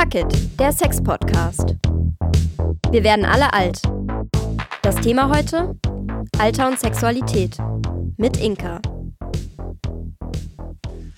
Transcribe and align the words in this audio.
Fuck 0.00 0.14
It, 0.14 0.58
der 0.58 0.72
Sex-Podcast. 0.72 1.76
Wir 2.90 3.04
werden 3.04 3.26
alle 3.26 3.52
alt. 3.52 3.82
Das 4.80 4.94
Thema 4.96 5.28
heute? 5.28 5.76
Alter 6.38 6.68
und 6.68 6.80
Sexualität. 6.80 7.58
Mit 8.16 8.38
Inka. 8.38 8.80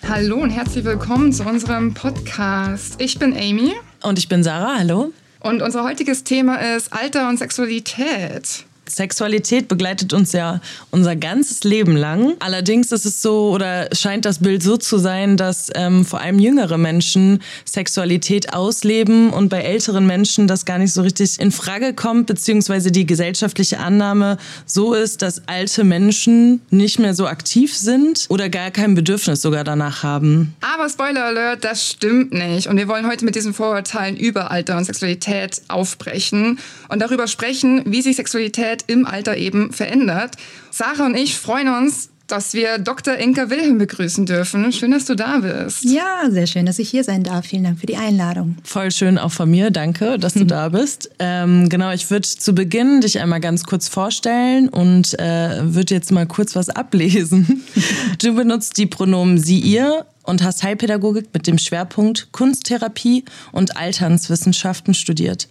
Hallo 0.08 0.38
und 0.38 0.50
herzlich 0.50 0.84
willkommen 0.84 1.32
zu 1.32 1.44
unserem 1.44 1.94
Podcast. 1.94 3.00
Ich 3.00 3.20
bin 3.20 3.32
Amy. 3.34 3.72
Und 4.02 4.18
ich 4.18 4.28
bin 4.28 4.42
Sarah. 4.42 4.78
Hallo. 4.78 5.12
Und 5.38 5.62
unser 5.62 5.84
heutiges 5.84 6.24
Thema 6.24 6.56
ist 6.56 6.92
Alter 6.92 7.28
und 7.28 7.38
Sexualität. 7.38 8.64
Sexualität 8.96 9.68
begleitet 9.68 10.12
uns 10.12 10.32
ja 10.32 10.60
unser 10.90 11.16
ganzes 11.16 11.64
Leben 11.64 11.96
lang. 11.96 12.34
Allerdings 12.38 12.92
ist 12.92 13.04
es 13.04 13.22
so 13.22 13.50
oder 13.50 13.88
scheint 13.92 14.24
das 14.24 14.38
Bild 14.38 14.62
so 14.62 14.76
zu 14.76 14.98
sein, 14.98 15.36
dass 15.36 15.70
ähm, 15.74 16.04
vor 16.04 16.20
allem 16.20 16.38
jüngere 16.38 16.78
Menschen 16.78 17.42
Sexualität 17.64 18.54
ausleben 18.54 19.30
und 19.30 19.48
bei 19.48 19.62
älteren 19.62 20.06
Menschen 20.06 20.46
das 20.46 20.64
gar 20.64 20.78
nicht 20.78 20.92
so 20.92 21.02
richtig 21.02 21.40
in 21.40 21.52
Frage 21.52 21.94
kommt, 21.94 22.26
beziehungsweise 22.26 22.90
die 22.90 23.06
gesellschaftliche 23.06 23.78
Annahme 23.78 24.38
so 24.66 24.94
ist, 24.94 25.22
dass 25.22 25.48
alte 25.48 25.84
Menschen 25.84 26.60
nicht 26.70 26.98
mehr 26.98 27.14
so 27.14 27.26
aktiv 27.26 27.76
sind 27.76 28.26
oder 28.28 28.48
gar 28.48 28.70
kein 28.70 28.94
Bedürfnis 28.94 29.42
sogar 29.42 29.64
danach 29.64 30.02
haben. 30.02 30.54
Aber 30.60 30.88
Spoiler 30.88 31.24
Alert, 31.24 31.64
das 31.64 31.88
stimmt 31.88 32.32
nicht. 32.32 32.66
Und 32.66 32.76
wir 32.76 32.88
wollen 32.88 33.06
heute 33.06 33.24
mit 33.24 33.34
diesen 33.34 33.54
Vorurteilen 33.54 34.16
über 34.16 34.50
Alter 34.50 34.76
und 34.76 34.84
Sexualität 34.84 35.62
aufbrechen 35.68 36.58
und 36.88 37.00
darüber 37.00 37.26
sprechen, 37.26 37.82
wie 37.86 38.02
sich 38.02 38.16
Sexualität 38.16 38.81
im 38.86 39.06
Alter 39.06 39.36
eben 39.36 39.72
verändert. 39.72 40.36
Sarah 40.70 41.06
und 41.06 41.16
ich 41.16 41.36
freuen 41.36 41.68
uns, 41.68 42.10
dass 42.32 42.54
wir 42.54 42.78
Dr. 42.78 43.16
Inka 43.16 43.50
Wilhelm 43.50 43.76
begrüßen 43.76 44.24
dürfen. 44.24 44.72
Schön, 44.72 44.92
dass 44.92 45.04
du 45.04 45.14
da 45.14 45.40
bist. 45.40 45.84
Ja, 45.84 46.30
sehr 46.30 46.46
schön, 46.46 46.64
dass 46.64 46.78
ich 46.78 46.88
hier 46.88 47.04
sein 47.04 47.22
darf. 47.22 47.44
Vielen 47.44 47.64
Dank 47.64 47.78
für 47.78 47.86
die 47.86 47.96
Einladung. 47.96 48.56
Voll 48.64 48.90
schön 48.90 49.18
auch 49.18 49.32
von 49.32 49.50
mir. 49.50 49.70
Danke, 49.70 50.18
dass 50.18 50.32
du 50.32 50.46
da 50.46 50.70
bist. 50.70 51.10
Ähm, 51.18 51.68
genau, 51.68 51.92
ich 51.92 52.10
würde 52.10 52.26
zu 52.26 52.54
Beginn 52.54 53.02
dich 53.02 53.20
einmal 53.20 53.40
ganz 53.40 53.64
kurz 53.64 53.88
vorstellen 53.88 54.70
und 54.70 55.18
äh, 55.18 55.58
würde 55.62 55.94
jetzt 55.94 56.10
mal 56.10 56.26
kurz 56.26 56.56
was 56.56 56.70
ablesen. 56.70 57.62
Du 58.18 58.34
benutzt 58.34 58.78
die 58.78 58.86
Pronomen 58.86 59.38
sie, 59.38 59.58
ihr 59.58 60.06
und 60.22 60.42
hast 60.42 60.62
Heilpädagogik 60.62 61.28
mit 61.32 61.46
dem 61.46 61.58
Schwerpunkt 61.58 62.28
Kunsttherapie 62.32 63.24
und 63.50 63.76
Alternswissenschaften 63.76 64.94
studiert. 64.94 65.48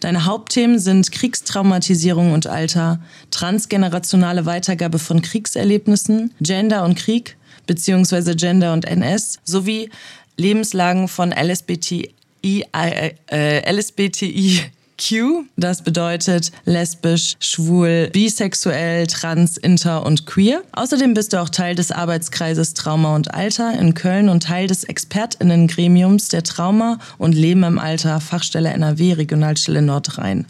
Deine 0.00 0.26
Hauptthemen 0.26 0.78
sind 0.78 1.10
Kriegstraumatisierung 1.10 2.32
und 2.32 2.46
Alter, 2.46 3.00
transgenerationale 3.30 4.46
Weitergabe 4.46 4.98
von 4.98 5.22
Kriegserlebnissen, 5.22 6.32
Gender 6.40 6.84
und 6.84 6.96
Krieg 6.96 7.36
bzw. 7.66 8.34
Gender 8.34 8.72
und 8.72 8.84
NS 8.84 9.38
sowie 9.44 9.90
Lebenslagen 10.36 11.08
von 11.08 11.32
LSBTI, 11.32 12.14
äh, 12.44 13.12
äh, 13.30 13.72
LSBTI 13.72 14.70
Q. 14.98 15.44
Das 15.56 15.82
bedeutet 15.82 16.52
lesbisch, 16.64 17.36
schwul, 17.40 18.10
bisexuell, 18.12 19.06
trans, 19.06 19.56
inter 19.56 20.04
und 20.04 20.26
queer. 20.26 20.62
Außerdem 20.72 21.14
bist 21.14 21.32
du 21.32 21.40
auch 21.40 21.48
Teil 21.48 21.74
des 21.74 21.92
Arbeitskreises 21.92 22.74
Trauma 22.74 23.14
und 23.14 23.32
Alter 23.32 23.78
in 23.78 23.94
Köln 23.94 24.28
und 24.28 24.42
Teil 24.42 24.66
des 24.66 24.84
ExpertInnen-Gremiums 24.84 26.28
der 26.28 26.42
Trauma 26.42 26.98
und 27.18 27.34
Leben 27.34 27.62
im 27.62 27.78
Alter 27.78 28.20
Fachstelle 28.20 28.70
NRW 28.70 29.14
Regionalstelle 29.14 29.82
Nordrhein. 29.82 30.46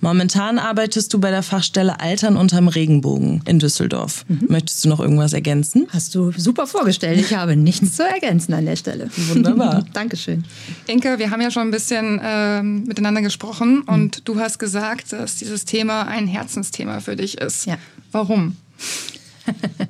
Momentan 0.00 0.58
arbeitest 0.58 1.12
du 1.12 1.18
bei 1.18 1.30
der 1.30 1.42
Fachstelle 1.42 2.00
Altern 2.00 2.36
unterm 2.36 2.68
Regenbogen 2.68 3.42
in 3.46 3.58
Düsseldorf. 3.58 4.24
Mhm. 4.28 4.46
Möchtest 4.48 4.84
du 4.84 4.88
noch 4.88 5.00
irgendwas 5.00 5.32
ergänzen? 5.32 5.88
Hast 5.90 6.14
du 6.14 6.30
super 6.36 6.66
vorgestellt. 6.66 7.18
Ich 7.20 7.34
habe 7.34 7.56
nichts 7.56 7.96
zu 7.96 8.04
ergänzen 8.04 8.54
an 8.54 8.66
der 8.66 8.76
Stelle. 8.76 9.10
Wunderbar. 9.32 9.84
Dankeschön. 9.92 10.44
Inke, 10.86 11.18
wir 11.18 11.30
haben 11.30 11.40
ja 11.40 11.50
schon 11.50 11.62
ein 11.62 11.70
bisschen 11.72 12.20
äh, 12.22 12.62
miteinander 12.62 13.22
gesprochen 13.22 13.82
mhm. 13.86 13.94
und 13.94 14.28
du 14.28 14.38
hast 14.38 14.58
gesagt, 14.58 15.12
dass 15.12 15.36
dieses 15.36 15.64
Thema 15.64 16.06
ein 16.06 16.28
Herzensthema 16.28 17.00
für 17.00 17.16
dich 17.16 17.38
ist. 17.38 17.66
Ja. 17.66 17.76
Warum? 18.12 18.56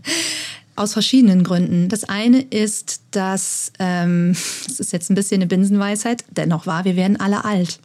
Aus 0.76 0.92
verschiedenen 0.92 1.42
Gründen. 1.42 1.88
Das 1.88 2.04
eine 2.04 2.40
ist, 2.40 3.00
dass, 3.10 3.72
ähm, 3.78 4.34
das 4.66 4.80
ist 4.80 4.92
jetzt 4.92 5.10
ein 5.10 5.16
bisschen 5.16 5.42
eine 5.42 5.48
Binsenweisheit, 5.48 6.24
dennoch 6.30 6.66
wahr, 6.66 6.84
wir 6.84 6.96
werden 6.96 7.20
alle 7.20 7.44
alt. 7.44 7.80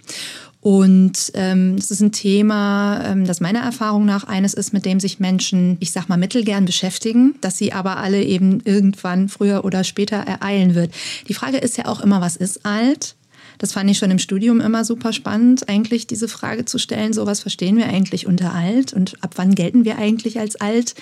Und 0.63 1.33
ähm, 1.33 1.75
das 1.75 1.91
ist 1.91 1.99
ein 1.99 2.13
Thema, 2.13 3.03
ähm, 3.05 3.25
das 3.25 3.41
meiner 3.41 3.59
Erfahrung 3.59 4.05
nach 4.05 4.23
eines 4.23 4.53
ist, 4.53 4.71
mit 4.71 4.85
dem 4.85 5.01
sich 5.01 5.19
Menschen, 5.19 5.75
ich 5.81 5.91
sag 5.91 6.07
mal, 6.07 6.15
mittelgern 6.15 6.63
beschäftigen, 6.63 7.35
dass 7.41 7.57
sie 7.57 7.73
aber 7.73 7.97
alle 7.97 8.23
eben 8.23 8.61
irgendwann 8.63 9.27
früher 9.27 9.65
oder 9.65 9.83
später 9.83 10.15
ereilen 10.15 10.73
wird. 10.73 10.93
Die 11.27 11.33
Frage 11.33 11.57
ist 11.57 11.77
ja 11.77 11.87
auch 11.87 11.99
immer, 11.99 12.21
was 12.21 12.37
ist 12.37 12.65
alt? 12.65 13.15
Das 13.57 13.73
fand 13.73 13.89
ich 13.89 13.97
schon 13.97 14.11
im 14.11 14.19
Studium 14.19 14.61
immer 14.61 14.85
super 14.85 15.13
spannend, 15.13 15.69
eigentlich 15.69 16.07
diese 16.07 16.27
Frage 16.27 16.65
zu 16.65 16.77
stellen, 16.77 17.13
so 17.13 17.25
was 17.25 17.41
verstehen 17.41 17.77
wir 17.77 17.87
eigentlich 17.87 18.27
unter 18.27 18.53
alt 18.53 18.93
und 18.93 19.15
ab 19.21 19.33
wann 19.35 19.55
gelten 19.55 19.85
wir 19.85 19.97
eigentlich 19.97 20.39
als 20.39 20.55
alt? 20.55 20.95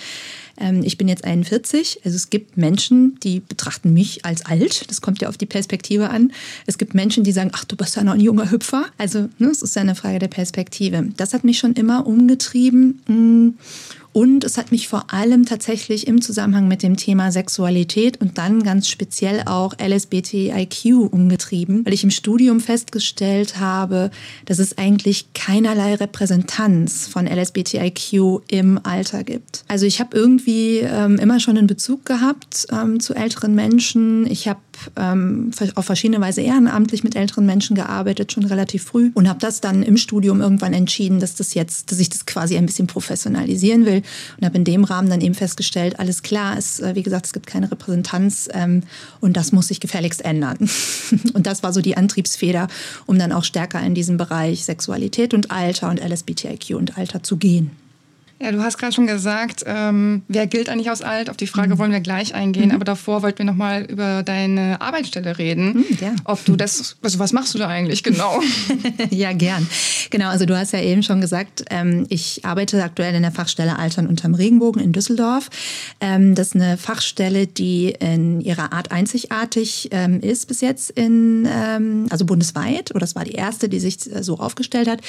Ähm, 0.58 0.82
ich 0.84 0.98
bin 0.98 1.08
jetzt 1.08 1.24
41. 1.24 2.00
Also 2.04 2.16
es 2.16 2.30
gibt 2.30 2.56
Menschen, 2.56 3.18
die 3.22 3.40
betrachten 3.40 3.92
mich 3.92 4.24
als 4.24 4.44
alt. 4.44 4.90
Das 4.90 5.00
kommt 5.00 5.20
ja 5.20 5.28
auf 5.28 5.38
die 5.38 5.46
Perspektive 5.46 6.10
an. 6.10 6.32
Es 6.66 6.78
gibt 6.78 6.94
Menschen, 6.94 7.24
die 7.24 7.32
sagen, 7.32 7.50
ach, 7.54 7.64
du 7.64 7.76
bist 7.76 7.96
ja 7.96 8.04
noch 8.04 8.14
ein 8.14 8.20
junger 8.20 8.50
Hüpfer. 8.50 8.86
Also 8.98 9.28
ne, 9.38 9.48
es 9.48 9.62
ist 9.62 9.76
ja 9.76 9.82
eine 9.82 9.94
Frage 9.94 10.18
der 10.18 10.28
Perspektive. 10.28 11.08
Das 11.16 11.34
hat 11.34 11.44
mich 11.44 11.58
schon 11.58 11.72
immer 11.74 12.06
umgetrieben. 12.06 13.00
Mm. 13.06 13.48
Und 14.12 14.44
es 14.44 14.58
hat 14.58 14.70
mich 14.72 14.88
vor 14.88 15.12
allem 15.12 15.46
tatsächlich 15.46 16.06
im 16.06 16.20
Zusammenhang 16.20 16.68
mit 16.68 16.82
dem 16.82 16.96
Thema 16.96 17.32
Sexualität 17.32 18.20
und 18.20 18.36
dann 18.36 18.62
ganz 18.62 18.88
speziell 18.88 19.42
auch 19.46 19.74
LSBTIQ 19.78 21.10
umgetrieben, 21.10 21.84
weil 21.86 21.94
ich 21.94 22.04
im 22.04 22.10
Studium 22.10 22.60
festgestellt 22.60 23.58
habe, 23.58 24.10
dass 24.44 24.58
es 24.58 24.76
eigentlich 24.76 25.32
keinerlei 25.32 25.94
Repräsentanz 25.94 27.08
von 27.08 27.26
LSBTIQ 27.26 28.42
im 28.48 28.78
Alter 28.82 29.24
gibt. 29.24 29.64
Also 29.68 29.86
ich 29.86 29.98
habe 30.00 30.16
irgendwie 30.16 30.78
ähm, 30.80 31.18
immer 31.18 31.40
schon 31.40 31.56
einen 31.56 31.66
Bezug 31.66 32.04
gehabt 32.04 32.66
ähm, 32.70 33.00
zu 33.00 33.14
älteren 33.14 33.54
Menschen. 33.54 34.26
Ich 34.26 34.46
habe 34.46 34.60
ähm, 34.96 35.52
auf 35.74 35.86
verschiedene 35.86 36.20
Weise 36.20 36.42
ehrenamtlich 36.42 37.02
mit 37.02 37.16
älteren 37.16 37.46
Menschen 37.46 37.76
gearbeitet, 37.76 38.32
schon 38.32 38.44
relativ 38.44 38.84
früh 38.84 39.10
und 39.14 39.28
habe 39.28 39.38
das 39.38 39.60
dann 39.60 39.82
im 39.82 39.96
Studium 39.96 40.40
irgendwann 40.42 40.74
entschieden, 40.74 41.20
dass 41.20 41.34
das 41.34 41.54
jetzt, 41.54 41.90
dass 41.90 41.98
ich 41.98 42.10
das 42.10 42.26
quasi 42.26 42.56
ein 42.56 42.66
bisschen 42.66 42.86
professionalisieren 42.86 43.86
will 43.86 44.01
und 44.38 44.46
habe 44.46 44.56
in 44.56 44.64
dem 44.64 44.84
Rahmen 44.84 45.10
dann 45.10 45.20
eben 45.20 45.34
festgestellt, 45.34 45.98
alles 45.98 46.22
klar, 46.22 46.56
es, 46.56 46.80
äh, 46.80 46.94
wie 46.94 47.02
gesagt, 47.02 47.26
es 47.26 47.32
gibt 47.32 47.46
keine 47.46 47.70
Repräsentanz 47.70 48.48
ähm, 48.52 48.82
und 49.20 49.36
das 49.36 49.52
muss 49.52 49.68
sich 49.68 49.80
gefälligst 49.80 50.24
ändern. 50.24 50.58
und 51.34 51.46
das 51.46 51.62
war 51.62 51.72
so 51.72 51.80
die 51.80 51.96
Antriebsfeder, 51.96 52.68
um 53.06 53.18
dann 53.18 53.32
auch 53.32 53.44
stärker 53.44 53.80
in 53.80 53.94
diesem 53.94 54.16
Bereich 54.16 54.64
Sexualität 54.64 55.34
und 55.34 55.50
Alter 55.50 55.90
und 55.90 56.00
LSBTIQ 56.00 56.76
und 56.76 56.96
Alter 56.98 57.22
zu 57.22 57.36
gehen. 57.36 57.81
Ja, 58.42 58.50
du 58.50 58.60
hast 58.60 58.76
gerade 58.76 58.92
schon 58.92 59.06
gesagt, 59.06 59.62
ähm, 59.66 60.22
wer 60.26 60.48
gilt 60.48 60.68
eigentlich 60.68 60.90
aus 60.90 61.00
alt? 61.00 61.30
Auf 61.30 61.36
die 61.36 61.46
Frage 61.46 61.74
mhm. 61.74 61.78
wollen 61.78 61.92
wir 61.92 62.00
gleich 62.00 62.34
eingehen. 62.34 62.70
Mhm. 62.70 62.74
Aber 62.74 62.84
davor 62.84 63.22
wollten 63.22 63.38
wir 63.38 63.44
noch 63.44 63.54
mal 63.54 63.84
über 63.84 64.24
deine 64.24 64.80
Arbeitsstelle 64.80 65.38
reden. 65.38 65.74
Mhm, 65.74 65.98
ja. 66.00 66.14
Ob 66.24 66.44
du 66.44 66.56
das, 66.56 66.96
also 67.02 67.20
was 67.20 67.32
machst 67.32 67.54
du 67.54 67.58
da 67.58 67.68
eigentlich 67.68 68.02
genau? 68.02 68.40
ja, 69.10 69.32
gern. 69.32 69.68
Genau, 70.10 70.28
also 70.28 70.44
du 70.44 70.58
hast 70.58 70.72
ja 70.72 70.80
eben 70.80 71.04
schon 71.04 71.20
gesagt, 71.20 71.64
ähm, 71.70 72.06
ich 72.08 72.44
arbeite 72.44 72.82
aktuell 72.82 73.14
in 73.14 73.22
der 73.22 73.30
Fachstelle 73.30 73.78
Altern 73.78 74.08
unterm 74.08 74.34
Regenbogen 74.34 74.82
in 74.82 74.92
Düsseldorf. 74.92 75.48
Ähm, 76.00 76.34
das 76.34 76.48
ist 76.48 76.56
eine 76.56 76.76
Fachstelle, 76.78 77.46
die 77.46 77.94
in 78.00 78.40
ihrer 78.40 78.72
Art 78.72 78.90
einzigartig 78.90 79.88
ähm, 79.92 80.18
ist 80.18 80.48
bis 80.48 80.60
jetzt 80.62 80.90
in, 80.90 81.46
ähm, 81.48 82.06
also 82.10 82.24
bundesweit. 82.24 82.90
Oder 82.90 83.00
das 83.00 83.14
war 83.14 83.24
die 83.24 83.32
erste, 83.32 83.68
die 83.68 83.78
sich 83.78 84.12
äh, 84.12 84.24
so 84.24 84.40
aufgestellt 84.40 84.88
hat. 84.88 85.00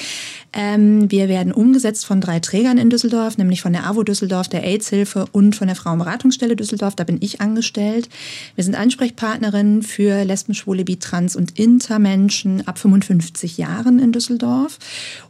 Ähm, 0.52 1.10
wir 1.10 1.28
werden 1.28 1.52
umgesetzt 1.52 2.06
von 2.06 2.20
drei 2.20 2.38
Trägern 2.38 2.78
in 2.78 2.90
Düsseldorf. 2.90 3.23
Düsseldorf, 3.24 3.38
nämlich 3.38 3.62
von 3.62 3.72
der 3.72 3.86
AWO 3.86 4.02
Düsseldorf, 4.02 4.48
der 4.48 4.64
AIDS-Hilfe 4.64 5.24
und 5.32 5.56
von 5.56 5.66
der 5.66 5.76
Frauenberatungsstelle 5.76 6.56
Düsseldorf. 6.56 6.94
Da 6.94 7.04
bin 7.04 7.18
ich 7.20 7.40
angestellt. 7.40 8.10
Wir 8.54 8.64
sind 8.64 8.74
Ansprechpartnerin 8.74 9.82
für 9.82 10.24
Lesben, 10.24 10.54
Schwule, 10.54 10.84
Bi, 10.84 10.96
Trans 10.96 11.34
und 11.34 11.58
Intermenschen 11.58 12.66
ab 12.68 12.78
55 12.78 13.56
Jahren 13.56 13.98
in 13.98 14.12
Düsseldorf 14.12 14.78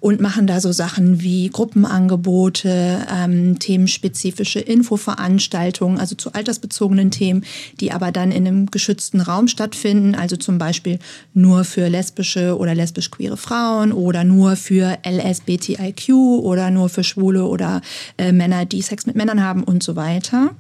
und 0.01 0.21
machen 0.21 0.49
da 0.49 0.61
so 0.61 0.73
Sachen 0.73 1.21
wie 1.23 1.49
Gruppenangebote, 1.49 3.07
ähm, 3.13 3.59
themenspezifische 3.61 4.59
Infoveranstaltungen, 4.59 6.01
also 6.01 6.17
zu 6.17 6.33
altersbezogenen 6.33 7.13
Themen, 7.13 7.45
die 7.81 7.93
aber 7.93 8.11
dann 8.11 8.33
in 8.33 8.47
einem 8.47 8.67
geschützten 8.67 9.21
Raum 9.21 9.47
stattfinden, 9.47 10.17
also 10.17 10.37
zum 10.37 10.59
Beispiel 10.59 10.99
nur 11.33 11.63
für 11.65 11.89
lesbische 11.89 12.59
oder 12.59 12.75
lesbisch-queere 12.75 13.37
Frauen 13.37 13.93
oder 13.93 14.25
nur 14.25 14.57
für 14.57 14.99
LSBTIQ 15.07 16.13
oder 16.13 16.73
nur 16.73 16.89
für 16.89 17.05
Schwule 17.05 17.45
oder 17.45 17.83
äh, 18.19 18.33
Männer, 18.33 18.65
die 18.65 18.83
Sex 18.83 19.07
mit 19.07 19.17
Männern 19.17 19.43
haben 19.43 19.65
und 19.65 19.83
so 19.83 19.97
weiter. 19.97 20.51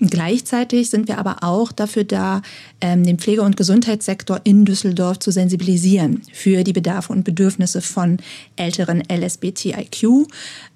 Gleichzeitig 0.00 0.90
sind 0.90 1.08
wir 1.08 1.18
aber 1.18 1.38
auch 1.42 1.72
dafür 1.72 2.04
da, 2.04 2.42
ähm, 2.80 3.04
den 3.04 3.18
Pflege- 3.18 3.42
und 3.42 3.56
Gesundheitssektor 3.56 4.40
in 4.44 4.64
Düsseldorf 4.64 5.18
zu 5.18 5.32
sensibilisieren 5.32 6.22
für 6.32 6.62
die 6.62 6.72
Bedarfe 6.72 7.12
und 7.12 7.24
Bedürfnisse 7.24 7.82
von 7.82 8.18
älteren 8.54 9.02
LSBTIQ. 9.10 10.28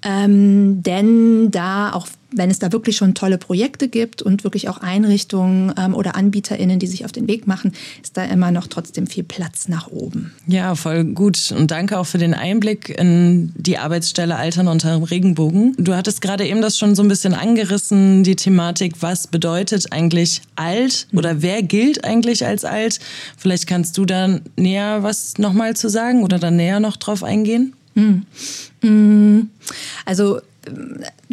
Ähm, 0.03 0.83
denn 0.83 1.51
da 1.51 1.93
auch 1.93 2.07
wenn 2.35 2.49
es 2.49 2.59
da 2.59 2.71
wirklich 2.71 2.97
schon 2.97 3.13
tolle 3.13 3.37
Projekte 3.37 3.87
gibt 3.87 4.21
und 4.21 4.43
wirklich 4.43 4.69
auch 4.69 4.79
Einrichtungen 4.79 5.73
ähm, 5.77 5.93
oder 5.93 6.15
AnbieterInnen, 6.15 6.79
die 6.79 6.87
sich 6.87 7.05
auf 7.05 7.11
den 7.11 7.27
Weg 7.27 7.47
machen, 7.47 7.73
ist 8.01 8.17
da 8.17 8.25
immer 8.25 8.51
noch 8.51 8.67
trotzdem 8.67 9.07
viel 9.07 9.23
Platz 9.23 9.67
nach 9.67 9.87
oben. 9.87 10.31
Ja, 10.47 10.75
voll 10.75 11.03
gut. 11.03 11.53
Und 11.57 11.71
danke 11.71 11.97
auch 11.99 12.05
für 12.05 12.17
den 12.17 12.33
Einblick 12.33 12.89
in 12.89 13.53
die 13.55 13.77
Arbeitsstelle 13.77 14.35
Altern 14.35 14.67
unter 14.67 14.93
dem 14.93 15.03
Regenbogen. 15.03 15.75
Du 15.77 15.95
hattest 15.95 16.21
gerade 16.21 16.45
eben 16.45 16.61
das 16.61 16.77
schon 16.77 16.95
so 16.95 17.03
ein 17.03 17.07
bisschen 17.07 17.33
angerissen, 17.33 18.23
die 18.23 18.35
Thematik, 18.35 18.95
was 19.01 19.27
bedeutet 19.27 19.91
eigentlich 19.91 20.41
alt 20.55 21.07
oder 21.13 21.41
wer 21.41 21.63
gilt 21.63 22.03
eigentlich 22.03 22.45
als 22.45 22.65
alt? 22.65 22.99
Vielleicht 23.37 23.67
kannst 23.67 23.97
du 23.97 24.05
da 24.05 24.39
näher 24.55 25.03
was 25.03 25.37
nochmal 25.37 25.75
zu 25.75 25.89
sagen 25.89 26.23
oder 26.23 26.39
dann 26.39 26.55
näher 26.55 26.79
noch 26.79 26.97
drauf 26.97 27.23
eingehen? 27.23 27.73
Hm. 27.95 29.49
Also 30.05 30.39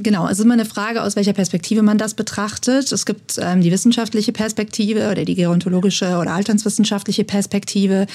Genau, 0.02 0.26
es 0.26 0.38
ist 0.38 0.44
immer 0.44 0.54
eine 0.54 0.64
Frage, 0.64 1.02
aus 1.02 1.16
welcher 1.16 1.32
Perspektive 1.32 1.82
man 1.82 1.98
das 1.98 2.14
betrachtet. 2.14 2.90
Es 2.90 3.04
gibt 3.04 3.38
ähm, 3.38 3.60
die 3.60 3.70
wissenschaftliche 3.70 4.32
Perspektive 4.32 5.10
oder 5.10 5.24
die 5.24 5.34
gerontologische 5.34 6.16
oder 6.16 6.32
alternswissenschaftliche 6.32 7.24
Perspektive 7.24 8.06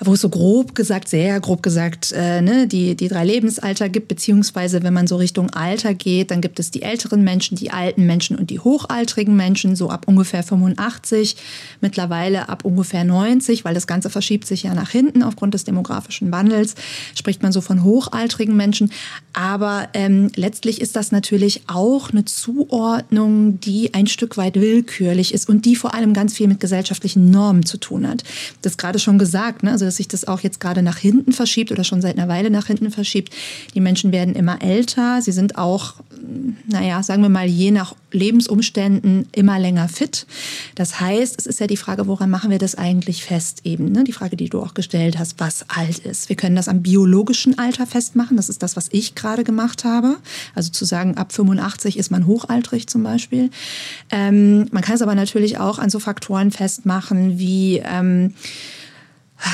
wo 0.00 0.14
es 0.14 0.20
so 0.20 0.28
grob 0.28 0.74
gesagt, 0.74 1.08
sehr 1.08 1.40
grob 1.40 1.62
gesagt, 1.62 2.12
äh, 2.12 2.40
ne, 2.40 2.66
die, 2.66 2.94
die 2.94 3.08
drei 3.08 3.24
Lebensalter 3.24 3.88
gibt, 3.88 4.08
beziehungsweise 4.08 4.82
wenn 4.82 4.94
man 4.94 5.06
so 5.06 5.16
Richtung 5.16 5.50
Alter 5.50 5.94
geht, 5.94 6.30
dann 6.30 6.40
gibt 6.40 6.60
es 6.60 6.70
die 6.70 6.82
älteren 6.82 7.24
Menschen, 7.24 7.56
die 7.56 7.70
alten 7.70 8.06
Menschen 8.06 8.36
und 8.36 8.50
die 8.50 8.60
hochaltrigen 8.60 9.34
Menschen, 9.34 9.74
so 9.74 9.90
ab 9.90 10.06
ungefähr 10.06 10.42
85, 10.42 11.36
mittlerweile 11.80 12.48
ab 12.48 12.64
ungefähr 12.64 13.04
90, 13.04 13.64
weil 13.64 13.74
das 13.74 13.86
Ganze 13.86 14.10
verschiebt 14.10 14.46
sich 14.46 14.62
ja 14.62 14.74
nach 14.74 14.90
hinten 14.90 15.22
aufgrund 15.22 15.54
des 15.54 15.64
demografischen 15.64 16.30
Wandels, 16.30 16.74
spricht 17.14 17.42
man 17.42 17.52
so 17.52 17.60
von 17.60 17.82
hochaltrigen 17.82 18.56
Menschen. 18.56 18.92
Aber 19.32 19.88
ähm, 19.94 20.30
letztlich 20.36 20.80
ist 20.80 20.96
das 20.96 21.12
natürlich 21.12 21.62
auch 21.66 22.10
eine 22.10 22.24
Zuordnung, 22.24 23.60
die 23.60 23.94
ein 23.94 24.06
Stück 24.06 24.36
weit 24.36 24.56
willkürlich 24.56 25.34
ist 25.34 25.48
und 25.48 25.64
die 25.64 25.76
vor 25.76 25.94
allem 25.94 26.12
ganz 26.12 26.34
viel 26.34 26.46
mit 26.46 26.60
gesellschaftlichen 26.60 27.30
Normen 27.30 27.66
zu 27.66 27.78
tun 27.78 28.06
hat. 28.06 28.22
Das 28.62 28.76
gerade 28.76 28.98
schon 28.98 29.18
gesagt, 29.18 29.62
ne? 29.62 29.72
also 29.72 29.87
dass 29.88 29.96
sich 29.96 30.06
das 30.06 30.28
auch 30.28 30.40
jetzt 30.40 30.60
gerade 30.60 30.82
nach 30.82 30.98
hinten 30.98 31.32
verschiebt 31.32 31.72
oder 31.72 31.82
schon 31.82 32.02
seit 32.02 32.18
einer 32.18 32.28
Weile 32.28 32.50
nach 32.50 32.66
hinten 32.66 32.90
verschiebt. 32.90 33.34
Die 33.74 33.80
Menschen 33.80 34.12
werden 34.12 34.34
immer 34.34 34.60
älter, 34.62 35.22
sie 35.22 35.32
sind 35.32 35.56
auch, 35.56 35.94
naja, 36.66 37.02
sagen 37.02 37.22
wir 37.22 37.30
mal, 37.30 37.46
je 37.46 37.70
nach 37.70 37.94
Lebensumständen 38.12 39.26
immer 39.32 39.58
länger 39.58 39.88
fit. 39.88 40.26
Das 40.74 41.00
heißt, 41.00 41.38
es 41.38 41.46
ist 41.46 41.60
ja 41.60 41.66
die 41.66 41.78
Frage, 41.78 42.06
woran 42.06 42.28
machen 42.28 42.50
wir 42.50 42.58
das 42.58 42.74
eigentlich 42.74 43.24
fest 43.24 43.62
eben? 43.64 43.90
Ne? 43.92 44.04
Die 44.04 44.12
Frage, 44.12 44.36
die 44.36 44.50
du 44.50 44.60
auch 44.60 44.74
gestellt 44.74 45.18
hast, 45.18 45.40
was 45.40 45.64
alt 45.68 45.98
ist. 46.00 46.28
Wir 46.28 46.36
können 46.36 46.56
das 46.56 46.68
am 46.68 46.82
biologischen 46.82 47.58
Alter 47.58 47.86
festmachen. 47.86 48.36
Das 48.36 48.50
ist 48.50 48.62
das, 48.62 48.76
was 48.76 48.88
ich 48.92 49.14
gerade 49.14 49.42
gemacht 49.42 49.84
habe. 49.84 50.16
Also 50.54 50.70
zu 50.70 50.84
sagen, 50.84 51.16
ab 51.16 51.32
85 51.32 51.98
ist 51.98 52.10
man 52.10 52.26
hochaltrig 52.26 52.88
zum 52.88 53.02
Beispiel. 53.02 53.50
Ähm, 54.10 54.66
man 54.70 54.82
kann 54.82 54.96
es 54.96 55.02
aber 55.02 55.14
natürlich 55.14 55.58
auch 55.58 55.78
an 55.78 55.88
so 55.88 55.98
Faktoren 55.98 56.50
festmachen 56.50 57.38
wie 57.38 57.82
ähm, 57.84 58.34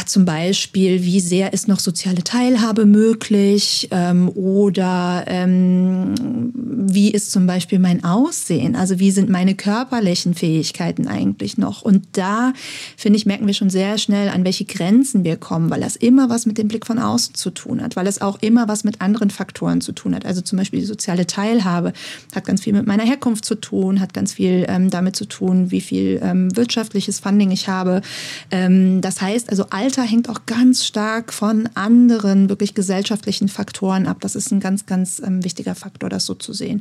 zum 0.07 0.25
Beispiel, 0.25 1.03
wie 1.03 1.21
sehr 1.21 1.53
ist 1.53 1.69
noch 1.69 1.81
soziale 1.81 2.23
Teilhabe 2.25 2.87
möglich 2.87 3.89
ähm, 3.91 4.29
oder 4.31 5.25
ähm, 5.27 6.15
wie 6.55 7.11
ist 7.11 7.33
zum 7.33 7.47
Beispiel 7.47 7.79
mein 7.79 8.05
Aussehen, 8.05 8.77
also 8.77 8.99
wie 8.99 9.11
sind 9.11 9.29
meine 9.29 9.55
körperlichen 9.55 10.35
Fähigkeiten 10.35 11.09
eigentlich 11.09 11.59
noch. 11.59 11.83
Und 11.83 12.07
da, 12.13 12.53
finde 12.97 13.19
ich, 13.19 13.27
merken 13.27 13.47
wir 13.47 13.55
schon 13.55 13.71
sehr 13.71 13.99
schnell, 13.99 14.29
an 14.29 14.45
welche 14.45 14.65
Grenzen 14.65 15.25
wir 15.25 15.37
kommen, 15.37 15.71
weil 15.71 15.81
das 15.81 15.97
immer 15.97 16.31
was 16.31 16.47
mit 16.47 16.59
dem 16.59 16.69
Blick 16.69 16.87
von 16.87 16.99
außen 16.99 17.35
zu 17.35 17.51
tun 17.51 17.83
hat, 17.83 17.97
weil 17.97 18.07
es 18.07 18.21
auch 18.21 18.41
immer 18.41 18.69
was 18.69 18.85
mit 18.85 19.01
anderen 19.01 19.31
Faktoren 19.31 19.81
zu 19.81 19.93
tun 19.93 20.15
hat. 20.15 20.25
Also 20.25 20.41
zum 20.41 20.59
Beispiel 20.59 20.81
die 20.81 20.87
soziale 20.87 21.27
Teilhabe 21.27 21.93
hat 22.35 22.45
ganz 22.45 22.63
viel 22.63 22.73
mit 22.73 22.87
meiner 22.87 23.05
Herkunft 23.05 23.45
zu 23.45 23.55
tun, 23.55 24.01
hat 24.01 24.15
ganz 24.15 24.35
viel 24.35 24.67
ähm, 24.69 24.91
damit 24.91 25.17
zu 25.17 25.27
tun, 25.27 25.71
wie 25.71 25.81
viel 25.81 26.21
ähm, 26.23 26.55
wirtschaftliches 26.57 27.21
Funding 27.21 27.51
ich 27.51 27.69
habe. 27.69 28.03
Ähm, 28.51 29.01
das 29.01 29.21
heißt 29.21 29.51
also, 29.51 29.67
Alter 29.75 30.03
hängt 30.03 30.29
auch 30.29 30.47
ganz 30.47 30.85
stark 30.85 31.33
von 31.33 31.69
anderen 31.75 32.49
wirklich 32.49 32.75
gesellschaftlichen 32.75 33.49
Faktoren 33.49 34.07
ab. 34.07 34.19
Das 34.21 34.37
ist 34.37 34.53
ein 34.53 34.61
ganz, 34.61 34.87
ganz 34.87 35.21
ähm, 35.21 35.43
wichtiger 35.43 35.75
Faktor, 35.75 36.09
das 36.09 36.27
so 36.27 36.35
zu 36.35 36.53
sehen. 36.53 36.81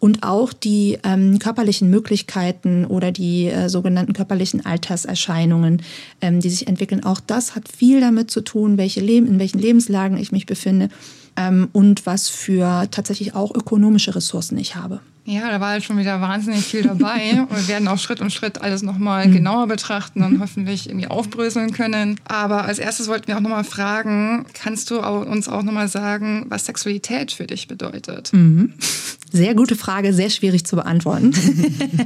Und 0.00 0.22
auch 0.22 0.52
die 0.52 0.98
ähm, 1.02 1.38
körperlichen 1.38 1.88
Möglichkeiten 1.88 2.84
oder 2.84 3.10
die 3.10 3.46
äh, 3.46 3.70
sogenannten 3.70 4.12
körperlichen 4.12 4.66
Alterserscheinungen, 4.66 5.80
ähm, 6.20 6.40
die 6.40 6.50
sich 6.50 6.68
entwickeln, 6.68 7.04
auch 7.04 7.20
das 7.20 7.54
hat 7.54 7.70
viel 7.74 8.02
damit 8.02 8.30
zu 8.30 8.42
tun, 8.42 8.76
welche 8.76 9.00
Leben, 9.00 9.26
in 9.28 9.38
welchen 9.38 9.58
Lebenslagen 9.58 10.18
ich 10.18 10.30
mich 10.30 10.44
befinde 10.44 10.90
ähm, 11.38 11.68
und 11.72 12.04
was 12.04 12.28
für 12.28 12.86
tatsächlich 12.90 13.34
auch 13.34 13.54
ökonomische 13.54 14.14
Ressourcen 14.14 14.58
ich 14.58 14.76
habe. 14.76 15.00
Ja, 15.28 15.50
da 15.50 15.60
war 15.60 15.70
halt 15.70 15.82
schon 15.82 15.98
wieder 15.98 16.20
wahnsinnig 16.20 16.64
viel 16.64 16.82
dabei. 16.82 17.40
und 17.50 17.56
wir 17.56 17.68
werden 17.68 17.88
auch 17.88 17.98
Schritt 17.98 18.20
um 18.20 18.30
Schritt 18.30 18.62
alles 18.62 18.82
nochmal 18.82 19.26
mhm. 19.26 19.32
genauer 19.32 19.66
betrachten 19.66 20.22
und 20.22 20.40
hoffentlich 20.40 20.88
irgendwie 20.88 21.08
aufbröseln 21.08 21.72
können. 21.72 22.20
Aber 22.24 22.64
als 22.64 22.78
erstes 22.78 23.08
wollten 23.08 23.26
wir 23.26 23.36
auch 23.36 23.40
nochmal 23.40 23.64
fragen, 23.64 24.46
kannst 24.54 24.90
du 24.90 25.00
uns 25.00 25.48
auch 25.48 25.64
nochmal 25.64 25.88
sagen, 25.88 26.46
was 26.48 26.66
Sexualität 26.66 27.32
für 27.32 27.46
dich 27.46 27.66
bedeutet? 27.66 28.32
Mhm. 28.32 28.74
Sehr 29.32 29.56
gute 29.56 29.74
Frage, 29.74 30.12
sehr 30.14 30.30
schwierig 30.30 30.64
zu 30.64 30.76
beantworten. 30.76 31.32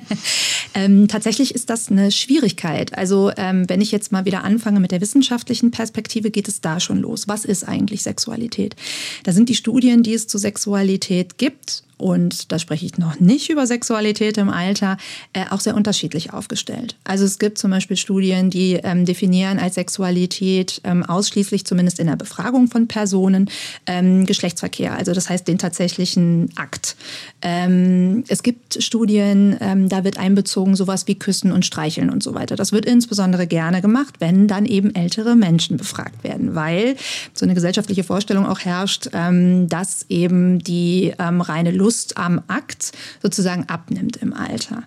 ähm, 0.74 1.06
tatsächlich 1.06 1.54
ist 1.54 1.68
das 1.68 1.90
eine 1.90 2.10
Schwierigkeit. 2.10 2.96
Also 2.96 3.30
ähm, 3.36 3.68
wenn 3.68 3.82
ich 3.82 3.92
jetzt 3.92 4.12
mal 4.12 4.24
wieder 4.24 4.44
anfange 4.44 4.80
mit 4.80 4.92
der 4.92 5.02
wissenschaftlichen 5.02 5.70
Perspektive, 5.70 6.30
geht 6.30 6.48
es 6.48 6.62
da 6.62 6.80
schon 6.80 7.00
los. 7.00 7.28
Was 7.28 7.44
ist 7.44 7.68
eigentlich 7.68 8.02
Sexualität? 8.02 8.76
Da 9.24 9.32
sind 9.32 9.50
die 9.50 9.54
Studien, 9.54 10.02
die 10.02 10.14
es 10.14 10.26
zu 10.26 10.38
Sexualität 10.38 11.36
gibt, 11.36 11.84
und 12.00 12.50
da 12.50 12.58
spreche 12.58 12.86
ich 12.86 12.98
noch 12.98 13.20
nicht 13.20 13.50
über 13.50 13.66
Sexualität 13.66 14.38
im 14.38 14.48
Alter, 14.48 14.96
äh, 15.32 15.44
auch 15.50 15.60
sehr 15.60 15.74
unterschiedlich 15.76 16.32
aufgestellt. 16.32 16.96
Also 17.04 17.24
es 17.24 17.38
gibt 17.38 17.58
zum 17.58 17.70
Beispiel 17.70 17.96
Studien, 17.96 18.50
die 18.50 18.74
ähm, 18.74 19.04
definieren 19.04 19.58
als 19.58 19.74
Sexualität 19.74 20.80
ähm, 20.84 21.04
ausschließlich, 21.04 21.64
zumindest 21.64 22.00
in 22.00 22.06
der 22.06 22.16
Befragung 22.16 22.68
von 22.68 22.88
Personen, 22.88 23.50
ähm, 23.86 24.26
Geschlechtsverkehr, 24.26 24.96
also 24.96 25.12
das 25.12 25.28
heißt 25.28 25.46
den 25.46 25.58
tatsächlichen 25.58 26.50
Akt. 26.56 26.96
Ähm, 27.42 28.24
es 28.28 28.42
gibt 28.42 28.82
Studien, 28.82 29.56
ähm, 29.60 29.88
da 29.88 30.04
wird 30.04 30.18
einbezogen 30.18 30.76
sowas 30.76 31.06
wie 31.06 31.14
Küssen 31.16 31.52
und 31.52 31.66
Streicheln 31.66 32.10
und 32.10 32.22
so 32.22 32.34
weiter. 32.34 32.56
Das 32.56 32.72
wird 32.72 32.86
insbesondere 32.86 33.46
gerne 33.46 33.82
gemacht, 33.82 34.14
wenn 34.18 34.48
dann 34.48 34.64
eben 34.64 34.94
ältere 34.94 35.36
Menschen 35.36 35.76
befragt 35.76 36.24
werden, 36.24 36.54
weil 36.54 36.96
so 37.34 37.44
eine 37.44 37.54
gesellschaftliche 37.54 38.04
Vorstellung 38.04 38.46
auch 38.46 38.60
herrscht, 38.60 39.10
ähm, 39.12 39.68
dass 39.68 40.06
eben 40.08 40.58
die 40.60 41.12
reine 41.18 41.70
Lust 41.70 41.89
Lust 41.90 42.16
am 42.18 42.40
Akt 42.46 42.92
sozusagen 43.20 43.64
abnimmt 43.64 44.16
im 44.18 44.32
Alter. 44.32 44.84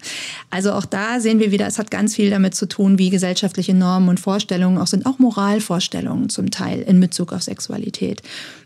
Also 0.50 0.72
auch 0.72 0.86
da 0.86 1.20
sehen 1.20 1.42
wir 1.42 1.52
wieder, 1.52 1.68
es 1.68 1.78
hat 1.78 1.92
ganz 1.92 2.16
viel 2.16 2.30
damit 2.30 2.56
zu 2.56 2.66
tun, 2.66 2.98
wie 2.98 3.10
gesellschaftliche 3.10 3.74
Normen 3.74 4.08
und 4.08 4.22
Vorstellungen 4.22 4.78
auch 4.78 4.88
sind, 4.88 5.06
auch 5.06 5.20
Moralvorstellungen 5.20 6.30
zum 6.30 6.50
Teil 6.50 6.82
in 6.82 7.02
Bezug 7.02 7.34
auf 7.34 7.44
Sexualität. 7.44 8.22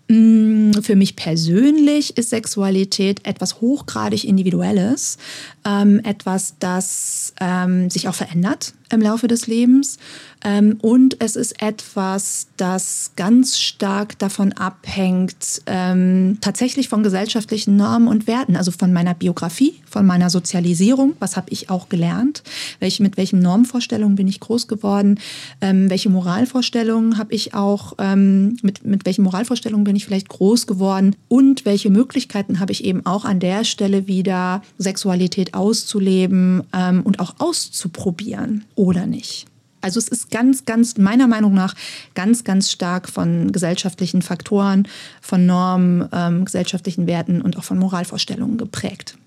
Mm, 0.10 0.72
für 0.82 0.96
mich 0.96 1.18
persönlich 1.18 2.18
ist 2.18 2.30
Sexualität 2.30 3.26
etwas 3.28 3.60
hochgradig 3.60 4.24
Individuelles, 4.24 5.18
ähm, 5.66 6.00
etwas, 6.04 6.56
das 6.60 7.34
ähm, 7.42 7.90
sich 7.90 8.08
auch 8.08 8.16
verändert 8.16 8.74
im 8.90 9.02
Laufe 9.02 9.28
des 9.28 9.48
Lebens. 9.48 9.98
Ähm, 10.46 10.78
und 10.82 11.22
es 11.22 11.36
ist 11.36 11.62
etwas, 11.62 12.48
das 12.56 13.12
ganz 13.18 13.58
stark 13.58 14.18
davon 14.20 14.54
abhängt, 14.54 15.62
ähm, 15.66 16.38
tatsächlich 16.40 16.88
von 16.88 17.04
gesellschaftlichen 17.04 17.76
Normen 17.76 18.08
und 18.08 18.28
Werten, 18.28 18.56
also 18.56 18.72
von 18.72 18.94
meiner 18.94 19.14
Biografie, 19.14 19.82
von 19.90 20.06
meiner 20.06 20.30
Sozialisierung, 20.30 21.16
was 21.20 21.36
habe 21.36 21.50
ich 21.50 21.70
auch 21.70 21.90
gelernt, 21.90 22.44
welche, 22.80 23.04
mit 23.04 23.18
welchen 23.18 23.40
Normvorstellungen 23.40 24.16
bin 24.16 24.28
ich 24.28 24.40
groß 24.40 24.68
geworden, 24.68 25.20
ähm, 25.60 25.90
welche 25.90 26.10
Moralvorstellungen 26.10 27.18
habe 27.18 27.34
ich 27.34 27.54
auch, 27.54 27.94
ähm, 27.98 28.58
mit, 28.62 28.86
mit 28.86 29.06
welchen 29.06 29.24
Moralvorstellungen 29.24 29.84
bin 29.84 29.97
ich 29.98 30.06
vielleicht 30.06 30.30
groß 30.30 30.68
geworden 30.68 31.16
und 31.28 31.66
welche 31.66 31.90
Möglichkeiten 31.90 32.60
habe 32.60 32.72
ich 32.72 32.84
eben 32.84 33.06
auch 33.06 33.26
an 33.26 33.40
der 33.40 33.64
Stelle 33.64 34.08
wieder 34.08 34.62
Sexualität 34.78 35.54
auszuleben 35.54 36.64
ähm, 36.74 37.02
und 37.04 37.20
auch 37.20 37.36
auszuprobieren 37.40 38.66
oder 38.76 39.06
nicht. 39.06 39.46
Also 39.82 40.00
es 40.00 40.08
ist 40.08 40.32
ganz, 40.32 40.66
ganz, 40.66 40.98
meiner 40.98 41.28
Meinung 41.28 41.54
nach, 41.54 41.76
ganz, 42.16 42.44
ganz 42.44 42.72
stark 42.72 43.08
von 43.08 43.52
gesellschaftlichen 43.52 44.22
Faktoren, 44.22 44.88
von 45.22 45.46
Normen, 45.46 46.10
ähm, 46.12 46.46
gesellschaftlichen 46.46 47.08
Werten 47.08 47.42
und 47.42 47.58
auch 47.58 47.64
von 47.64 47.78
Moralvorstellungen 47.78 48.58
geprägt. 48.58 49.18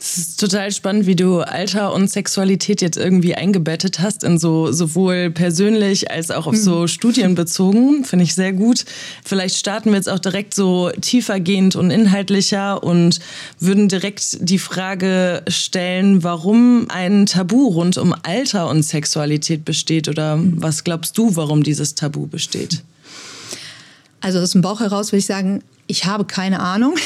Es 0.00 0.16
ist 0.16 0.40
total 0.40 0.70
spannend, 0.70 1.06
wie 1.06 1.16
du 1.16 1.40
Alter 1.40 1.92
und 1.92 2.08
Sexualität 2.08 2.80
jetzt 2.80 2.96
irgendwie 2.96 3.34
eingebettet 3.34 3.98
hast, 3.98 4.22
in 4.22 4.38
so 4.38 4.70
sowohl 4.70 5.30
persönlich 5.30 6.10
als 6.10 6.30
auch 6.30 6.46
auf 6.46 6.56
so 6.56 6.82
mhm. 6.82 6.88
Studien 6.88 7.34
bezogen. 7.34 8.04
Finde 8.04 8.24
ich 8.24 8.34
sehr 8.34 8.52
gut. 8.52 8.84
Vielleicht 9.24 9.56
starten 9.56 9.90
wir 9.90 9.96
jetzt 9.96 10.08
auch 10.08 10.20
direkt 10.20 10.54
so 10.54 10.90
tiefergehend 11.00 11.74
und 11.74 11.90
inhaltlicher 11.90 12.82
und 12.82 13.18
würden 13.58 13.88
direkt 13.88 14.38
die 14.40 14.60
Frage 14.60 15.42
stellen, 15.48 16.22
warum 16.22 16.86
ein 16.90 17.26
Tabu 17.26 17.66
rund 17.66 17.98
um 17.98 18.14
Alter 18.22 18.68
und 18.68 18.84
Sexualität 18.84 19.64
besteht 19.64 20.08
oder 20.08 20.36
mhm. 20.36 20.62
was 20.62 20.84
glaubst 20.84 21.18
du, 21.18 21.34
warum 21.34 21.64
dieses 21.64 21.96
Tabu 21.96 22.28
besteht? 22.28 22.82
Also 24.20 24.38
aus 24.38 24.52
dem 24.52 24.62
Bauch 24.62 24.80
heraus 24.80 25.08
würde 25.08 25.18
ich 25.18 25.26
sagen, 25.26 25.62
Ich 25.90 26.04
habe 26.04 26.26
keine 26.26 26.60
Ahnung, 26.60 26.96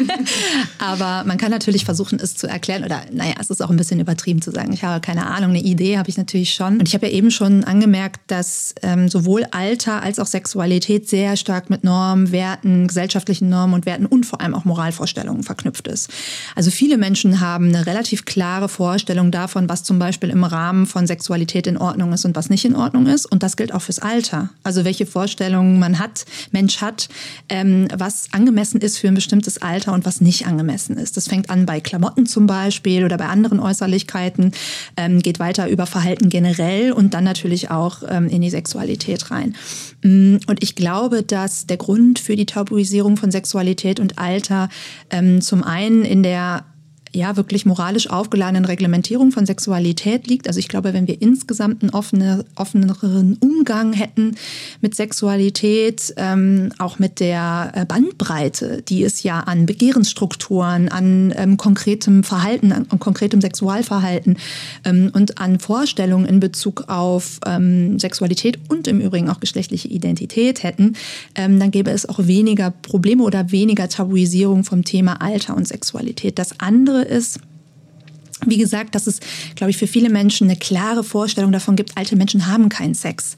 aber 0.78 1.24
man 1.26 1.36
kann 1.36 1.50
natürlich 1.50 1.84
versuchen, 1.84 2.20
es 2.20 2.36
zu 2.36 2.46
erklären. 2.46 2.84
Oder 2.84 3.02
naja, 3.12 3.34
es 3.40 3.50
ist 3.50 3.60
auch 3.60 3.70
ein 3.70 3.76
bisschen 3.76 3.98
übertrieben 3.98 4.40
zu 4.40 4.52
sagen, 4.52 4.72
ich 4.72 4.84
habe 4.84 5.00
keine 5.00 5.26
Ahnung. 5.26 5.50
Eine 5.50 5.60
Idee 5.60 5.98
habe 5.98 6.08
ich 6.08 6.16
natürlich 6.16 6.54
schon. 6.54 6.78
Und 6.78 6.86
ich 6.86 6.94
habe 6.94 7.08
ja 7.08 7.12
eben 7.12 7.32
schon 7.32 7.64
angemerkt, 7.64 8.20
dass 8.28 8.76
ähm, 8.82 9.08
sowohl 9.08 9.46
Alter 9.50 10.00
als 10.00 10.20
auch 10.20 10.26
Sexualität 10.26 11.08
sehr 11.08 11.36
stark 11.36 11.70
mit 11.70 11.82
Normen, 11.82 12.30
Werten, 12.30 12.86
gesellschaftlichen 12.86 13.48
Normen 13.48 13.74
und 13.74 13.84
Werten 13.84 14.06
und 14.06 14.26
vor 14.26 14.40
allem 14.40 14.54
auch 14.54 14.64
Moralvorstellungen 14.64 15.42
verknüpft 15.42 15.88
ist. 15.88 16.08
Also 16.54 16.70
viele 16.70 16.98
Menschen 16.98 17.40
haben 17.40 17.74
eine 17.74 17.84
relativ 17.84 18.26
klare 18.26 18.68
Vorstellung 18.68 19.32
davon, 19.32 19.68
was 19.68 19.82
zum 19.82 19.98
Beispiel 19.98 20.30
im 20.30 20.44
Rahmen 20.44 20.86
von 20.86 21.08
Sexualität 21.08 21.66
in 21.66 21.78
Ordnung 21.78 22.12
ist 22.12 22.24
und 22.24 22.36
was 22.36 22.48
nicht 22.48 22.64
in 22.64 22.76
Ordnung 22.76 23.08
ist. 23.08 23.26
Und 23.26 23.42
das 23.42 23.56
gilt 23.56 23.74
auch 23.74 23.82
fürs 23.82 23.98
Alter. 23.98 24.50
Also 24.62 24.84
welche 24.84 25.04
Vorstellungen 25.04 25.80
man 25.80 25.98
hat, 25.98 26.26
Mensch 26.52 26.80
hat, 26.80 27.08
ähm, 27.48 27.88
was 28.04 28.26
angemessen 28.32 28.82
ist 28.82 28.98
für 28.98 29.08
ein 29.08 29.14
bestimmtes 29.14 29.62
Alter 29.62 29.94
und 29.94 30.04
was 30.04 30.20
nicht 30.20 30.46
angemessen 30.46 30.98
ist. 30.98 31.16
Das 31.16 31.26
fängt 31.26 31.48
an 31.48 31.64
bei 31.64 31.80
Klamotten 31.80 32.26
zum 32.26 32.46
Beispiel 32.46 33.02
oder 33.02 33.16
bei 33.16 33.26
anderen 33.26 33.60
Äußerlichkeiten, 33.60 34.52
ähm, 34.98 35.20
geht 35.20 35.38
weiter 35.38 35.70
über 35.70 35.86
Verhalten 35.86 36.28
generell 36.28 36.92
und 36.92 37.14
dann 37.14 37.24
natürlich 37.24 37.70
auch 37.70 38.02
ähm, 38.06 38.28
in 38.28 38.42
die 38.42 38.50
Sexualität 38.50 39.30
rein. 39.30 39.56
Mm, 40.02 40.36
und 40.46 40.62
ich 40.62 40.74
glaube, 40.74 41.22
dass 41.22 41.66
der 41.66 41.78
Grund 41.78 42.18
für 42.18 42.36
die 42.36 42.44
Tabuisierung 42.44 43.16
von 43.16 43.30
Sexualität 43.30 44.00
und 44.00 44.18
Alter 44.18 44.68
ähm, 45.08 45.40
zum 45.40 45.62
einen 45.62 46.04
in 46.04 46.22
der 46.22 46.66
ja 47.14 47.36
wirklich 47.36 47.66
moralisch 47.66 48.10
aufgeladenen 48.10 48.64
Reglementierung 48.64 49.32
von 49.32 49.46
Sexualität 49.46 50.26
liegt. 50.26 50.48
Also 50.48 50.58
ich 50.58 50.68
glaube, 50.68 50.92
wenn 50.92 51.06
wir 51.06 51.20
insgesamt 51.20 51.82
einen 51.82 51.90
offene, 51.90 52.44
offeneren 52.56 53.36
Umgang 53.40 53.92
hätten 53.92 54.36
mit 54.80 54.94
Sexualität, 54.94 56.14
ähm, 56.16 56.72
auch 56.78 56.98
mit 56.98 57.20
der 57.20 57.72
äh, 57.74 57.84
Bandbreite, 57.84 58.82
die 58.82 59.04
es 59.04 59.22
ja 59.22 59.40
an 59.40 59.66
Begehrensstrukturen, 59.66 60.88
an 60.88 61.32
ähm, 61.36 61.56
konkretem 61.56 62.24
Verhalten, 62.24 62.72
an, 62.72 62.86
an 62.88 62.98
konkretem 62.98 63.40
Sexualverhalten 63.40 64.36
ähm, 64.84 65.10
und 65.14 65.38
an 65.38 65.58
Vorstellungen 65.58 66.26
in 66.26 66.40
Bezug 66.40 66.88
auf 66.88 67.38
ähm, 67.46 67.98
Sexualität 67.98 68.58
und 68.68 68.88
im 68.88 69.00
Übrigen 69.00 69.30
auch 69.30 69.40
geschlechtliche 69.40 69.88
Identität 69.88 70.62
hätten, 70.62 70.94
ähm, 71.34 71.58
dann 71.58 71.70
gäbe 71.70 71.90
es 71.90 72.08
auch 72.08 72.18
weniger 72.26 72.70
Probleme 72.70 73.22
oder 73.22 73.52
weniger 73.52 73.88
Tabuisierung 73.88 74.64
vom 74.64 74.84
Thema 74.84 75.20
Alter 75.20 75.56
und 75.56 75.68
Sexualität. 75.68 76.38
Das 76.38 76.60
andere 76.60 77.03
ist, 77.04 77.40
wie 78.46 78.58
gesagt, 78.58 78.94
dass 78.94 79.06
es, 79.06 79.20
glaube 79.54 79.70
ich, 79.70 79.76
für 79.76 79.86
viele 79.86 80.10
Menschen 80.10 80.48
eine 80.48 80.58
klare 80.58 81.04
Vorstellung 81.04 81.52
davon 81.52 81.76
gibt, 81.76 81.96
alte 81.96 82.16
Menschen 82.16 82.46
haben 82.46 82.68
keinen 82.68 82.94
Sex. 82.94 83.36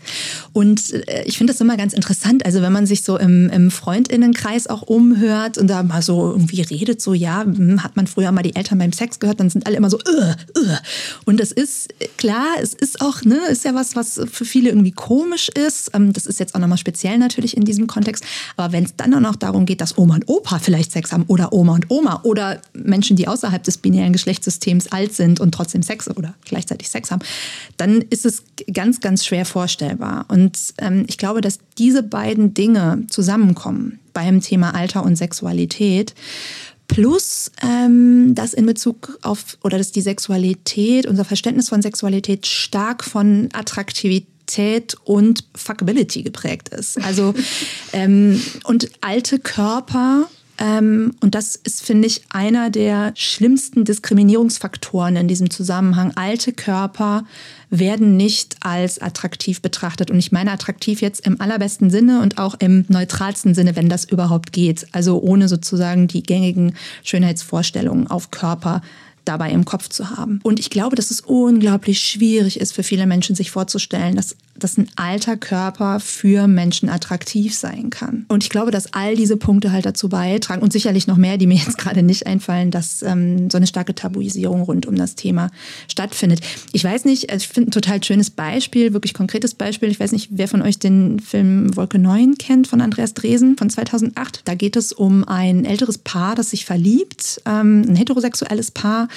Und 0.53 0.93
äh, 0.93 1.25
ich 1.25 1.39
finde 1.39 1.53
das 1.53 1.61
immer 1.61 1.77
ganz 1.77 1.93
interessant. 1.93 2.45
Also 2.45 2.63
wenn 2.63 2.73
man 2.73 2.87
sich 2.87 3.03
so 3.03 3.19
im, 3.19 3.49
im 3.51 3.71
Freundinnenkreis 3.71 4.67
auch 4.67 4.83
umhört 4.83 5.59
und 5.59 5.69
da 5.69 5.83
mal 5.83 6.03
so 6.03 6.33
irgendwie 6.33 6.63
redet, 6.63 7.01
so 7.01 7.15
ja, 7.15 7.43
hm, 7.43 7.83
hat 7.83 7.97
man 7.97 8.07
früher 8.07 8.33
mal 8.33 8.43
die 8.43 8.57
Eltern 8.57 8.79
beim 8.79 8.93
Sex 8.93 9.19
gehört, 9.19 9.41
dann 9.41 9.51
sind 9.51 9.67
alle 9.67 9.77
immer 9.77 9.91
so, 9.91 9.99
uh, 9.99 10.59
uh. 10.59 10.77
und 11.25 11.41
das 11.41 11.53
ist 11.53 11.89
klar, 12.17 12.47
es 12.61 12.75
ist 12.75 13.01
auch, 13.01 13.23
ne, 13.23 13.39
ist 13.51 13.65
ja 13.65 13.75
was, 13.75 13.97
was 13.97 14.21
für 14.31 14.45
viele 14.45 14.71
irgendwie 14.71 14.93
komisch 14.93 15.49
ist. 15.49 15.91
Ähm, 15.95 16.13
das 16.13 16.27
ist 16.27 16.41
jetzt 16.41 16.55
auch 16.55 16.61
nochmal 16.61 16.79
speziell 16.79 17.19
natürlich 17.19 17.57
in 17.57 17.65
diesem 17.65 17.87
Kontext. 17.87 18.25
Aber 18.57 18.73
wenn 18.73 18.85
es 18.85 18.97
dann 18.97 19.15
auch 19.15 19.21
noch 19.21 19.37
darum 19.37 19.67
geht, 19.67 19.81
dass 19.81 19.99
Oma 19.99 20.15
und 20.15 20.29
Opa 20.29 20.59
vielleicht 20.59 20.93
Sex 20.93 21.13
haben 21.13 21.25
oder 21.29 21.53
Oma 21.53 21.75
und 21.75 21.91
Oma 21.91 22.21
oder 22.23 22.61
Menschen, 22.73 23.17
die 23.17 23.29
außerhalb 23.29 23.63
des 23.63 23.79
binären 23.79 24.13
Geschlechtssystems 24.13 24.93
alt 24.97 25.15
sind 25.15 25.41
und 25.41 25.53
trotzdem 25.53 25.83
Sex 25.83 26.09
oder 26.09 26.35
gleichzeitig 26.45 26.89
Sex 26.89 27.11
haben, 27.11 27.23
dann 27.77 28.01
ist 28.01 28.25
es 28.25 28.45
ganz, 28.73 29.01
ganz 29.01 29.27
schwer 29.27 29.45
vorstellbar. 29.45 30.25
Und 30.29 30.59
ähm, 30.79 31.05
ich 31.07 31.19
glaube, 31.19 31.43
dass 31.43 31.59
diese 31.77 32.03
beiden 32.03 32.55
Dinge 32.55 33.05
zusammenkommen 33.11 34.01
beim 34.15 34.41
Thema 34.41 34.75
Alter 34.75 35.05
und 35.05 35.17
Sexualität. 35.17 36.15
Plus, 36.89 37.51
ähm, 37.63 38.35
dass 38.35 38.55
in 38.55 38.65
Bezug 38.65 39.19
auf, 39.23 39.59
oder 39.63 39.77
dass 39.77 39.93
die 39.93 40.01
Sexualität, 40.01 41.07
unser 41.07 41.25
Verständnis 41.25 41.69
von 41.69 41.83
Sexualität 41.83 42.47
stark 42.47 43.05
von 43.05 43.49
Attraktivität 43.53 44.97
und 45.05 45.45
Fuckability 45.55 46.23
geprägt 46.23 46.71
ist. 46.71 47.03
Also 47.05 47.35
ähm, 47.93 48.41
und 48.65 48.89
alte 49.03 49.39
Körper 49.41 50.29
und 50.59 51.35
das 51.35 51.57
ist, 51.57 51.83
finde 51.83 52.07
ich, 52.07 52.23
einer 52.31 52.71
der 52.71 53.13
schlimmsten 53.15 53.85
Diskriminierungsfaktoren 53.85 55.17
in 55.17 55.29
diesem 55.29 55.51
Zusammenhang. 55.51 56.13
Alte 56.15 56.53
Körper 56.53 57.25
werden 57.69 58.17
nicht 58.17 58.57
als 58.61 59.01
attraktiv 59.01 59.61
betrachtet. 59.61 60.11
Und 60.11 60.19
ich 60.19 60.33
meine 60.33 60.53
attraktiv 60.53 61.03
jetzt 61.03 61.27
im 61.27 61.41
allerbesten 61.41 61.91
Sinne 61.91 62.23
und 62.23 62.39
auch 62.39 62.55
im 62.59 62.87
neutralsten 62.89 63.55
Sinne, 63.55 63.77
wenn 63.77 63.91
das 63.91 64.05
überhaupt 64.05 64.53
geht. 64.53 64.87
Also 64.93 65.21
ohne 65.21 65.49
sozusagen 65.49 66.09
die 66.09 66.23
gängigen 66.23 66.75
Schönheitsvorstellungen 67.03 68.07
auf 68.07 68.31
Körper 68.31 68.81
dabei 69.27 69.51
im 69.51 69.65
Kopf 69.65 69.89
zu 69.89 70.11
haben. 70.11 70.41
Und 70.43 70.59
ich 70.59 70.71
glaube, 70.71 70.97
dass 70.97 71.11
es 71.11 71.21
unglaublich 71.21 72.01
schwierig 72.01 72.61
ist 72.61 72.73
für 72.73 72.83
viele 72.83 73.07
Menschen, 73.07 73.37
sich 73.37 73.51
vorzustellen, 73.51 74.17
dass 74.17 74.37
dass 74.59 74.77
ein 74.77 74.89
alter 74.97 75.37
Körper 75.37 76.01
für 76.01 76.47
Menschen 76.47 76.89
attraktiv 76.89 77.55
sein 77.55 77.91
kann. 77.91 78.27
Und 78.29 78.45
ich 78.45 78.51
glaube, 78.51 78.71
dass 78.71 78.93
all 78.93 79.17
diese 79.17 79.37
Punkte 79.37 79.73
halt 79.73 79.87
dazu 79.87 80.09
beitragen 80.09 80.63
und 80.63 80.73
sicherlich 80.73 81.07
noch 81.07 81.17
mehr, 81.17 81.39
die 81.39 81.47
mir 81.47 81.57
jetzt 81.57 81.79
gerade 81.79 82.03
nicht 82.03 82.27
einfallen, 82.27 82.71
dass 82.71 83.03
ähm, 83.03 83.51
so 83.51 83.57
eine 83.57 83.67
starke 83.67 83.95
Tabuisierung 83.95 84.63
rund 84.63 84.87
um 84.87 84.97
das 84.97 85.15
Thema 85.15 85.51
stattfindet. 85.89 86.41
Ich 86.73 86.85
weiß 86.85 87.05
nicht, 87.05 87.31
also 87.31 87.43
ich 87.43 87.49
finde 87.49 87.71
ein 87.71 87.73
total 87.73 88.03
schönes 88.03 88.31
Beispiel, 88.31 88.93
wirklich 88.93 89.15
konkretes 89.15 89.55
Beispiel. 89.55 89.91
Ich 89.91 90.01
weiß 90.01 90.13
nicht, 90.13 90.29
wer 90.33 90.49
von 90.49 90.63
euch 90.63 90.79
den 90.79 91.21
Film 91.21 91.77
Wolke 91.77 91.99
9 91.99 92.37
kennt 92.39 92.67
von 92.67 92.81
Andreas 92.81 93.15
Dresen 93.15 93.57
von 93.57 93.71
2008. 93.71 94.43
Da 94.45 94.55
geht 94.55 94.77
es 94.77 94.93
um 94.93 95.25
ein 95.25 95.65
älteres 95.65 95.99
Paar, 95.99 96.35
das 96.35 96.51
sich 96.51 96.65
verliebt, 96.65 97.41
ähm, 97.47 97.85
ein 97.89 97.97
heterosexuelles 97.97 98.71
Paar. 98.71 99.09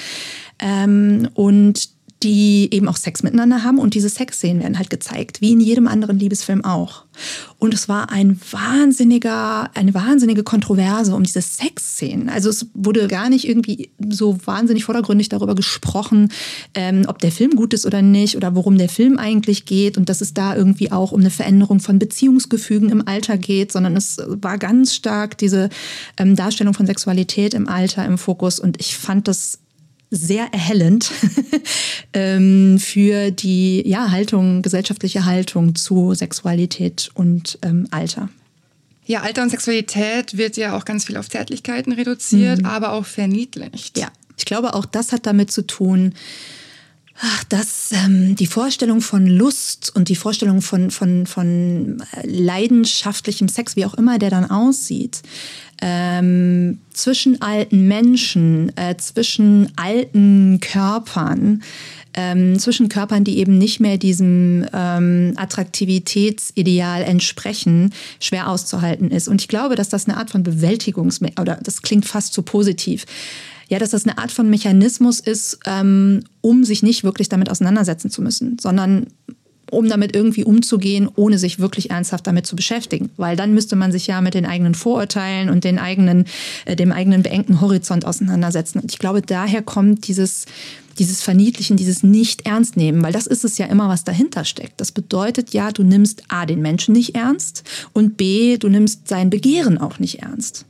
Ähm, 0.60 1.29
und 1.34 1.99
die 2.24 2.68
eben 2.72 2.90
auch 2.90 2.98
Sex 2.98 3.24
miteinander 3.24 3.64
haben 3.64 3.80
und 3.80 3.94
diese 3.94 4.10
Sexszenen 4.10 4.62
werden 4.62 4.78
halt 4.78 4.90
gezeigt, 4.90 5.40
wie 5.40 5.54
in 5.54 5.62
jedem 5.62 5.88
anderen 5.88 6.20
Liebesfilm 6.20 6.66
auch. 6.66 7.06
Und 7.58 7.74
es 7.74 7.88
war 7.88 8.12
ein 8.12 8.40
wahnsinniger, 8.52 9.70
eine 9.74 9.94
wahnsinnige 9.94 10.44
Kontroverse 10.44 11.16
um 11.16 11.24
diese 11.24 11.42
Sexszenen. 11.42 12.30
Also 12.30 12.50
es 12.50 12.68
wurde 12.74 13.08
gar 13.08 13.30
nicht 13.30 13.48
irgendwie 13.48 13.92
so 14.10 14.38
wahnsinnig 14.46 14.84
vordergründig 14.84 15.30
darüber 15.30 15.56
gesprochen, 15.56 16.32
ähm, 16.74 17.06
ob 17.08 17.20
der 17.20 17.32
Film 17.32 17.52
gut 17.56 17.74
ist 17.74 17.86
oder 17.86 18.02
nicht 18.02 18.36
oder 18.36 18.56
worum 18.56 18.78
der 18.78 18.90
Film 18.90 19.18
eigentlich 19.18 19.66
geht 19.66 19.98
und 19.98 20.10
dass 20.10 20.22
es 20.22 20.34
da 20.34 20.56
irgendwie 20.56 20.92
auch 20.92 21.12
um 21.12 21.22
eine 21.22 21.32
Veränderung 21.32 21.80
von 21.80 22.00
Beziehungsgefügen 22.00 22.90
im 22.90 23.08
Alter 23.08 23.38
geht, 23.38 23.72
sondern 23.72 23.96
es 23.96 24.18
war 24.26 24.58
ganz 24.58 24.94
stark 24.94 25.38
diese 25.38 25.70
ähm, 26.18 26.36
Darstellung 26.36 26.74
von 26.74 26.86
Sexualität 26.86 27.54
im 27.54 27.68
Alter 27.68 28.06
im 28.06 28.18
Fokus 28.18 28.60
und 28.60 28.80
ich 28.80 28.98
fand 28.98 29.28
das 29.28 29.60
sehr 30.12 30.51
erhellend 30.51 31.12
ähm, 32.13 32.80
für 32.80 33.32
die 33.32 33.88
ja, 33.88 34.12
Haltung, 34.12 34.62
gesellschaftliche 34.62 35.25
Haltung 35.25 35.75
zu 35.75 36.13
Sexualität 36.13 37.12
und 37.13 37.60
ähm, 37.62 37.88
Alter. 37.92 38.30
Ja, 39.06 39.22
Alter 39.22 39.44
und 39.44 39.50
Sexualität 39.50 40.38
wird 40.38 40.58
ja 40.58 40.75
auch 40.78 40.86
ganz 40.86 41.06
viel 41.06 41.18
auf 41.18 41.30
Zärtlichkeiten 41.30 41.94
reduziert, 41.94 42.60
mhm. 42.60 42.66
aber 42.66 42.94
auch 42.94 43.06
verniedlicht. 43.06 43.98
Ja, 43.98 44.10
ich 44.38 44.46
glaube, 44.46 44.74
auch 44.74 44.86
das 44.86 45.12
hat 45.12 45.25
damit 45.25 45.51
zu 45.51 45.66
tun, 45.66 46.13
dass 47.50 47.92
ähm, 47.92 48.36
die 48.36 48.48
Vorstellung 48.48 49.02
von 49.02 49.28
Lust 49.28 49.92
und 49.96 50.10
die 50.10 50.16
Vorstellung 50.16 50.62
von, 50.62 50.90
von, 50.90 51.26
von 51.26 52.02
äh, 52.14 52.26
leidenschaftlichem 52.26 53.48
Sex, 53.48 53.76
wie 53.76 53.86
auch 53.86 53.94
immer 53.96 54.20
der 54.20 54.30
dann 54.30 54.50
aussieht, 54.50 55.22
ähm, 55.82 56.80
zwischen 56.94 57.42
alten 57.42 57.88
Menschen, 57.88 58.76
äh, 58.78 58.96
zwischen 58.98 59.72
alten 59.76 60.60
Körpern, 60.62 61.64
ähm, 62.14 62.58
zwischen 62.58 62.90
Körpern, 62.90 63.24
die 63.24 63.38
eben 63.38 63.58
nicht 63.58 63.80
mehr 63.80 63.98
diesem 63.98 64.66
ähm, 64.74 65.34
Attraktivitätsideal 65.36 67.04
entsprechen, 67.04 67.94
schwer 68.20 68.50
auszuhalten 68.50 69.12
ist. 69.12 69.28
Und 69.28 69.42
ich 69.42 69.48
glaube, 69.48 69.76
dass 69.76 69.90
das 69.90 70.08
eine 70.08 70.18
Art 70.18 70.30
von 70.30 70.44
Bewältigungs- 70.44 71.22
oder 71.40 71.60
das 71.62 71.82
klingt 71.82 72.06
fast 72.06 72.34
zu 72.34 72.42
positiv. 72.44 73.06
Ja, 73.70 73.80
dass 73.80 73.92
das 73.92 74.06
eine 74.06 74.18
Art 74.18 74.32
von 74.32 74.50
Mechanismus 74.50 75.20
ist, 75.20 75.60
ähm, 75.66 76.24
um 76.42 76.64
sich 76.64 76.84
nicht 76.84 77.04
wirklich 77.04 77.30
damit 77.30 77.50
auseinandersetzen 77.50 78.10
zu 78.10 78.22
müssen, 78.22 78.58
sondern 78.60 79.08
um 79.72 79.88
damit 79.88 80.16
irgendwie 80.16 80.44
umzugehen, 80.44 81.10
ohne 81.16 81.38
sich 81.38 81.60
wirklich 81.60 81.92
ernsthaft 81.92 82.26
damit 82.28 82.46
zu 82.46 82.56
beschäftigen. 82.56 83.10
Weil 83.18 83.36
dann 83.36 83.54
müsste 83.54 83.76
man 83.76 83.92
sich 83.92 84.08
ja 84.08 84.22
mit 84.22 84.34
den 84.34 84.46
eigenen 84.46 84.76
Vorurteilen 84.76 85.50
und 85.50 85.64
den 85.64 85.80
eigenen, 85.80 86.26
äh, 86.66 86.76
dem 86.76 86.92
eigenen 86.92 87.24
beengten 87.24 87.62
Horizont 87.62 88.06
auseinandersetzen. 88.06 88.80
Und 88.80 88.92
ich 88.92 89.00
glaube, 89.00 89.22
daher 89.22 89.62
kommt 89.62 90.08
dieses, 90.08 90.46
dieses 90.98 91.22
Verniedlichen, 91.22 91.78
dieses 91.78 92.04
Nicht-Ernst-Nehmen, 92.04 93.02
weil 93.04 93.14
das 93.14 93.28
ist 93.28 93.46
es 93.46 93.58
ja 93.58 93.68
immer, 93.68 93.88
was 93.88 94.04
dahinter 94.04 94.46
steckt. 94.46 94.82
Das 94.82 94.92
bedeutet 94.92 95.54
ja, 95.54 95.72
du 95.72 95.84
nimmst 95.84 96.24
A, 96.28 96.46
den 96.46 96.62
Menschen 96.62 96.94
nicht 96.94 97.16
ernst 97.16 97.64
und 97.94 98.18
B, 98.18 98.58
du 98.58 98.70
nimmst 98.70 99.08
sein 99.08 99.30
Begehren 99.30 99.78
auch 99.78 100.00
nicht 100.00 100.20
ernst. 100.20 100.66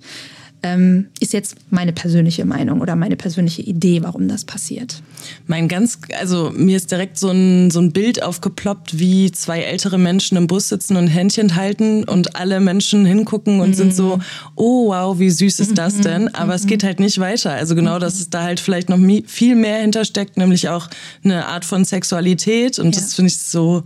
Ähm, 0.62 1.08
ist 1.22 1.32
jetzt 1.32 1.56
meine 1.70 1.94
persönliche 1.94 2.44
Meinung 2.44 2.82
oder 2.82 2.98
meine 2.98 3.16
persönliche 3.16 3.62
Idee, 3.62 4.04
warum 4.04 4.28
das 4.28 4.44
passiert. 4.44 5.02
Mein 5.48 5.70
ganz, 5.70 6.00
also 6.20 6.52
mir 6.54 6.76
ist 6.76 6.92
direkt 6.92 7.18
so 7.18 7.30
ein, 7.30 7.72
so 7.72 7.80
ein 7.80 7.94
Bild 7.94 8.22
aufgeploppt, 8.22 9.00
wie 9.00 9.32
zwei 9.32 9.62
ältere 9.62 9.98
Menschen 9.98 10.38
im 10.38 10.48
Bus 10.48 10.68
sitzen 10.68 10.98
und 10.98 11.08
Händchen 11.08 11.56
halten 11.56 12.04
und 12.04 12.36
alle 12.36 12.60
Menschen 12.60 13.06
hingucken 13.06 13.62
und 13.62 13.70
mhm. 13.70 13.74
sind 13.74 13.96
so, 13.96 14.20
oh 14.56 14.90
wow, 14.90 15.18
wie 15.18 15.30
süß 15.30 15.62
ist 15.62 15.78
das 15.78 15.96
mhm. 15.98 16.02
denn? 16.02 16.36
Aber 16.36 16.48
mhm. 16.48 16.52
es 16.52 16.68
geht 16.68 16.84
halt 16.84 17.00
nicht 17.00 17.20
weiter. 17.20 17.52
Also 17.52 17.74
genau, 17.74 17.98
dass 17.98 18.16
es 18.16 18.30
da 18.30 18.44
halt 18.44 18.60
vielleicht 18.60 18.90
noch 18.90 19.00
viel 19.28 19.56
mehr 19.56 19.80
hintersteckt, 19.80 20.36
nämlich 20.36 20.68
auch 20.68 20.90
eine 21.24 21.46
Art 21.46 21.64
von 21.64 21.86
Sexualität 21.86 22.80
und 22.80 22.96
ja. 22.96 23.02
das 23.02 23.14
finde 23.14 23.30
ich 23.30 23.38
so, 23.38 23.84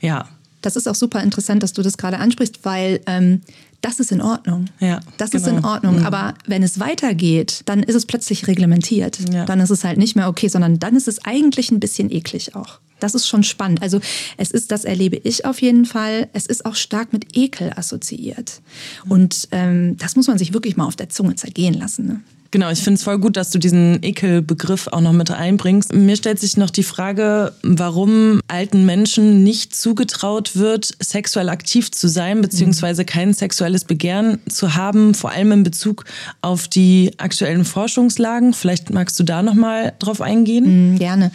ja. 0.00 0.28
Das 0.62 0.76
ist 0.76 0.88
auch 0.88 0.94
super 0.94 1.22
interessant, 1.22 1.62
dass 1.62 1.72
du 1.72 1.82
das 1.82 1.98
gerade 1.98 2.18
ansprichst, 2.18 2.60
weil 2.64 3.00
ähm, 3.06 3.42
das 3.82 3.98
ist 3.98 4.12
in 4.12 4.22
Ordnung. 4.22 4.66
Ja, 4.78 5.00
das 5.18 5.30
genau. 5.30 5.42
ist 5.42 5.48
in 5.48 5.56
genau. 5.56 5.68
Ordnung. 5.68 5.98
Mhm. 5.98 6.06
Aber 6.06 6.34
wenn 6.46 6.62
es 6.62 6.78
weitergeht, 6.78 7.62
dann 7.66 7.82
ist 7.82 7.96
es 7.96 8.06
plötzlich 8.06 8.46
reglementiert. 8.46 9.18
Ja. 9.32 9.44
Dann 9.44 9.60
ist 9.60 9.70
es 9.70 9.84
halt 9.84 9.98
nicht 9.98 10.16
mehr 10.16 10.28
okay, 10.28 10.48
sondern 10.48 10.78
dann 10.78 10.96
ist 10.96 11.08
es 11.08 11.24
eigentlich 11.24 11.70
ein 11.70 11.80
bisschen 11.80 12.10
eklig 12.10 12.54
auch. 12.54 12.78
Das 13.00 13.16
ist 13.16 13.26
schon 13.26 13.42
spannend. 13.42 13.82
Also 13.82 14.00
es 14.36 14.52
ist, 14.52 14.70
das 14.70 14.84
erlebe 14.84 15.16
ich 15.16 15.44
auf 15.44 15.60
jeden 15.60 15.84
Fall, 15.84 16.28
es 16.32 16.46
ist 16.46 16.64
auch 16.64 16.76
stark 16.76 17.12
mit 17.12 17.36
Ekel 17.36 17.72
assoziiert. 17.74 18.62
Und 19.08 19.48
ähm, 19.50 19.96
das 19.98 20.14
muss 20.14 20.28
man 20.28 20.38
sich 20.38 20.54
wirklich 20.54 20.76
mal 20.76 20.84
auf 20.84 20.94
der 20.94 21.08
Zunge 21.08 21.34
zergehen 21.34 21.74
lassen. 21.74 22.06
Ne? 22.06 22.20
Genau, 22.52 22.70
ich 22.70 22.80
finde 22.80 22.98
es 22.98 23.02
voll 23.02 23.18
gut, 23.18 23.38
dass 23.38 23.48
du 23.48 23.58
diesen 23.58 24.02
Ekelbegriff 24.02 24.86
auch 24.88 25.00
noch 25.00 25.14
mit 25.14 25.30
einbringst. 25.30 25.94
Mir 25.94 26.16
stellt 26.16 26.38
sich 26.38 26.58
noch 26.58 26.68
die 26.68 26.82
Frage, 26.82 27.54
warum 27.62 28.42
alten 28.46 28.84
Menschen 28.84 29.42
nicht 29.42 29.74
zugetraut 29.74 30.54
wird, 30.54 30.92
sexuell 31.00 31.48
aktiv 31.48 31.90
zu 31.90 32.08
sein, 32.08 32.42
beziehungsweise 32.42 33.06
kein 33.06 33.32
sexuelles 33.32 33.84
Begehren 33.84 34.38
zu 34.50 34.74
haben, 34.74 35.14
vor 35.14 35.30
allem 35.30 35.50
in 35.50 35.62
Bezug 35.62 36.04
auf 36.42 36.68
die 36.68 37.12
aktuellen 37.16 37.64
Forschungslagen. 37.64 38.52
Vielleicht 38.52 38.90
magst 38.90 39.18
du 39.18 39.24
da 39.24 39.42
nochmal 39.42 39.94
drauf 39.98 40.20
eingehen? 40.20 40.96
Mm, 40.96 40.98
gerne. 40.98 41.30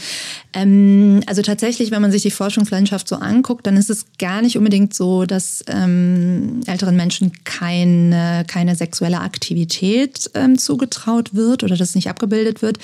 Ähm, 0.54 1.22
also 1.26 1.42
tatsächlich, 1.42 1.90
wenn 1.90 2.04
man 2.04 2.12
sich 2.12 2.22
die 2.22 2.32
Forschungslandschaft 2.32 3.08
so 3.08 3.16
anguckt, 3.16 3.66
dann 3.66 3.76
ist 3.76 3.90
es 3.90 4.06
gar 4.20 4.44
nicht 4.44 4.56
unbedingt 4.56 4.94
so, 4.94 5.26
dass 5.26 5.66
ähm, 5.68 6.62
älteren 6.68 6.96
Menschen 6.96 7.32
keine, 7.44 8.46
keine 8.48 8.76
sexuelle 8.76 9.22
Aktivität 9.22 10.30
ähm, 10.36 10.60
zugetraut 10.60 11.07
zugetraut 11.08 11.34
wird 11.34 11.64
oder 11.64 11.78
das 11.78 11.96
nicht 11.96 12.10
abgebildet 12.10 12.62
wird. 12.62 12.78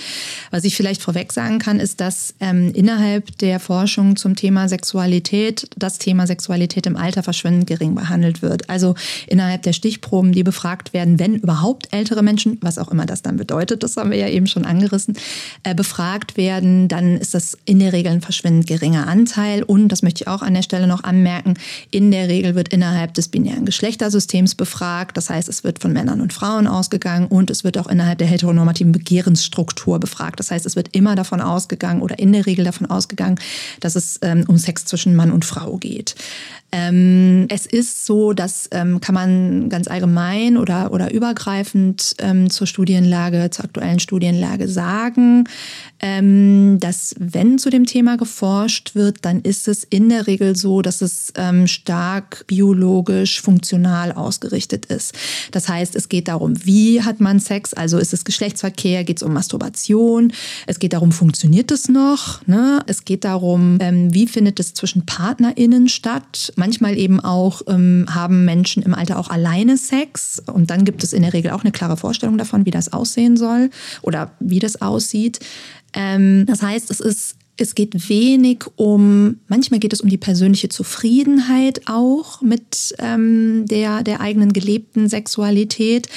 Was 0.51 0.63
ich 0.63 0.75
vielleicht 0.75 1.01
vorweg 1.01 1.31
sagen 1.33 1.59
kann, 1.59 1.79
ist, 1.79 1.99
dass 1.99 2.35
ähm, 2.39 2.71
innerhalb 2.73 3.37
der 3.39 3.59
Forschung 3.59 4.15
zum 4.15 4.35
Thema 4.35 4.67
Sexualität 4.69 5.69
das 5.77 5.97
Thema 5.97 6.27
Sexualität 6.27 6.85
im 6.85 6.95
Alter 6.95 7.23
verschwindend 7.23 7.67
gering 7.67 7.95
behandelt 7.95 8.41
wird. 8.41 8.69
Also 8.69 8.95
innerhalb 9.27 9.63
der 9.63 9.73
Stichproben, 9.73 10.31
die 10.31 10.43
befragt 10.43 10.93
werden, 10.93 11.19
wenn 11.19 11.35
überhaupt 11.35 11.89
ältere 11.91 12.23
Menschen, 12.23 12.57
was 12.61 12.77
auch 12.77 12.91
immer 12.91 13.05
das 13.05 13.21
dann 13.21 13.37
bedeutet, 13.37 13.83
das 13.83 13.97
haben 13.97 14.11
wir 14.11 14.17
ja 14.17 14.27
eben 14.27 14.47
schon 14.47 14.65
angerissen, 14.65 15.15
äh, 15.63 15.75
befragt 15.75 16.37
werden, 16.37 16.87
dann 16.87 17.17
ist 17.17 17.33
das 17.33 17.57
in 17.65 17.79
der 17.79 17.93
Regel 17.93 18.11
ein 18.11 18.21
verschwindend 18.21 18.67
geringer 18.67 19.07
Anteil. 19.07 19.63
Und, 19.63 19.89
das 19.89 20.01
möchte 20.01 20.23
ich 20.23 20.27
auch 20.27 20.41
an 20.41 20.53
der 20.53 20.61
Stelle 20.61 20.87
noch 20.87 21.03
anmerken, 21.03 21.55
in 21.91 22.11
der 22.11 22.27
Regel 22.27 22.55
wird 22.55 22.69
innerhalb 22.69 23.13
des 23.13 23.27
binären 23.27 23.65
Geschlechtersystems 23.65 24.55
befragt. 24.55 25.17
Das 25.17 25.29
heißt, 25.29 25.49
es 25.49 25.63
wird 25.63 25.79
von 25.79 25.93
Männern 25.93 26.21
und 26.21 26.33
Frauen 26.33 26.67
ausgegangen 26.67 27.27
und 27.27 27.49
es 27.49 27.63
wird 27.63 27.77
auch 27.77 27.87
innerhalb 27.87 28.12
innerhalb 28.13 28.17
der 28.19 28.27
heteronormativen 28.27 28.91
Begehrensstruktur 28.91 29.99
befragt. 29.99 30.39
Das 30.39 30.51
heißt, 30.51 30.65
es 30.65 30.75
wird 30.75 30.95
immer 30.95 31.15
davon 31.15 31.41
ausgegangen 31.41 32.01
oder 32.01 32.19
in 32.19 32.31
der 32.31 32.45
Regel 32.45 32.65
davon 32.65 32.89
ausgegangen, 32.89 33.39
dass 33.79 33.95
es 33.95 34.19
ähm, 34.21 34.45
um 34.47 34.57
Sex 34.57 34.85
zwischen 34.85 35.15
Mann 35.15 35.31
und 35.31 35.45
Frau 35.45 35.77
geht. 35.77 36.15
Ähm, 36.75 37.45
es 37.49 37.67
ist 37.67 38.07
so, 38.07 38.33
das 38.33 38.67
ähm, 38.71 38.99
kann 38.99 39.13
man 39.13 39.69
ganz 39.69 39.87
allgemein 39.87 40.57
oder, 40.57 40.91
oder 40.91 41.13
übergreifend 41.13 42.15
ähm, 42.17 42.49
zur 42.49 42.65
Studienlage, 42.65 43.51
zur 43.51 43.65
aktuellen 43.65 43.99
Studienlage 43.99 44.67
sagen, 44.67 45.43
ähm, 45.99 46.79
dass 46.79 47.13
wenn 47.19 47.59
zu 47.59 47.69
dem 47.69 47.85
Thema 47.85 48.17
geforscht 48.17 48.95
wird, 48.95 49.17
dann 49.21 49.41
ist 49.41 49.67
es 49.67 49.83
in 49.83 50.09
der 50.09 50.25
Regel 50.25 50.55
so, 50.55 50.81
dass 50.81 51.03
es 51.03 51.31
ähm, 51.35 51.67
stark 51.67 52.43
biologisch 52.47 53.39
funktional 53.39 54.11
ausgerichtet 54.11 54.87
ist. 54.87 55.13
Das 55.51 55.69
heißt, 55.69 55.95
es 55.95 56.09
geht 56.09 56.27
darum, 56.27 56.65
wie 56.65 57.03
hat 57.03 57.21
man 57.21 57.39
Sex, 57.39 57.75
also 57.75 57.99
ist 57.99 58.13
es 58.13 58.25
Geschlechtsverkehr, 58.25 59.03
geht 59.03 59.17
es 59.17 59.23
um 59.23 59.31
Masturbation, 59.31 60.33
es 60.65 60.79
geht 60.79 60.93
darum, 60.93 61.11
funktioniert 61.11 61.69
es 61.69 61.87
noch, 61.87 62.45
ne? 62.47 62.81
es 62.87 63.05
geht 63.05 63.25
darum, 63.25 63.77
ähm, 63.79 64.11
wie 64.11 64.25
findet 64.25 64.59
es 64.59 64.73
zwischen 64.73 65.05
PartnerInnen 65.05 65.87
statt, 65.87 66.51
Manchmal 66.63 66.97
eben 66.97 67.19
auch 67.19 67.61
ähm, 67.67 68.05
haben 68.09 68.45
Menschen 68.45 68.83
im 68.83 68.93
Alter 68.93 69.19
auch 69.19 69.29
alleine 69.29 69.75
Sex 69.75 70.41
und 70.45 70.69
dann 70.69 70.85
gibt 70.85 71.03
es 71.03 71.11
in 71.11 71.21
der 71.21 71.33
Regel 71.33 71.51
auch 71.51 71.63
eine 71.63 71.73
klare 71.73 71.97
Vorstellung 71.97 72.37
davon, 72.37 72.65
wie 72.65 72.71
das 72.71 72.93
aussehen 72.93 73.35
soll 73.35 73.69
oder 74.01 74.31
wie 74.39 74.59
das 74.59 74.81
aussieht. 74.81 75.39
Ähm, 75.91 76.45
das 76.45 76.61
heißt, 76.61 76.89
es 76.89 77.01
ist 77.01 77.35
es 77.55 77.75
geht 77.75 78.09
wenig 78.09 78.63
um, 78.77 79.39
manchmal 79.47 79.79
geht 79.79 79.93
es 79.93 80.01
um 80.01 80.09
die 80.09 80.17
persönliche 80.17 80.69
Zufriedenheit 80.69 81.81
auch 81.85 82.41
mit 82.41 82.95
ähm, 82.97 83.65
der, 83.67 84.01
der 84.03 84.21
eigenen 84.21 84.53
gelebten 84.53 85.07
Sexualität. 85.07 86.09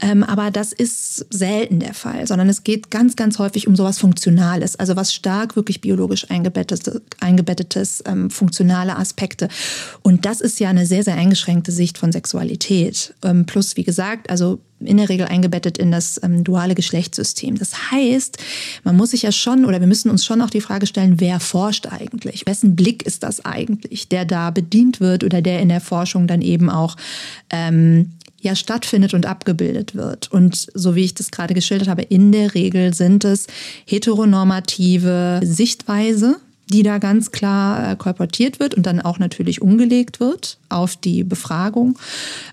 Ähm, 0.00 0.22
aber 0.22 0.52
das 0.52 0.72
ist 0.72 1.26
selten 1.30 1.80
der 1.80 1.92
Fall, 1.92 2.26
sondern 2.28 2.48
es 2.48 2.62
geht 2.62 2.90
ganz, 2.90 3.16
ganz 3.16 3.38
häufig 3.40 3.66
um 3.66 3.74
sowas 3.74 3.98
Funktionales, 3.98 4.76
also 4.76 4.94
was 4.94 5.12
stark 5.12 5.56
wirklich 5.56 5.80
biologisch 5.80 6.30
eingebettetes, 6.30 7.00
eingebettetes 7.18 8.04
ähm, 8.06 8.30
funktionale 8.30 8.96
Aspekte. 8.96 9.48
Und 10.02 10.24
das 10.24 10.40
ist 10.40 10.60
ja 10.60 10.68
eine 10.68 10.86
sehr, 10.86 11.02
sehr 11.02 11.16
eingeschränkte 11.16 11.72
Sicht 11.72 11.98
von 11.98 12.12
Sexualität. 12.12 13.12
Ähm, 13.24 13.44
plus, 13.44 13.76
wie 13.76 13.84
gesagt, 13.84 14.30
also 14.30 14.60
in 14.80 14.98
der 14.98 15.08
Regel 15.08 15.26
eingebettet 15.26 15.78
in 15.78 15.90
das 15.90 16.20
ähm, 16.22 16.44
duale 16.44 16.74
Geschlechtssystem. 16.74 17.58
Das 17.58 17.90
heißt, 17.90 18.38
man 18.84 18.96
muss 18.96 19.10
sich 19.10 19.22
ja 19.22 19.32
schon 19.32 19.64
oder 19.64 19.80
wir 19.80 19.86
müssen 19.86 20.10
uns 20.10 20.24
schon 20.24 20.42
auch 20.42 20.50
die 20.50 20.60
Frage 20.60 20.86
stellen, 20.86 21.20
wer 21.20 21.40
forscht 21.40 21.86
eigentlich? 21.86 22.46
Wessen 22.46 22.76
Blick 22.76 23.04
ist 23.04 23.22
das 23.22 23.44
eigentlich, 23.44 24.08
der 24.08 24.24
da 24.24 24.50
bedient 24.50 25.00
wird 25.00 25.24
oder 25.24 25.40
der 25.40 25.60
in 25.60 25.68
der 25.68 25.80
Forschung 25.80 26.26
dann 26.26 26.42
eben 26.42 26.68
auch 26.68 26.96
ähm, 27.50 28.12
ja 28.40 28.54
stattfindet 28.54 29.14
und 29.14 29.26
abgebildet 29.26 29.94
wird. 29.94 30.30
Und 30.30 30.66
so 30.74 30.94
wie 30.94 31.04
ich 31.04 31.14
das 31.14 31.30
gerade 31.30 31.54
geschildert 31.54 31.88
habe, 31.88 32.02
in 32.02 32.32
der 32.32 32.54
Regel 32.54 32.94
sind 32.94 33.24
es 33.24 33.46
heteronormative 33.86 35.40
Sichtweise 35.42 36.36
die 36.68 36.82
da 36.82 36.98
ganz 36.98 37.30
klar 37.30 37.92
äh, 37.92 37.96
kolportiert 37.96 38.58
wird 38.58 38.74
und 38.74 38.86
dann 38.86 39.00
auch 39.00 39.18
natürlich 39.18 39.62
umgelegt 39.62 40.20
wird 40.20 40.58
auf 40.68 40.96
die 40.96 41.22
Befragung. 41.22 41.98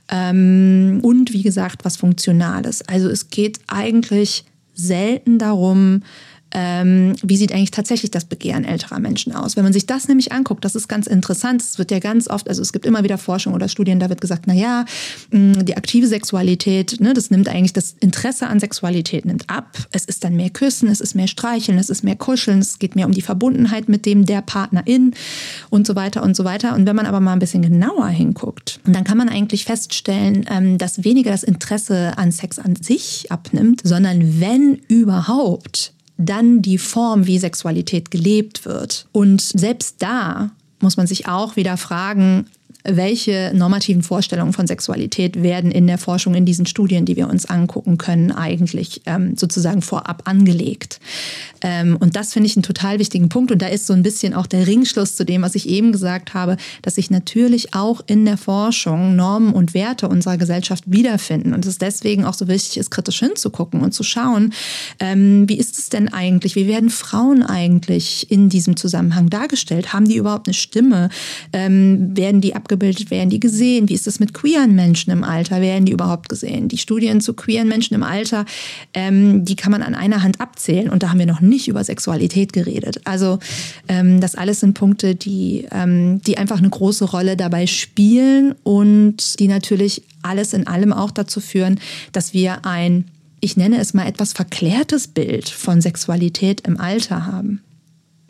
Ähm, 0.09 0.99
und 1.01 1.33
wie 1.33 1.41
gesagt, 1.41 1.83
was 1.83 1.97
Funktionales. 1.97 2.87
Also 2.87 3.09
es 3.09 3.29
geht 3.29 3.59
eigentlich 3.67 4.45
selten 4.75 5.39
darum, 5.39 6.03
ähm, 6.53 7.15
wie 7.23 7.37
sieht 7.37 7.51
eigentlich 7.51 7.71
tatsächlich 7.71 8.11
das 8.11 8.25
Begehren 8.25 8.63
älterer 8.63 8.99
Menschen 8.99 9.33
aus. 9.33 9.55
Wenn 9.55 9.63
man 9.63 9.73
sich 9.73 9.85
das 9.85 10.07
nämlich 10.07 10.31
anguckt, 10.31 10.63
das 10.63 10.75
ist 10.75 10.87
ganz 10.87 11.07
interessant. 11.07 11.61
Es 11.61 11.77
wird 11.77 11.91
ja 11.91 11.99
ganz 11.99 12.27
oft, 12.27 12.47
also 12.47 12.61
es 12.61 12.71
gibt 12.71 12.85
immer 12.85 13.03
wieder 13.03 13.17
Forschung 13.17 13.53
oder 13.53 13.67
Studien, 13.67 13.99
da 13.99 14.09
wird 14.09 14.21
gesagt, 14.21 14.43
na 14.45 14.53
ja, 14.53 14.85
die 15.31 15.75
aktive 15.75 16.07
Sexualität, 16.07 16.99
ne, 16.99 17.13
das 17.13 17.31
nimmt 17.31 17.49
eigentlich 17.49 17.73
das 17.73 17.95
Interesse 17.99 18.47
an 18.47 18.59
Sexualität 18.59 19.25
nimmt 19.25 19.49
ab. 19.49 19.77
Es 19.91 20.05
ist 20.05 20.23
dann 20.23 20.35
mehr 20.35 20.51
Küssen, 20.51 20.89
es 20.89 21.01
ist 21.01 21.15
mehr 21.15 21.27
Streicheln, 21.27 21.77
es 21.77 21.89
ist 21.89 22.03
mehr 22.03 22.15
Kuscheln, 22.15 22.59
es 22.59 22.79
geht 22.79 22.95
mehr 22.95 23.07
um 23.07 23.13
die 23.13 23.21
Verbundenheit 23.21 23.89
mit 23.89 24.05
dem 24.05 24.25
der 24.25 24.41
Partnerin 24.41 25.13
und 25.69 25.87
so 25.87 25.95
weiter 25.95 26.23
und 26.23 26.35
so 26.35 26.43
weiter. 26.43 26.75
Und 26.75 26.85
wenn 26.85 26.95
man 26.95 27.07
aber 27.07 27.19
mal 27.19 27.33
ein 27.33 27.39
bisschen 27.39 27.63
genauer 27.63 28.07
hinguckt, 28.07 28.79
dann 28.85 29.03
kann 29.03 29.17
man 29.17 29.29
eigentlich 29.29 29.65
feststellen, 29.65 30.45
ähm, 30.49 30.77
dass 30.77 31.03
weniger 31.03 31.31
das 31.31 31.43
Interesse 31.43 32.17
an 32.17 32.31
Sex 32.31 32.59
an 32.59 32.75
sich 32.75 33.31
abnimmt, 33.31 33.81
sondern 33.83 34.39
wenn 34.39 34.75
überhaupt 34.87 35.93
dann 36.17 36.61
die 36.61 36.77
Form, 36.77 37.25
wie 37.27 37.39
Sexualität 37.39 38.11
gelebt 38.11 38.65
wird. 38.65 39.07
Und 39.11 39.41
selbst 39.41 40.01
da 40.01 40.51
muss 40.79 40.97
man 40.97 41.07
sich 41.07 41.27
auch 41.27 41.55
wieder 41.55 41.77
fragen, 41.77 42.45
welche 42.83 43.51
normativen 43.53 44.03
Vorstellungen 44.03 44.53
von 44.53 44.67
Sexualität 44.67 45.41
werden 45.41 45.71
in 45.71 45.87
der 45.87 45.97
Forschung 45.97 46.35
in 46.35 46.45
diesen 46.45 46.65
Studien, 46.65 47.05
die 47.05 47.15
wir 47.15 47.29
uns 47.29 47.45
angucken 47.45 47.97
können, 47.97 48.31
eigentlich 48.31 49.01
ähm, 49.05 49.35
sozusagen 49.37 49.81
vorab 49.81 50.23
angelegt. 50.25 50.99
Ähm, 51.61 51.97
und 51.99 52.15
das 52.15 52.33
finde 52.33 52.47
ich 52.47 52.55
einen 52.55 52.63
total 52.63 52.99
wichtigen 52.99 53.29
Punkt. 53.29 53.51
Und 53.51 53.61
da 53.61 53.67
ist 53.67 53.87
so 53.87 53.93
ein 53.93 54.03
bisschen 54.03 54.33
auch 54.33 54.47
der 54.47 54.67
Ringschluss 54.67 55.15
zu 55.15 55.25
dem, 55.25 55.41
was 55.41 55.55
ich 55.55 55.69
eben 55.69 55.91
gesagt 55.91 56.33
habe, 56.33 56.57
dass 56.81 56.95
sich 56.95 57.09
natürlich 57.09 57.73
auch 57.73 58.01
in 58.05 58.25
der 58.25 58.37
Forschung 58.37 59.15
Normen 59.15 59.53
und 59.53 59.73
Werte 59.73 60.09
unserer 60.09 60.37
Gesellschaft 60.37 60.83
wiederfinden. 60.87 61.53
Und 61.53 61.65
es 61.65 61.77
deswegen 61.77 62.25
auch 62.25 62.33
so 62.33 62.47
wichtig 62.47 62.77
ist, 62.77 62.91
kritisch 62.91 63.19
hinzugucken 63.19 63.81
und 63.81 63.93
zu 63.93 64.03
schauen, 64.03 64.53
ähm, 64.99 65.47
wie 65.47 65.57
ist 65.57 65.79
es 65.79 65.89
denn 65.89 66.11
eigentlich, 66.11 66.55
wie 66.55 66.67
werden 66.67 66.89
Frauen 66.89 67.43
eigentlich 67.43 68.29
in 68.29 68.49
diesem 68.49 68.75
Zusammenhang 68.75 69.29
dargestellt? 69.29 69.93
Haben 69.93 70.07
die 70.07 70.17
überhaupt 70.17 70.47
eine 70.47 70.53
Stimme? 70.53 71.09
Ähm, 71.53 72.15
werden 72.17 72.41
die 72.41 72.55
abgebildet? 72.63 73.11
Werden 73.11 73.29
die 73.29 73.39
gesehen? 73.39 73.89
Wie 73.89 73.93
ist 73.93 74.07
es 74.07 74.19
mit 74.19 74.33
queeren 74.33 74.73
Menschen 74.73 75.11
im 75.11 75.23
Alter? 75.23 75.59
Werden 75.59 75.85
die 75.85 75.91
überhaupt 75.91 76.29
gesehen? 76.29 76.69
Die 76.69 76.77
Studien 76.77 77.19
zu 77.19 77.33
queeren 77.33 77.67
Menschen 77.67 77.93
im 77.93 78.03
Alter, 78.03 78.45
ähm, 78.93 79.43
die 79.43 79.55
kann 79.55 79.71
man 79.71 79.83
an 79.83 79.95
einer 79.95 80.23
Hand 80.23 80.39
abzählen. 80.39 80.89
Und 80.89 81.03
da 81.03 81.09
haben 81.09 81.19
wir 81.19 81.25
noch 81.25 81.41
nicht 81.41 81.67
über 81.67 81.83
Sexualität 81.83 82.53
geredet. 82.53 83.01
Also 83.03 83.39
ähm, 83.87 84.21
das 84.21 84.35
alles 84.35 84.61
sind 84.61 84.75
Punkte, 84.75 85.15
die, 85.15 85.67
ähm, 85.71 86.21
die 86.21 86.37
einfach 86.37 86.59
eine 86.59 86.69
große 86.69 87.05
Rolle 87.05 87.35
dabei 87.35 87.67
spielen 87.67 88.55
und 88.63 89.39
die 89.39 89.47
natürlich 89.47 90.03
alles 90.21 90.53
in 90.53 90.65
allem 90.67 90.93
auch 90.93 91.11
dazu 91.11 91.41
führen, 91.41 91.79
dass 92.13 92.33
wir 92.33 92.65
ein, 92.65 93.05
ich 93.41 93.57
nenne 93.57 93.79
es 93.79 93.93
mal 93.93 94.07
etwas 94.07 94.31
verklärtes 94.31 95.07
Bild 95.07 95.49
von 95.49 95.81
Sexualität 95.81 96.61
im 96.65 96.79
Alter 96.79 97.25
haben. 97.25 97.61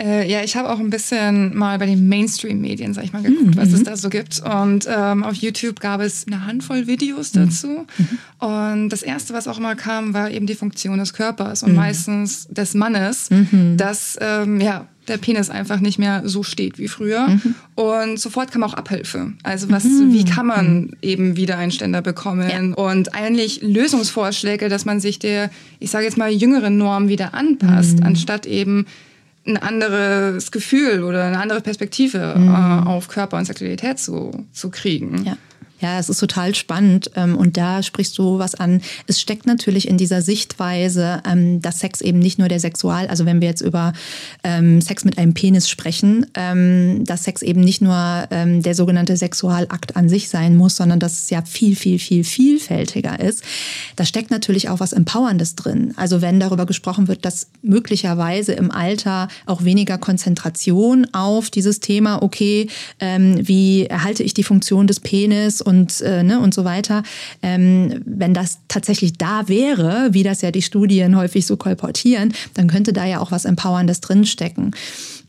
Äh, 0.04 0.30
ja, 0.30 0.44
ich 0.44 0.56
habe 0.58 0.70
auch 0.70 0.80
ein 0.80 0.90
bisschen 0.90 1.56
mal 1.56 1.80
bei 1.80 1.86
den 1.86 2.10
Mainstream-Medien, 2.10 2.94
sag 2.94 3.06
ich 3.06 3.14
mal, 3.14 3.24
geguckt, 3.24 3.56
mhm. 3.56 3.58
was 3.58 3.72
es 3.72 3.80
mhm. 3.80 3.86
da 3.86 3.96
so 3.96 4.10
gibt. 4.10 4.42
Und 4.42 4.88
ähm, 4.90 5.24
auf 5.24 5.36
YouTube 5.36 5.80
gab 5.80 6.02
es 6.02 6.28
eine 6.28 6.46
Handvoll 6.46 6.88
Videos 6.88 7.34
mhm. 7.34 7.46
dazu. 7.46 7.86
Mhm. 7.98 8.46
Und 8.46 8.90
das 8.90 9.02
erste, 9.02 9.34
was 9.34 9.48
auch 9.48 9.60
mal 9.60 9.76
kam, 9.76 10.14
war 10.14 10.30
eben 10.30 10.46
die 10.46 10.56
Funktion 10.56 10.98
des 10.98 11.14
Körpers 11.14 11.64
und 11.64 11.72
mhm. 11.72 11.78
meistens 11.78 12.48
des 12.48 12.74
Mannes, 12.74 13.30
mhm. 13.30 13.78
dass 13.78 14.18
ähm, 14.20 14.60
ja 14.60 14.88
der 15.08 15.18
Penis 15.18 15.50
einfach 15.50 15.80
nicht 15.80 16.00
mehr 16.00 16.22
so 16.26 16.44
steht 16.44 16.78
wie 16.78 16.88
früher. 16.88 17.28
Mhm. 17.28 17.56
Und 17.76 18.20
sofort 18.20 18.52
kam 18.52 18.64
auch 18.64 18.74
Abhilfe. 18.74 19.34
Also 19.44 19.70
was, 19.70 19.84
mhm. 19.84 20.14
wie 20.14 20.26
kann 20.26 20.48
man 20.48 20.96
eben 21.02 21.36
wieder 21.36 21.58
einen 21.58 21.72
Ständer 21.72 22.02
bekommen? 22.02 22.50
Ja. 22.50 22.84
Und 22.84 23.14
eigentlich 23.14 23.62
Lösungsvorschläge, 23.62 24.70
dass 24.70 24.86
man 24.86 25.00
sich 25.00 25.20
der, 25.20 25.50
ich 25.80 25.92
sage 25.92 26.06
jetzt 26.06 26.18
mal, 26.18 26.32
jüngeren 26.32 26.78
Norm 26.78 27.10
wieder 27.10 27.34
anpasst, 27.34 28.00
mhm. 28.00 28.06
anstatt 28.06 28.46
eben 28.46 28.86
ein 29.46 29.58
anderes 29.58 30.52
Gefühl 30.52 31.04
oder 31.04 31.24
eine 31.24 31.40
andere 31.40 31.62
Perspektive 31.62 32.36
mhm. 32.38 32.50
äh, 32.50 32.90
auf 32.90 33.08
Körper 33.08 33.38
und 33.38 33.46
Sexualität 33.46 34.00
zu, 34.00 34.32
zu 34.52 34.70
kriegen. 34.70 35.26
Ja. 35.26 35.38
Ja, 35.84 36.00
es 36.00 36.08
ist 36.08 36.20
total 36.20 36.56
spannend 36.56 37.12
ähm, 37.18 37.36
und 37.36 37.58
da 37.58 37.84
sprichst 37.84 38.18
du 38.18 38.40
was 38.40 38.56
an. 38.56 38.82
Es 39.06 39.20
steckt 39.20 39.46
natürlich 39.46 39.86
in 39.86 39.98
dieser 39.98 40.22
Sichtweise, 40.22 41.22
ähm, 41.30 41.62
dass 41.62 41.82
Sex 41.82 42.00
eben 42.00 42.20
nicht 42.20 42.40
nur 42.40 42.48
der 42.48 42.62
Sexual, 42.62 43.08
also 43.08 43.26
wenn 43.26 43.42
wir 43.42 43.50
jetzt 43.50 43.60
über 43.60 43.92
ähm, 44.46 44.80
Sex 44.80 45.04
mit 45.04 45.18
einem 45.18 45.34
Penis 45.34 45.68
sprechen, 45.68 46.26
dass 46.34 47.26
Sex 47.26 47.42
eben 47.42 47.60
nicht 47.62 47.82
nur 47.82 48.28
der 48.30 48.76
sogenannte 48.76 49.18
Sexualakt 49.18 49.98
an 49.98 50.08
sich 50.08 50.30
sein 50.30 50.56
muss, 50.56 50.78
sondern 50.78 51.00
dass 51.00 51.24
es 51.24 51.30
ja 51.30 51.42
viel, 51.42 51.76
viel, 51.76 52.00
viel 52.00 52.24
vielfältiger 52.24 53.20
ist. 53.20 53.44
Da 53.96 54.06
steckt 54.06 54.32
natürlich 54.32 54.70
auch 54.70 54.80
was 54.80 54.94
Empowerndes 54.94 55.56
drin. 55.56 55.94
Also 55.98 56.22
wenn 56.22 56.40
darüber 56.40 56.66
gesprochen 56.66 57.08
wird, 57.08 57.26
dass 57.26 57.48
möglicherweise 57.62 58.54
im 58.54 58.72
Alter 58.72 59.28
auch 59.46 59.64
weniger 59.64 59.98
Konzentration 59.98 61.08
auf 61.12 61.50
dieses 61.50 61.80
Thema, 61.80 62.22
okay, 62.22 62.68
wie 63.00 63.86
erhalte 63.88 64.24
ich 64.24 64.34
die 64.34 64.44
Funktion 64.44 64.88
des 64.88 65.00
Penis 65.00 65.62
und 65.62 65.73
und, 65.74 66.02
äh, 66.02 66.24
ne, 66.24 66.40
und 66.40 66.54
so 66.54 66.64
weiter. 66.66 67.04
Ähm, 67.42 68.02
wenn 68.06 68.34
das 68.34 68.60
tatsächlich 68.68 69.14
da 69.18 69.48
wäre, 69.48 70.10
wie 70.12 70.24
das 70.24 70.42
ja 70.42 70.52
die 70.52 70.62
Studien 70.62 71.18
häufig 71.18 71.46
so 71.46 71.58
kolportieren, 71.58 72.34
dann 72.54 72.68
könnte 72.68 72.94
da 72.94 73.06
ja 73.06 73.20
auch 73.20 73.32
was 73.32 73.46
Empowerndes 73.46 74.02
drinstecken. 74.02 74.72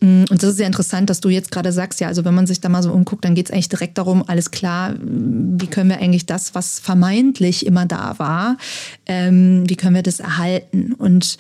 Mm, 0.00 0.24
und 0.30 0.42
das 0.42 0.50
ist 0.50 0.56
sehr 0.56 0.66
interessant, 0.66 1.08
dass 1.08 1.20
du 1.20 1.30
jetzt 1.30 1.50
gerade 1.50 1.72
sagst, 1.72 2.00
ja, 2.00 2.08
also 2.08 2.24
wenn 2.24 2.34
man 2.34 2.46
sich 2.46 2.60
da 2.60 2.68
mal 2.68 2.82
so 2.82 2.92
umguckt, 2.92 3.24
dann 3.24 3.34
geht 3.34 3.46
es 3.46 3.52
eigentlich 3.52 3.70
direkt 3.70 3.96
darum, 3.96 4.22
alles 4.26 4.50
klar, 4.50 4.94
wie 5.00 5.66
können 5.66 5.88
wir 5.88 5.98
eigentlich 5.98 6.26
das, 6.26 6.54
was 6.54 6.78
vermeintlich 6.78 7.64
immer 7.64 7.86
da 7.86 8.18
war, 8.18 8.58
ähm, 9.06 9.64
wie 9.66 9.76
können 9.76 9.94
wir 9.94 10.02
das 10.02 10.20
erhalten? 10.20 10.92
Und 10.92 11.38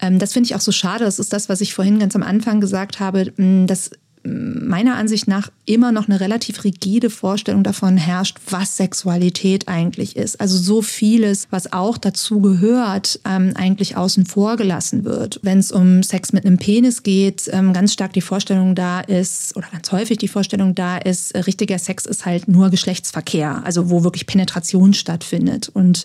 ähm, 0.00 0.18
das 0.18 0.32
finde 0.32 0.46
ich 0.46 0.54
auch 0.54 0.60
so 0.60 0.72
schade. 0.72 1.04
Das 1.04 1.18
ist 1.18 1.32
das, 1.32 1.48
was 1.48 1.60
ich 1.60 1.74
vorhin 1.74 1.98
ganz 1.98 2.14
am 2.14 2.22
Anfang 2.22 2.60
gesagt 2.60 3.00
habe, 3.00 3.32
mm, 3.36 3.66
dass 3.66 3.90
meiner 4.24 4.96
Ansicht 4.96 5.28
nach 5.28 5.50
immer 5.66 5.92
noch 5.92 6.08
eine 6.08 6.18
relativ 6.18 6.64
rigide 6.64 7.10
Vorstellung 7.10 7.62
davon 7.62 7.96
herrscht, 7.98 8.38
was 8.48 8.76
Sexualität 8.76 9.68
eigentlich 9.68 10.16
ist. 10.16 10.40
Also 10.40 10.56
so 10.56 10.80
vieles, 10.80 11.46
was 11.50 11.72
auch 11.72 11.98
dazu 11.98 12.40
gehört, 12.40 13.20
ähm, 13.26 13.52
eigentlich 13.54 13.96
außen 13.96 14.24
vor 14.24 14.56
gelassen 14.56 15.04
wird. 15.04 15.40
Wenn 15.42 15.58
es 15.58 15.72
um 15.72 16.02
Sex 16.02 16.32
mit 16.32 16.46
einem 16.46 16.56
Penis 16.56 17.02
geht, 17.02 17.50
ähm, 17.52 17.72
ganz 17.74 17.92
stark 17.92 18.14
die 18.14 18.22
Vorstellung 18.22 18.74
da 18.74 19.00
ist, 19.00 19.56
oder 19.56 19.66
ganz 19.70 19.92
häufig 19.92 20.18
die 20.18 20.28
Vorstellung 20.28 20.74
da 20.74 20.96
ist, 20.96 21.34
richtiger 21.46 21.78
Sex 21.78 22.06
ist 22.06 22.24
halt 22.24 22.48
nur 22.48 22.70
Geschlechtsverkehr, 22.70 23.62
also 23.64 23.90
wo 23.90 24.04
wirklich 24.04 24.26
Penetration 24.26 24.94
stattfindet. 24.94 25.68
Und 25.68 26.04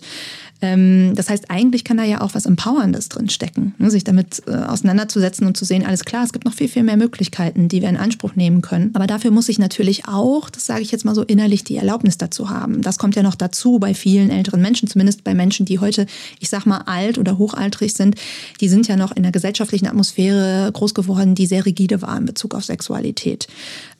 ähm, 0.62 1.14
das 1.14 1.30
heißt, 1.30 1.50
eigentlich 1.50 1.84
kann 1.84 1.96
da 1.96 2.04
ja 2.04 2.20
auch 2.20 2.34
was 2.34 2.44
Empowerndes 2.44 3.08
drin 3.08 3.30
stecken, 3.30 3.74
ne? 3.78 3.90
sich 3.90 4.04
damit 4.04 4.42
äh, 4.46 4.52
auseinanderzusetzen 4.52 5.46
und 5.46 5.56
zu 5.56 5.64
sehen, 5.64 5.86
alles 5.86 6.04
klar, 6.04 6.24
es 6.24 6.32
gibt 6.32 6.44
noch 6.44 6.52
viel, 6.52 6.68
viel 6.68 6.82
mehr 6.82 6.98
Möglichkeiten, 6.98 7.68
die 7.68 7.80
wir 7.80 7.88
in 7.88 7.96
Anspruch 8.10 8.34
nehmen 8.34 8.60
können. 8.60 8.90
Aber 8.94 9.06
dafür 9.06 9.30
muss 9.30 9.48
ich 9.48 9.60
natürlich 9.60 10.08
auch, 10.08 10.50
das 10.50 10.66
sage 10.66 10.82
ich 10.82 10.90
jetzt 10.90 11.04
mal 11.04 11.14
so 11.14 11.22
innerlich, 11.22 11.62
die 11.62 11.76
Erlaubnis 11.76 12.18
dazu 12.18 12.50
haben. 12.50 12.82
Das 12.82 12.98
kommt 12.98 13.14
ja 13.14 13.22
noch 13.22 13.36
dazu 13.36 13.78
bei 13.78 13.94
vielen 13.94 14.30
älteren 14.30 14.60
Menschen, 14.60 14.88
zumindest 14.88 15.22
bei 15.22 15.32
Menschen, 15.32 15.64
die 15.64 15.78
heute, 15.78 16.06
ich 16.40 16.48
sag 16.48 16.66
mal, 16.66 16.82
alt 16.86 17.18
oder 17.18 17.38
hochaltrig 17.38 17.94
sind. 17.94 18.16
Die 18.60 18.68
sind 18.68 18.88
ja 18.88 18.96
noch 18.96 19.12
in 19.14 19.22
der 19.22 19.30
gesellschaftlichen 19.30 19.86
Atmosphäre 19.86 20.70
groß 20.72 20.94
geworden, 20.94 21.36
die 21.36 21.46
sehr 21.46 21.64
rigide 21.64 22.02
war 22.02 22.18
in 22.18 22.26
Bezug 22.26 22.56
auf 22.56 22.64
Sexualität. 22.64 23.46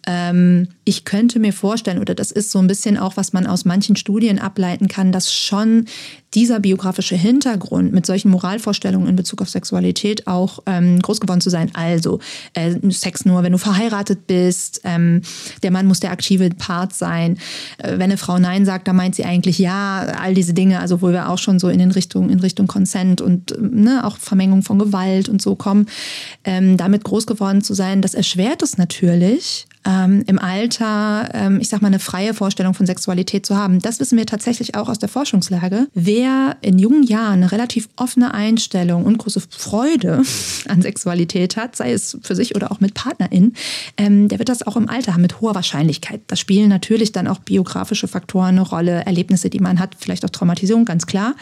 Ähm, 0.07 0.69
ich 0.85 1.05
könnte 1.05 1.39
mir 1.39 1.53
vorstellen, 1.53 1.99
oder 1.99 2.15
das 2.15 2.31
ist 2.31 2.51
so 2.51 2.59
ein 2.59 2.67
bisschen 2.67 2.97
auch, 2.97 3.17
was 3.17 3.33
man 3.33 3.47
aus 3.47 3.65
manchen 3.65 3.97
Studien 3.97 4.39
ableiten 4.39 4.89
kann, 4.89 5.13
dass 5.13 5.33
schon 5.33 5.87
dieser 6.35 6.61
biografische 6.61 7.17
Hintergrund 7.17 7.93
mit 7.93 8.07
solchen 8.07 8.31
Moralvorstellungen 8.31 9.09
in 9.09 9.17
Bezug 9.17 9.43
auf 9.43 9.51
Sexualität 9.51 10.27
auch 10.27 10.61
ähm, 10.67 11.01
groß 11.01 11.21
geworden 11.21 11.41
zu 11.41 11.51
sein. 11.51 11.71
Also 11.75 12.21
äh, 12.55 12.77
Sex 12.91 13.25
nur, 13.25 13.43
wenn 13.43 13.53
du 13.53 13.59
verheiratet 13.59 14.27
bist, 14.27 14.81
ähm, 14.85 15.23
der 15.63 15.73
Mann 15.73 15.87
muss 15.87 16.01
der 16.01 16.13
aktive 16.13 16.49
Part 16.51 16.95
sein. 16.95 17.39
Äh, 17.79 17.93
wenn 17.93 18.03
eine 18.03 18.17
Frau 18.17 18.39
Nein 18.39 18.65
sagt, 18.65 18.87
dann 18.87 18.97
meint 18.97 19.17
sie 19.17 19.25
eigentlich 19.25 19.59
ja, 19.59 20.07
all 20.21 20.35
diese 20.35 20.55
Dinge, 20.55 20.79
also 20.79 21.03
wo 21.03 21.11
wir 21.11 21.29
auch 21.29 21.39
schon 21.39 21.59
so 21.59 21.69
in 21.69 21.81
den 21.81 21.91
Richtung, 21.91 22.31
in 22.31 22.41
Richtung 22.41 22.69
Consent 22.69 23.21
und 23.21 23.55
ne, 23.61 24.05
auch 24.05 24.17
Vermengung 24.17 24.63
von 24.63 24.79
Gewalt 24.79 25.29
und 25.29 25.43
so 25.43 25.57
kommen, 25.57 25.87
ähm, 26.45 26.77
damit 26.77 27.03
groß 27.03 27.27
geworden 27.27 27.63
zu 27.63 27.75
sein, 27.75 28.03
das 28.03 28.15
erschwert 28.15 28.63
es 28.63 28.79
natürlich 28.79 29.67
ähm, 29.85 30.25
im 30.27 30.39
Alter, 30.39 31.31
ähm, 31.33 31.59
ich 31.61 31.69
sag 31.69 31.81
mal, 31.81 31.89
eine 31.89 31.99
freie 31.99 32.35
Vorstellung 32.35 32.75
von 32.75 32.87
Sexualität 32.87 33.47
zu 33.47 33.57
haben. 33.57 33.81
Das 33.81 34.01
wissen 34.01 34.19
wir 34.19 34.27
tatsächlich 34.27 34.75
auch 34.75 34.89
aus 34.89 34.99
der 34.99 35.09
Forschungslage. 35.09 35.87
Wer 35.95 36.57
in 36.61 36.79
jungen 36.79 37.03
Jahren 37.03 37.43
eine 37.43 37.53
relativ 37.53 37.89
offene 37.97 38.35
Einstellung 38.35 39.05
und 39.05 39.19
große 39.19 39.41
Freude 39.49 40.23
an 40.69 40.83
Sexualität 40.83 41.57
hat, 41.57 41.77
sei 41.77 41.93
es 41.93 42.19
für 42.23 42.35
sich 42.35 42.55
oder 42.55 42.71
auch 42.71 42.81
mit 42.81 42.95
PartnerInnen, 42.95 43.55
ähm, 43.97 44.29
der 44.29 44.39
wird 44.39 44.49
das 44.49 44.67
auch 44.67 44.77
im 44.77 44.89
Alter 44.89 45.15
haben 45.15 45.23
mit 45.23 45.41
hoher 45.41 45.55
Wahrscheinlichkeit. 45.55 46.21
Da 46.27 46.37
spielen 46.37 46.69
natürlich 46.69 47.13
dann 47.13 47.27
auch 47.27 47.39
biografische 47.39 48.09
Faktoren 48.09 48.51
eine 48.51 48.63
Rolle, 48.63 49.05
Erlebnisse, 49.07 49.49
die 49.49 49.61
man 49.61 49.79
hat, 49.79 49.97
vielleicht 49.99 50.25
auch 50.25 50.31
Traumatisierung, 50.31 50.85
ganz 50.85 51.07
klar. 51.07 51.35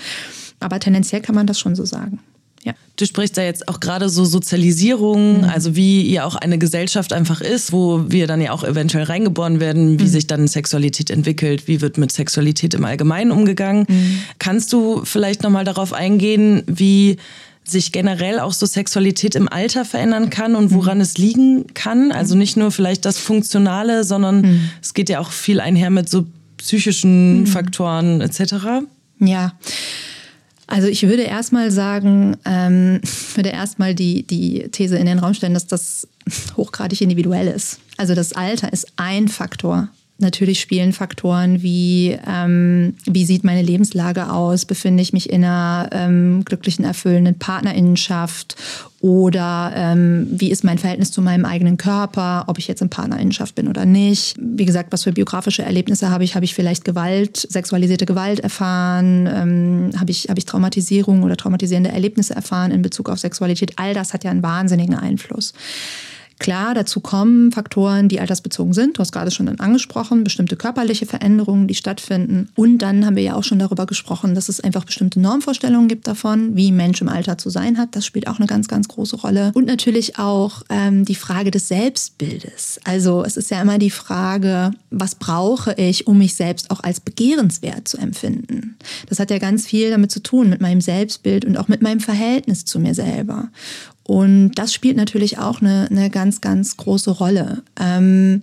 Aber 0.61 0.79
tendenziell 0.81 1.21
kann 1.21 1.35
man 1.35 1.47
das 1.47 1.59
schon 1.59 1.75
so 1.75 1.85
sagen. 1.85 2.21
Ja. 2.69 2.75
Du 2.97 3.07
sprichst 3.07 3.39
da 3.39 3.43
jetzt 3.43 3.69
auch 3.69 3.81
gerade 3.81 4.11
so 4.11 4.25
Sozialisierung, 4.25 5.39
mhm. 5.39 5.45
also 5.45 5.75
wie 5.75 6.13
ja 6.13 6.25
auch 6.25 6.35
eine 6.35 6.59
Gesellschaft 6.59 7.15
einfach 7.15 7.41
ist, 7.41 7.73
wo 7.73 8.05
wir 8.11 8.27
dann 8.27 8.43
ja 8.43 8.53
auch 8.53 8.63
eventuell 8.63 9.05
reingeboren 9.05 9.59
werden, 9.59 9.99
wie 9.99 10.05
mhm. 10.05 10.09
sich 10.09 10.27
dann 10.27 10.47
Sexualität 10.47 11.09
entwickelt, 11.11 11.67
wie 11.67 11.81
wird 11.81 11.97
mit 11.97 12.13
Sexualität 12.13 12.75
im 12.75 12.85
Allgemeinen 12.85 13.31
umgegangen. 13.31 13.87
Mhm. 13.89 14.19
Kannst 14.39 14.73
du 14.75 15.03
vielleicht 15.05 15.43
nochmal 15.43 15.65
darauf 15.65 15.95
eingehen, 15.95 16.63
wie 16.67 17.17
sich 17.65 17.93
generell 17.93 18.39
auch 18.39 18.53
so 18.53 18.67
Sexualität 18.67 19.35
im 19.35 19.49
Alter 19.49 19.85
verändern 19.85 20.29
kann 20.29 20.55
und 20.55 20.73
woran 20.73 20.99
mhm. 20.99 21.03
es 21.03 21.17
liegen 21.17 21.67
kann? 21.73 22.13
Also 22.13 22.35
nicht 22.35 22.59
nur 22.59 22.71
vielleicht 22.71 23.07
das 23.07 23.17
Funktionale, 23.17 24.05
sondern 24.05 24.43
mhm. 24.43 24.71
es 24.83 24.93
geht 24.93 25.09
ja 25.09 25.21
auch 25.21 25.31
viel 25.31 25.61
einher 25.61 25.89
mit 25.89 26.11
so 26.11 26.27
psychischen 26.59 27.41
mhm. 27.41 27.47
Faktoren 27.47 28.21
etc. 28.21 28.85
Ja. 29.21 29.53
Also 30.69 30.87
ich 30.87 31.03
würde 31.03 31.23
erstmal 31.23 31.71
sagen, 31.71 32.37
ähm, 32.45 33.01
würde 33.35 33.49
erstmal 33.49 33.95
die, 33.95 34.23
die 34.23 34.69
These 34.71 34.99
in 34.99 35.07
den 35.07 35.19
Raum 35.19 35.33
stellen, 35.33 35.55
dass 35.55 35.67
das 35.67 36.07
hochgradig 36.57 37.01
individuell 37.01 37.49
ist. 37.49 37.81
Also 37.97 38.15
das 38.15 38.35
Alter 38.35 38.73
ist 38.73 38.87
ein 38.97 39.29
Faktor 39.29 39.89
Natürlich 40.21 40.61
spielen 40.61 40.93
Faktoren 40.93 41.63
wie, 41.63 42.19
ähm, 42.27 42.95
wie 43.05 43.25
sieht 43.25 43.45
meine 43.45 43.63
Lebenslage 43.63 44.33
aus, 44.33 44.65
befinde 44.65 45.01
ich 45.01 45.13
mich 45.13 45.31
in 45.31 45.45
einer 45.45 45.91
ähm, 45.93 46.43
glücklichen, 46.45 46.85
erfüllenden 46.85 47.39
Partnerinnenschaft 47.39 48.57
oder 49.01 49.73
ähm, 49.77 50.27
wie 50.33 50.51
ist 50.51 50.65
mein 50.65 50.79
Verhältnis 50.79 51.13
zu 51.13 51.23
meinem 51.23 51.45
eigenen 51.45 51.77
Körper, 51.77 52.45
ob 52.49 52.59
ich 52.59 52.67
jetzt 52.67 52.83
in 52.83 52.91
Partnerinnenschaft 52.91 53.55
bin 53.55 53.69
oder 53.69 53.85
nicht. 53.85 54.37
Wie 54.41 54.65
gesagt, 54.65 54.91
was 54.91 55.05
für 55.05 55.13
biografische 55.13 55.63
Erlebnisse 55.63 56.11
habe 56.11 56.25
ich? 56.25 56.35
Habe 56.35 56.45
ich 56.45 56.53
vielleicht 56.53 56.85
Gewalt, 56.85 57.37
sexualisierte 57.37 58.05
Gewalt 58.05 58.41
erfahren? 58.41 59.29
Ähm, 59.33 59.91
habe 60.01 60.11
ich, 60.11 60.29
habe 60.29 60.41
ich 60.41 60.47
Traumatisierung 60.47 61.23
oder 61.23 61.37
traumatisierende 61.37 61.91
Erlebnisse 61.91 62.35
erfahren 62.35 62.73
in 62.73 62.83
Bezug 62.83 63.09
auf 63.09 63.21
Sexualität? 63.21 63.75
All 63.77 63.95
das 63.95 64.15
hat 64.15 64.25
ja 64.25 64.33
einen 64.33 64.43
wahnsinnigen 64.43 64.97
Einfluss. 64.97 65.55
Klar, 66.39 66.75
dazu 66.75 67.01
kommen 67.01 67.51
Faktoren, 67.51 68.09
die 68.09 68.21
altersbezogen 68.21 68.73
sind. 68.73 68.97
Du 68.97 69.01
hast 69.01 69.13
gerade 69.13 69.31
schon 69.31 69.49
angesprochen, 69.59 70.23
bestimmte 70.23 70.57
körperliche 70.57 71.05
Veränderungen, 71.05 71.67
die 71.67 71.75
stattfinden. 71.75 72.49
Und 72.55 72.79
dann 72.79 73.05
haben 73.05 73.17
wir 73.17 73.23
ja 73.23 73.35
auch 73.35 73.43
schon 73.43 73.59
darüber 73.59 73.87
gesprochen, 73.87 74.35
dass 74.35 74.49
es 74.49 74.61
einfach 74.61 74.85
bestimmte 74.85 75.21
Normvorstellungen 75.21 75.89
gibt 75.89 76.07
davon, 76.07 76.55
wie 76.55 76.71
ein 76.71 76.77
Mensch 76.77 77.01
im 77.01 77.09
Alter 77.09 77.39
zu 77.39 77.51
sein 77.51 77.77
hat. 77.77 77.97
Das 77.97 78.07
spielt 78.07 78.29
auch 78.29 78.39
eine 78.39 78.47
ganz, 78.47 78.69
ganz 78.69 78.87
große 78.87 79.17
Rolle. 79.17 79.51
Und 79.55 79.67
natürlich 79.67 80.19
auch 80.19 80.63
ähm, 80.69 81.05
die 81.05 81.17
Frage 81.17 81.51
des 81.51 81.69
Selbstbildes. 81.69 82.81
Also 82.85 83.25
es 83.25 83.37
ist 83.37 83.51
ja 83.51 83.61
immer 83.61 83.79
die 83.79 83.91
Frage, 83.91 84.71
was 84.91 85.17
brauche 85.17 85.75
ich, 85.75 86.07
um 86.07 86.19
mich 86.19 86.35
selbst 86.37 86.71
auch 86.71 86.81
als 86.81 87.01
begehrenswert 87.01 87.89
zu 87.89 87.99
empfinden? 87.99 88.77
Das 89.09 89.19
hat 89.19 89.31
ja 89.31 89.39
ganz 89.39 89.67
viel 89.67 89.91
damit 89.91 90.13
zu 90.13 90.23
tun, 90.23 90.49
mit 90.49 90.61
meinem 90.61 90.81
Selbstbild 90.81 91.45
und 91.45 91.57
auch 91.57 91.69
mit 91.69 91.83
meinem 91.83 92.01
Verhältnis 92.01 92.65
zu 92.65 92.79
mir 92.79 92.95
selber. 92.95 93.49
Und 94.09 94.53
das 94.53 94.73
spielt 94.73 94.97
natürlich 94.97 95.37
auch 95.37 95.61
eine, 95.61 95.87
eine 95.91 96.09
ganz, 96.09 96.41
ganz 96.41 96.79
große 96.79 97.11
Rolle. 97.11 97.63
Ähm, 97.79 98.41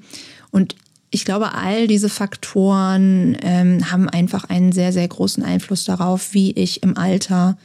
und 0.51 0.75
ich 1.09 1.25
glaube, 1.25 1.55
all 1.55 1.87
diese 1.87 2.07
Faktoren 2.07 3.35
ähm, 3.41 3.91
haben 3.91 4.07
einfach 4.07 4.43
einen 4.43 4.73
sehr, 4.73 4.93
sehr 4.93 5.07
großen 5.07 5.41
Einfluss 5.41 5.83
darauf, 5.83 6.35
wie 6.35 6.51
ich 6.51 6.83
im 6.83 6.95
Alter 6.97 7.57
äh, 7.57 7.63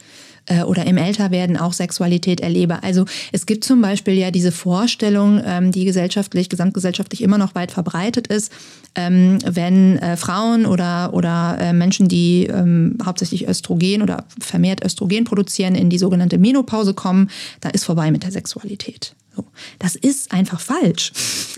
oder 0.65 0.85
im 0.85 0.97
Älterwerden 0.97 1.55
auch 1.55 1.71
Sexualität 1.71 2.41
erlebe. 2.41 2.83
Also 2.83 3.05
es 3.31 3.45
gibt 3.45 3.63
zum 3.63 3.81
Beispiel 3.81 4.15
ja 4.15 4.31
diese 4.31 4.51
Vorstellung, 4.51 5.41
ähm, 5.45 5.71
die 5.71 5.85
gesellschaftlich, 5.85 6.49
gesamtgesellschaftlich 6.49 7.21
immer 7.21 7.37
noch 7.37 7.55
weit 7.55 7.71
verbreitet 7.71 8.27
ist, 8.27 8.51
ähm, 8.95 9.39
wenn 9.45 9.97
äh, 9.99 10.17
Frauen 10.17 10.65
oder, 10.65 11.13
oder 11.13 11.57
äh, 11.59 11.73
Menschen, 11.73 12.07
die 12.07 12.47
ähm, 12.47 12.97
hauptsächlich 13.03 13.47
Östrogen 13.47 14.01
oder 14.01 14.25
vermehrt 14.39 14.83
Östrogen 14.83 15.23
produzieren, 15.23 15.75
in 15.75 15.89
die 15.89 15.97
sogenannte 15.97 16.37
Menopause 16.37 16.93
kommen, 16.93 17.29
da 17.61 17.69
ist 17.69 17.85
vorbei 17.85 18.11
mit 18.11 18.23
der 18.23 18.31
Sexualität. 18.31 19.15
Das 19.79 19.95
ist 19.95 20.31
einfach 20.31 20.59
falsch. 20.59 21.11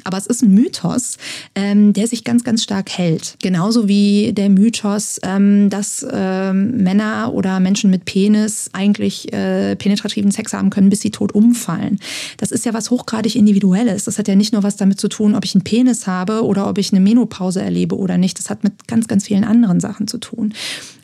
Aber 0.04 0.18
es 0.18 0.28
ist 0.28 0.44
ein 0.44 0.54
Mythos, 0.54 1.18
ähm, 1.56 1.94
der 1.94 2.08
sich 2.08 2.24
ganz, 2.24 2.44
ganz 2.44 2.64
stark 2.64 2.90
hält. 2.92 3.36
Genauso 3.42 3.88
wie 3.88 4.34
der 4.34 4.50
Mythos, 4.50 5.20
ähm, 5.24 5.70
dass 5.70 6.06
ähm, 6.10 6.84
Männer 6.84 7.34
oder 7.34 7.60
Menschen 7.60 7.90
mit 7.90 8.06
Penis 8.06 8.70
eigentlich 8.74 9.32
äh, 9.34 9.76
penetrativen 9.76 10.32
Sex 10.32 10.54
haben 10.54 10.70
können, 10.70 10.90
bis 10.90 11.02
sie 11.02 11.12
tot 11.12 11.34
umfallen. 11.34 12.00
Das 12.38 12.52
ist 12.52 12.66
ja 12.66 12.74
was 12.74 12.92
hochgradig 12.92 13.36
Individuelles. 13.36 14.06
Das 14.06 14.18
hat 14.18 14.28
ja 14.28 14.36
nicht 14.36 14.54
nur 14.54 14.64
was 14.64 14.78
damit 14.78 15.00
zu 15.00 15.08
tun, 15.08 15.36
ob 15.36 15.46
ich 15.46 15.56
einen 15.56 15.64
Penis 15.64 16.08
habe 16.08 16.44
oder 16.44 16.70
ob 16.70 16.78
ich 16.78 16.92
eine 16.92 17.02
Menopause 17.02 17.62
erlebe 17.62 17.98
oder 17.98 18.18
nicht. 18.18 18.40
Das 18.40 18.50
hat 18.50 18.64
mit 18.64 18.88
ganz, 18.88 19.08
ganz 19.08 19.26
vielen 19.26 19.44
anderen 19.44 19.80
Sachen 19.80 20.08
zu 20.08 20.18
tun. 20.18 20.54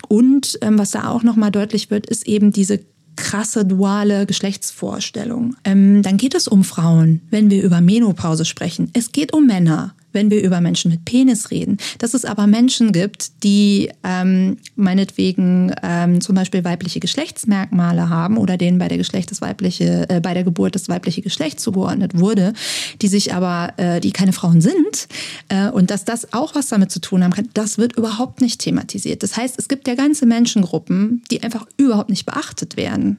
Und 0.07 0.57
ähm, 0.61 0.77
was 0.77 0.91
da 0.91 1.07
auch 1.07 1.23
nochmal 1.23 1.51
deutlich 1.51 1.91
wird, 1.91 2.07
ist 2.07 2.27
eben 2.27 2.51
diese 2.51 2.79
krasse 3.19 3.65
duale 3.65 4.25
Geschlechtsvorstellung. 4.25 5.55
Ähm, 5.65 6.01
dann 6.01 6.17
geht 6.17 6.33
es 6.33 6.47
um 6.47 6.63
Frauen, 6.63 7.21
wenn 7.29 7.49
wir 7.51 7.61
über 7.63 7.81
Menopause 7.81 8.45
sprechen. 8.45 8.89
Es 8.93 9.11
geht 9.11 9.33
um 9.33 9.45
Männer 9.45 9.93
wenn 10.11 10.31
wir 10.31 10.43
über 10.43 10.61
Menschen 10.61 10.91
mit 10.91 11.05
Penis 11.05 11.51
reden. 11.51 11.77
Dass 11.97 12.13
es 12.13 12.25
aber 12.25 12.47
Menschen 12.47 12.91
gibt, 12.91 13.43
die 13.43 13.89
ähm, 14.03 14.57
meinetwegen 14.75 15.73
ähm, 15.83 16.21
zum 16.21 16.35
Beispiel 16.35 16.63
weibliche 16.63 16.99
Geschlechtsmerkmale 16.99 18.09
haben 18.09 18.37
oder 18.37 18.57
denen 18.57 18.79
bei 18.79 18.87
der 18.87 18.97
Geschlecht 18.97 19.31
das 19.31 19.41
weibliche, 19.41 20.09
äh, 20.09 20.19
bei 20.19 20.33
der 20.33 20.43
Geburt 20.43 20.75
das 20.75 20.89
weibliche 20.89 21.21
Geschlecht 21.21 21.59
zugeordnet 21.59 22.19
wurde, 22.19 22.53
die 23.01 23.07
sich 23.07 23.33
aber, 23.33 23.73
äh, 23.77 23.99
die 23.99 24.11
keine 24.11 24.33
Frauen 24.33 24.61
sind 24.61 25.07
äh, 25.49 25.69
und 25.69 25.91
dass 25.91 26.05
das 26.05 26.33
auch 26.33 26.55
was 26.55 26.67
damit 26.67 26.91
zu 26.91 26.99
tun 26.99 27.23
haben 27.23 27.33
kann, 27.33 27.49
das 27.53 27.77
wird 27.77 27.97
überhaupt 27.97 28.41
nicht 28.41 28.61
thematisiert. 28.61 29.23
Das 29.23 29.37
heißt, 29.37 29.57
es 29.57 29.67
gibt 29.67 29.87
ja 29.87 29.95
ganze 29.95 30.25
Menschengruppen, 30.25 31.23
die 31.31 31.43
einfach 31.43 31.65
überhaupt 31.77 32.09
nicht 32.09 32.25
beachtet 32.25 32.77
werden. 32.77 33.17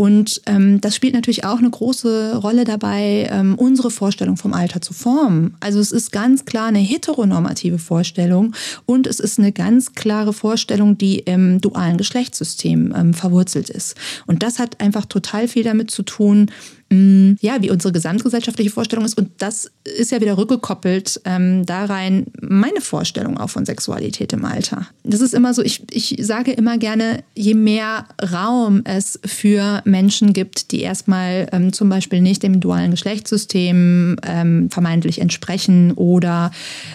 Und 0.00 0.42
ähm, 0.46 0.80
das 0.80 0.94
spielt 0.94 1.14
natürlich 1.14 1.44
auch 1.44 1.58
eine 1.58 1.70
große 1.70 2.36
Rolle 2.36 2.62
dabei, 2.62 3.28
ähm, 3.32 3.56
unsere 3.56 3.90
Vorstellung 3.90 4.36
vom 4.36 4.54
Alter 4.54 4.80
zu 4.80 4.92
formen. 4.92 5.56
Also 5.58 5.80
es 5.80 5.90
ist 5.90 6.12
ganz 6.12 6.44
klar 6.44 6.68
eine 6.68 6.78
heteronormative 6.78 7.80
Vorstellung 7.80 8.54
und 8.86 9.08
es 9.08 9.18
ist 9.18 9.40
eine 9.40 9.50
ganz 9.50 9.94
klare 9.94 10.32
Vorstellung, 10.32 10.96
die 10.98 11.18
im 11.18 11.60
dualen 11.60 11.96
Geschlechtssystem 11.96 12.94
ähm, 12.96 13.12
verwurzelt 13.12 13.70
ist. 13.70 13.96
Und 14.28 14.44
das 14.44 14.60
hat 14.60 14.80
einfach 14.80 15.04
total 15.04 15.48
viel 15.48 15.64
damit 15.64 15.90
zu 15.90 16.04
tun, 16.04 16.52
ja, 16.90 17.60
wie 17.60 17.70
unsere 17.70 17.92
gesamtgesellschaftliche 17.92 18.70
Vorstellung 18.70 19.04
ist. 19.04 19.18
Und 19.18 19.30
das 19.38 19.70
ist 19.84 20.10
ja 20.10 20.22
wieder 20.22 20.38
rückgekoppelt 20.38 21.20
ähm, 21.26 21.66
da 21.66 21.84
rein 21.84 22.26
meine 22.40 22.80
Vorstellung 22.80 23.36
auch 23.36 23.50
von 23.50 23.66
Sexualität 23.66 24.32
im 24.32 24.44
Alter. 24.46 24.86
Das 25.04 25.20
ist 25.20 25.34
immer 25.34 25.52
so, 25.52 25.62
ich, 25.62 25.82
ich 25.90 26.16
sage 26.20 26.52
immer 26.52 26.78
gerne, 26.78 27.24
je 27.34 27.52
mehr 27.52 28.06
Raum 28.32 28.82
es 28.84 29.20
für 29.24 29.82
Menschen 29.84 30.32
gibt, 30.32 30.72
die 30.72 30.80
erstmal 30.80 31.48
ähm, 31.52 31.74
zum 31.74 31.90
Beispiel 31.90 32.22
nicht 32.22 32.42
dem 32.42 32.58
dualen 32.58 32.90
Geschlechtssystem 32.90 34.16
ähm, 34.26 34.70
vermeintlich 34.70 35.20
entsprechen 35.20 35.92
oder 35.92 36.50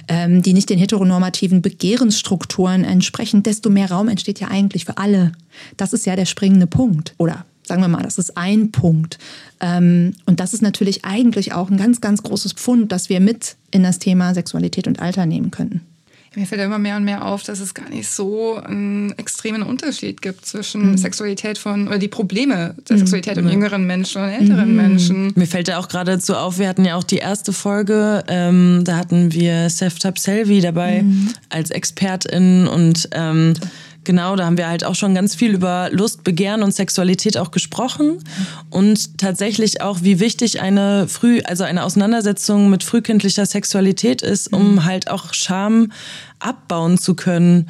ähm, 0.07 0.41
die 0.41 0.53
nicht 0.53 0.71
den 0.71 0.79
heteronormativen 0.79 1.61
Begehrensstrukturen 1.61 2.83
entsprechen, 2.83 3.43
desto 3.43 3.69
mehr 3.69 3.91
Raum 3.91 4.07
entsteht 4.07 4.39
ja 4.39 4.47
eigentlich 4.47 4.85
für 4.85 4.97
alle. 4.97 5.33
Das 5.77 5.93
ist 5.93 6.07
ja 6.07 6.15
der 6.15 6.25
springende 6.25 6.65
Punkt. 6.65 7.13
Oder 7.19 7.45
sagen 7.65 7.81
wir 7.81 7.87
mal, 7.87 8.03
das 8.03 8.17
ist 8.17 8.37
ein 8.37 8.71
Punkt. 8.71 9.17
Ähm, 9.59 10.13
und 10.25 10.39
das 10.39 10.53
ist 10.53 10.61
natürlich 10.61 11.05
eigentlich 11.05 11.53
auch 11.53 11.69
ein 11.69 11.77
ganz, 11.77 12.01
ganz 12.01 12.23
großes 12.23 12.53
Pfund, 12.53 12.91
das 12.91 13.09
wir 13.09 13.19
mit 13.19 13.55
in 13.71 13.83
das 13.83 13.99
Thema 13.99 14.33
Sexualität 14.33 14.87
und 14.87 14.99
Alter 14.99 15.25
nehmen 15.25 15.51
können. 15.51 15.81
Mir 16.35 16.47
fällt 16.47 16.61
immer 16.61 16.79
mehr 16.79 16.97
und 16.97 17.03
mehr 17.03 17.25
auf, 17.25 17.43
dass 17.43 17.59
es 17.59 17.75
gar 17.75 17.89
nicht 17.89 18.09
so 18.09 18.55
einen 18.55 19.11
extremen 19.17 19.61
Unterschied 19.61 20.21
gibt 20.21 20.45
zwischen 20.45 20.91
mhm. 20.91 20.97
Sexualität 20.97 21.59
von, 21.59 21.87
oder 21.87 21.99
die 21.99 22.07
Probleme 22.07 22.73
der 22.89 22.95
mhm. 22.95 22.99
Sexualität 23.01 23.37
mhm. 23.37 23.41
von 23.43 23.51
jüngeren 23.51 23.85
Menschen 23.85 24.23
und 24.23 24.29
älteren 24.29 24.71
mhm. 24.71 24.75
Menschen. 24.75 25.31
Mir 25.35 25.45
fällt 25.45 25.67
da 25.67 25.77
auch 25.77 25.87
geradezu 25.87 26.35
auf, 26.35 26.57
wir 26.57 26.67
hatten 26.67 26.85
ja 26.85 26.95
auch 26.95 27.03
die 27.03 27.17
erste 27.17 27.53
Folge, 27.53 28.23
ähm, 28.27 28.81
da 28.83 28.97
hatten 28.97 29.31
wir 29.31 29.69
Seftab 29.69 30.17
Selvi 30.17 30.61
dabei 30.61 31.03
mhm. 31.03 31.29
als 31.49 31.69
Expertin 31.69 32.67
und 32.67 33.09
ähm, 33.11 33.53
Genau, 34.03 34.35
da 34.35 34.45
haben 34.45 34.57
wir 34.57 34.67
halt 34.67 34.83
auch 34.83 34.95
schon 34.95 35.15
ganz 35.15 35.35
viel 35.35 35.53
über 35.53 35.89
Lust, 35.91 36.23
Begehren 36.23 36.61
und 36.63 36.73
Sexualität 36.73 37.37
auch 37.37 37.51
gesprochen 37.51 38.19
und 38.69 39.17
tatsächlich 39.17 39.81
auch, 39.81 39.99
wie 40.01 40.19
wichtig 40.19 40.61
eine 40.61 41.07
früh, 41.07 41.41
also 41.45 41.63
eine 41.63 41.83
Auseinandersetzung 41.83 42.69
mit 42.69 42.83
frühkindlicher 42.83 43.45
Sexualität 43.45 44.21
ist, 44.21 44.51
um 44.51 44.73
mhm. 44.73 44.85
halt 44.85 45.09
auch 45.09 45.33
Scham 45.33 45.91
abbauen 46.39 46.97
zu 46.97 47.15
können. 47.15 47.69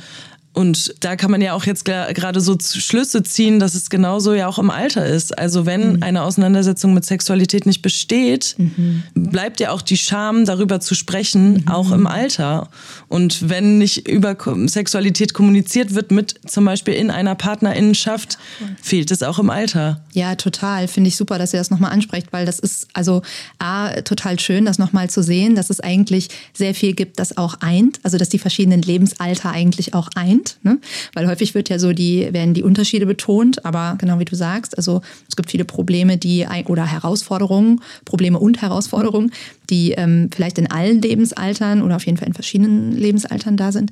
Und 0.54 0.94
da 1.00 1.16
kann 1.16 1.32
man 1.32 1.42
ja 1.42 1.54
auch 1.54 1.66
jetzt 1.66 1.84
gerade 1.84 2.40
so 2.40 2.56
Schlüsse 2.60 3.24
ziehen, 3.24 3.60
dass 3.60 3.74
es 3.74 3.90
genauso 3.90 4.34
ja 4.34 4.48
auch 4.48 4.60
im 4.60 4.70
Alter 4.70 5.04
ist. 5.04 5.36
Also 5.38 5.66
wenn 5.66 5.94
mhm. 5.94 6.04
eine 6.04 6.22
Auseinandersetzung 6.22 6.94
mit 6.94 7.06
Sexualität 7.06 7.66
nicht 7.66 7.82
besteht, 7.82 8.56
mhm. 8.60 9.04
bleibt 9.16 9.60
ja 9.60 9.72
auch 9.72 9.82
die 9.82 9.98
Scham, 9.98 10.46
darüber 10.46 10.80
zu 10.80 10.94
sprechen, 10.94 11.54
mhm. 11.54 11.68
auch 11.70 11.92
im 11.92 12.06
Alter. 12.06 12.70
Und 13.08 13.50
wenn 13.50 13.80
nicht 13.80 14.08
über 14.08 14.38
Sexualität 14.68 15.34
kommuniziert 15.34 15.96
wird, 15.96 16.12
mit 16.12 16.40
zum 16.46 16.66
Beispiel 16.66 16.94
in 16.94 17.10
einer 17.10 17.34
Partnerinnenschaft, 17.34 18.38
fehlt 18.80 19.10
es 19.10 19.24
auch 19.24 19.40
im 19.40 19.50
Alter. 19.50 20.02
Ja, 20.14 20.36
total. 20.36 20.88
Finde 20.88 21.08
ich 21.08 21.16
super, 21.16 21.40
dass 21.40 21.54
ihr 21.54 21.60
das 21.60 21.72
nochmal 21.72 21.92
ansprecht, 21.92 22.28
weil 22.32 22.46
das 22.46 22.60
ist 22.60 22.88
also 22.94 23.24
A, 23.58 24.02
total 24.02 24.40
schön, 24.40 24.66
das 24.66 24.78
nochmal 24.78 25.10
zu 25.10 25.24
sehen, 25.24 25.56
dass 25.56 25.72
es 25.72 25.80
eigentlich 25.80 26.30
sehr 26.54 26.76
viel 26.76 26.94
gibt, 26.94 27.18
das 27.18 27.38
auch 27.38 27.56
eint. 27.62 28.00
Also 28.04 28.20
dass 28.20 28.30
die 28.30 28.40
verschiedenen 28.40 28.84
Lebensalter 28.84 29.50
eigentlich 29.50 29.96
auch 29.96 30.10
eint 30.14 30.43
sind. 30.44 30.58
Ne? 30.64 30.80
Weil 31.14 31.28
häufig 31.28 31.56
wird 31.56 31.70
ja 31.70 31.80
so 31.80 31.94
die, 31.94 32.30
werden 32.32 32.54
die 32.54 32.64
Unterschiede 32.64 33.06
betont, 33.06 33.66
aber 33.66 33.96
genau 34.00 34.20
wie 34.20 34.26
du 34.26 34.36
sagst, 34.36 34.78
also 34.78 35.02
es 35.28 35.36
gibt 35.36 35.50
viele 35.50 35.66
Probleme, 35.66 36.18
die 36.18 36.46
oder 36.66 36.86
Herausforderungen, 36.86 37.82
Probleme 38.06 38.40
und 38.40 38.62
Herausforderungen, 38.62 39.32
die 39.70 39.92
ähm, 39.92 40.30
vielleicht 40.34 40.58
in 40.58 40.70
allen 40.70 41.02
Lebensaltern 41.02 41.82
oder 41.82 41.96
auf 41.96 42.06
jeden 42.06 42.18
Fall 42.18 42.28
in 42.28 42.34
verschiedenen 42.34 42.92
Lebensaltern 42.92 43.58
da 43.58 43.72
sind. 43.72 43.92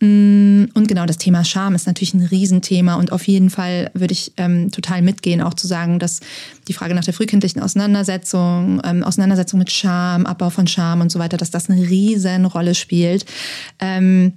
Mm, 0.00 0.64
und 0.74 0.88
genau 0.88 1.06
das 1.06 1.16
Thema 1.16 1.44
Scham 1.44 1.74
ist 1.74 1.86
natürlich 1.86 2.12
ein 2.14 2.26
Riesenthema 2.26 2.96
und 2.96 3.12
auf 3.12 3.26
jeden 3.28 3.50
Fall 3.50 3.90
würde 3.94 4.12
ich 4.12 4.32
ähm, 4.36 4.70
total 4.72 5.00
mitgehen, 5.00 5.40
auch 5.40 5.54
zu 5.54 5.66
sagen, 5.68 6.00
dass 6.00 6.20
die 6.66 6.72
Frage 6.72 6.94
nach 6.94 7.04
der 7.04 7.14
frühkindlichen 7.14 7.62
Auseinandersetzung, 7.62 8.80
ähm, 8.84 9.04
Auseinandersetzung 9.04 9.60
mit 9.60 9.70
Scham, 9.70 10.26
Abbau 10.26 10.50
von 10.50 10.66
Scham 10.66 11.00
und 11.00 11.12
so 11.12 11.20
weiter, 11.20 11.36
dass 11.36 11.50
das 11.50 11.70
eine 11.70 11.88
riesen 11.88 12.46
Rolle 12.46 12.74
spielt. 12.74 13.24
Ähm, 13.78 14.32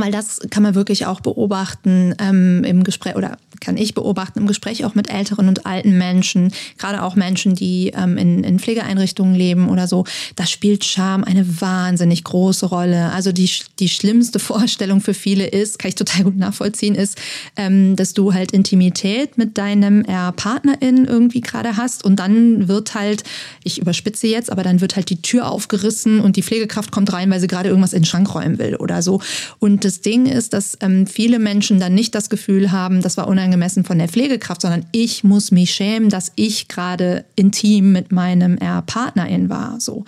weil 0.00 0.12
das 0.12 0.40
kann 0.50 0.62
man 0.62 0.74
wirklich 0.74 1.06
auch 1.06 1.20
beobachten 1.20 2.14
ähm, 2.18 2.64
im 2.64 2.84
Gespräch 2.84 3.16
oder 3.16 3.38
kann 3.60 3.76
ich 3.76 3.94
beobachten 3.94 4.40
im 4.40 4.46
Gespräch 4.46 4.84
auch 4.84 4.94
mit 4.94 5.10
älteren 5.10 5.48
und 5.48 5.66
alten 5.66 5.96
Menschen, 5.98 6.52
gerade 6.78 7.02
auch 7.02 7.16
Menschen, 7.16 7.54
die 7.54 7.92
ähm, 7.96 8.16
in, 8.16 8.44
in 8.44 8.58
Pflegeeinrichtungen 8.58 9.34
leben 9.34 9.68
oder 9.68 9.86
so. 9.86 10.04
Da 10.36 10.46
spielt 10.46 10.84
Scham 10.84 11.24
eine 11.24 11.60
wahnsinnig 11.60 12.24
große 12.24 12.66
Rolle. 12.66 13.12
Also 13.12 13.32
die, 13.32 13.50
die 13.78 13.88
schlimmste 13.88 14.38
Vorstellung 14.46 15.00
für 15.00 15.14
viele 15.14 15.46
ist, 15.46 15.78
kann 15.78 15.88
ich 15.88 15.94
total 15.94 16.24
gut 16.24 16.36
nachvollziehen, 16.36 16.94
ist, 16.94 17.18
ähm, 17.56 17.96
dass 17.96 18.14
du 18.14 18.34
halt 18.34 18.52
Intimität 18.52 19.38
mit 19.38 19.58
deinem 19.58 20.02
äh, 20.04 20.32
Partnerin 20.32 21.04
irgendwie 21.04 21.40
gerade 21.40 21.76
hast 21.76 22.04
und 22.04 22.16
dann 22.16 22.68
wird 22.68 22.94
halt, 22.94 23.24
ich 23.64 23.78
überspitze 23.78 24.26
jetzt, 24.26 24.50
aber 24.50 24.62
dann 24.62 24.80
wird 24.80 24.96
halt 24.96 25.10
die 25.10 25.22
Tür 25.22 25.50
aufgerissen 25.50 26.20
und 26.20 26.36
die 26.36 26.42
Pflegekraft 26.42 26.90
kommt 26.90 27.12
rein, 27.12 27.30
weil 27.30 27.40
sie 27.40 27.46
gerade 27.46 27.68
irgendwas 27.68 27.92
in 27.92 28.00
den 28.02 28.06
Schrank 28.06 28.34
räumen 28.34 28.58
will 28.58 28.76
oder 28.76 29.02
so. 29.02 29.20
Und 29.58 29.84
das 29.84 30.00
Ding 30.00 30.26
ist, 30.26 30.52
dass 30.52 30.76
ähm, 30.80 31.06
viele 31.06 31.38
Menschen 31.38 31.80
dann 31.80 31.94
nicht 31.94 32.14
das 32.14 32.30
Gefühl 32.30 32.72
haben, 32.72 33.02
das 33.02 33.16
war 33.16 33.28
unangemessen 33.46 33.84
von 33.84 33.98
der 33.98 34.08
Pflegekraft, 34.08 34.60
sondern 34.62 34.84
ich 34.90 35.22
muss 35.22 35.52
mich 35.52 35.70
schämen, 35.70 36.08
dass 36.08 36.32
ich 36.34 36.66
gerade 36.66 37.24
intim 37.36 37.92
mit 37.92 38.10
meinem 38.10 38.58
Partnerin 38.86 39.48
war. 39.48 39.80
So. 39.80 40.04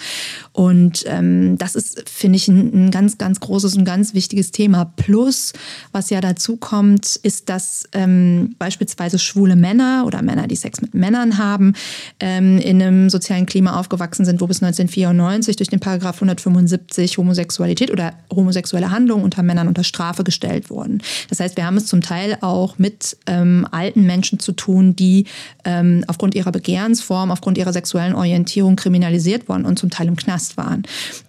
Und 0.52 1.04
ähm, 1.06 1.56
das 1.56 1.76
ist, 1.76 2.08
finde 2.08 2.36
ich, 2.36 2.48
ein, 2.48 2.86
ein, 2.86 2.90
ganz, 2.90 3.16
ganz 3.16 3.38
großes 3.38 3.76
und 3.76 3.84
ganz 3.84 4.12
wichtiges 4.14 4.50
Thema. 4.50 4.92
Plus, 4.96 5.52
was 5.92 6.10
ja 6.10 6.20
dazu 6.20 6.56
kommt, 6.56 7.16
ist, 7.16 7.48
dass 7.48 7.84
ähm, 7.92 8.56
beispielsweise 8.58 9.18
schwule 9.18 9.54
Männer 9.54 10.04
oder 10.04 10.20
Männer, 10.22 10.48
die 10.48 10.56
Sex 10.56 10.80
mit 10.80 10.94
Männern 10.94 11.38
haben, 11.38 11.74
ähm, 12.18 12.58
in 12.58 12.82
einem 12.82 13.08
sozialen 13.08 13.46
Klima 13.46 13.78
aufgewachsen 13.78 14.24
sind, 14.24 14.40
wo 14.40 14.46
bis 14.48 14.62
1994 14.62 15.56
durch 15.56 15.68
den 15.68 15.80
Paragraph 15.80 16.16
175 16.16 17.18
Homosexualität 17.18 17.92
oder 17.92 18.14
homosexuelle 18.34 18.90
Handlungen 18.90 19.22
unter 19.22 19.44
Männern 19.44 19.68
unter 19.68 19.84
Strafe 19.84 20.24
gestellt 20.24 20.70
wurden. 20.70 21.02
Das 21.28 21.38
heißt, 21.38 21.56
wir 21.56 21.66
haben 21.66 21.76
es 21.76 21.86
zum 21.86 22.00
Teil 22.00 22.36
auch 22.40 22.78
mit 22.78 23.16
ähm, 23.28 23.66
alten 23.70 24.04
Menschen 24.04 24.40
zu 24.40 24.52
tun, 24.52 24.96
die 24.96 25.26
ähm, 25.64 26.02
aufgrund 26.08 26.34
ihrer 26.34 26.50
Begehrensform, 26.50 27.30
aufgrund 27.30 27.58
ihrer 27.58 27.72
sexuellen 27.72 28.14
Orientierung 28.14 28.74
kriminalisiert 28.74 29.48
worden 29.48 29.64
und 29.64 29.78
zum 29.78 29.90
Teil 29.90 30.08
im 30.08 30.16
Knast 30.16 30.56
waren. 30.56 30.82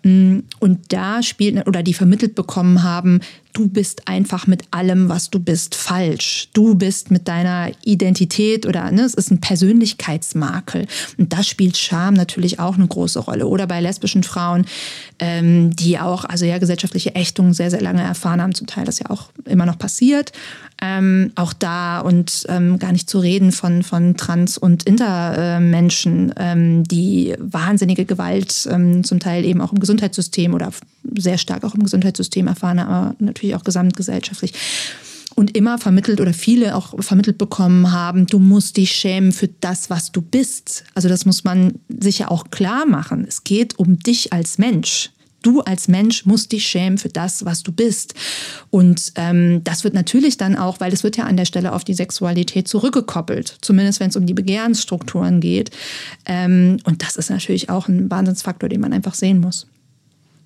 Mm, 0.03 0.39
und 0.59 0.79
da 0.93 1.21
spielt, 1.21 1.67
oder 1.67 1.83
die 1.83 1.93
vermittelt 1.93 2.35
bekommen 2.35 2.83
haben, 2.83 3.19
du 3.53 3.67
bist 3.67 4.07
einfach 4.07 4.47
mit 4.47 4.63
allem, 4.71 5.09
was 5.09 5.29
du 5.29 5.39
bist, 5.39 5.75
falsch. 5.75 6.49
Du 6.53 6.75
bist 6.75 7.11
mit 7.11 7.27
deiner 7.27 7.71
Identität 7.83 8.65
oder 8.65 8.89
ne, 8.91 9.01
es 9.01 9.13
ist 9.13 9.31
ein 9.31 9.41
Persönlichkeitsmakel. 9.41 10.87
Und 11.17 11.33
da 11.33 11.43
spielt 11.43 11.75
Scham 11.77 12.13
natürlich 12.13 12.59
auch 12.59 12.75
eine 12.75 12.87
große 12.87 13.19
Rolle. 13.19 13.47
Oder 13.47 13.67
bei 13.67 13.81
lesbischen 13.81 14.23
Frauen, 14.23 14.65
ähm, 15.19 15.75
die 15.75 15.99
auch, 15.99 16.25
also 16.25 16.45
ja, 16.45 16.57
gesellschaftliche 16.57 17.15
Ächtung 17.15 17.53
sehr, 17.53 17.71
sehr 17.71 17.81
lange 17.81 18.01
erfahren 18.01 18.41
haben, 18.41 18.55
zum 18.55 18.67
Teil 18.67 18.85
das 18.85 18.99
ja 18.99 19.09
auch 19.09 19.29
immer 19.45 19.65
noch 19.65 19.77
passiert. 19.77 20.31
Ähm, 20.81 21.31
auch 21.35 21.51
da 21.51 21.99
und 21.99 22.45
ähm, 22.47 22.79
gar 22.79 22.93
nicht 22.93 23.09
zu 23.09 23.19
reden 23.19 23.51
von, 23.51 23.83
von 23.83 24.15
Trans- 24.15 24.57
und 24.57 24.83
Intermenschen, 24.83 26.33
ähm, 26.37 26.85
die 26.85 27.35
wahnsinnige 27.37 28.05
Gewalt 28.05 28.67
ähm, 28.71 29.03
zum 29.03 29.19
Teil 29.19 29.43
eben 29.43 29.59
auch 29.59 29.73
im 29.73 29.79
Gesundheitssystem 29.79 30.53
oder 30.53 30.71
sehr 31.17 31.37
stark 31.37 31.65
auch 31.65 31.75
im 31.75 31.83
Gesundheitssystem 31.83 32.47
erfahren, 32.47 32.79
aber 32.79 33.13
natürlich 33.19 33.55
auch 33.55 33.65
gesamtgesellschaftlich 33.65 34.53
und 35.39 35.55
immer 35.55 35.77
vermittelt 35.77 36.19
oder 36.19 36.33
viele 36.33 36.75
auch 36.75 37.01
vermittelt 37.01 37.37
bekommen 37.37 37.93
haben, 37.93 38.27
du 38.27 38.39
musst 38.39 38.75
dich 38.77 38.91
schämen 38.91 39.31
für 39.31 39.47
das, 39.47 39.89
was 39.89 40.11
du 40.11 40.21
bist. 40.21 40.83
Also 40.95 41.07
das 41.07 41.25
muss 41.25 41.45
man 41.45 41.75
sich 41.87 42.19
ja 42.19 42.29
auch 42.29 42.51
klar 42.51 42.85
machen. 42.85 43.25
Es 43.25 43.45
geht 43.45 43.79
um 43.79 43.99
dich 43.99 44.33
als 44.33 44.57
Mensch. 44.57 45.11
Du 45.41 45.61
als 45.61 45.87
Mensch 45.87 46.25
musst 46.25 46.51
dich 46.51 46.67
schämen 46.67 46.97
für 46.97 47.09
das, 47.09 47.45
was 47.45 47.63
du 47.63 47.71
bist. 47.71 48.13
Und 48.69 49.13
ähm, 49.15 49.63
das 49.63 49.83
wird 49.83 49.93
natürlich 49.93 50.37
dann 50.37 50.55
auch, 50.55 50.79
weil 50.79 50.93
es 50.93 51.03
wird 51.03 51.17
ja 51.17 51.25
an 51.25 51.37
der 51.37 51.45
Stelle 51.45 51.73
auf 51.73 51.83
die 51.83 51.93
Sexualität 51.93 52.67
zurückgekoppelt, 52.67 53.57
zumindest 53.61 53.99
wenn 53.99 54.09
es 54.09 54.15
um 54.15 54.25
die 54.25 54.33
Begehrensstrukturen 54.33 55.39
geht. 55.39 55.71
Ähm, 56.25 56.77
und 56.83 57.03
das 57.03 57.15
ist 57.15 57.29
natürlich 57.29 57.69
auch 57.69 57.87
ein 57.87 58.09
Wahnsinnsfaktor, 58.09 58.69
den 58.69 58.81
man 58.81 58.93
einfach 58.93 59.13
sehen 59.13 59.39
muss 59.39 59.67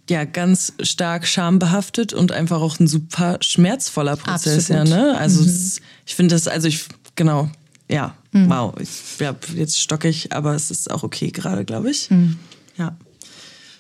ja 0.10 0.26
ganz 0.26 0.74
stark 0.82 1.26
schambehaftet 1.26 2.14
und 2.14 2.32
einfach 2.32 2.62
auch 2.62 2.80
ein 2.80 2.88
super 2.88 3.38
schmerzvoller 3.42 4.18
Prozess, 4.18 4.70
Absolut. 4.70 4.90
ja, 4.90 4.96
ne? 4.96 5.18
Also 5.18 5.42
mhm. 5.42 5.48
es, 5.48 5.82
ich 6.06 6.16
finde 6.16 6.36
das, 6.36 6.48
also 6.48 6.68
ich, 6.68 6.86
genau, 7.16 7.50
ja, 7.90 8.16
mhm. 8.32 8.50
wow, 8.50 8.74
ich, 8.80 8.90
ja, 9.20 9.36
jetzt 9.56 9.80
stocke 9.80 10.08
ich, 10.08 10.34
aber 10.34 10.56
es 10.56 10.72
ist 10.72 10.92
auch 10.92 11.04
okay 11.04 11.32
gerade, 11.32 11.64
glaube 11.66 11.90
ich. 11.90 12.10
Mhm. 12.10 12.38
Ja. 12.78 12.98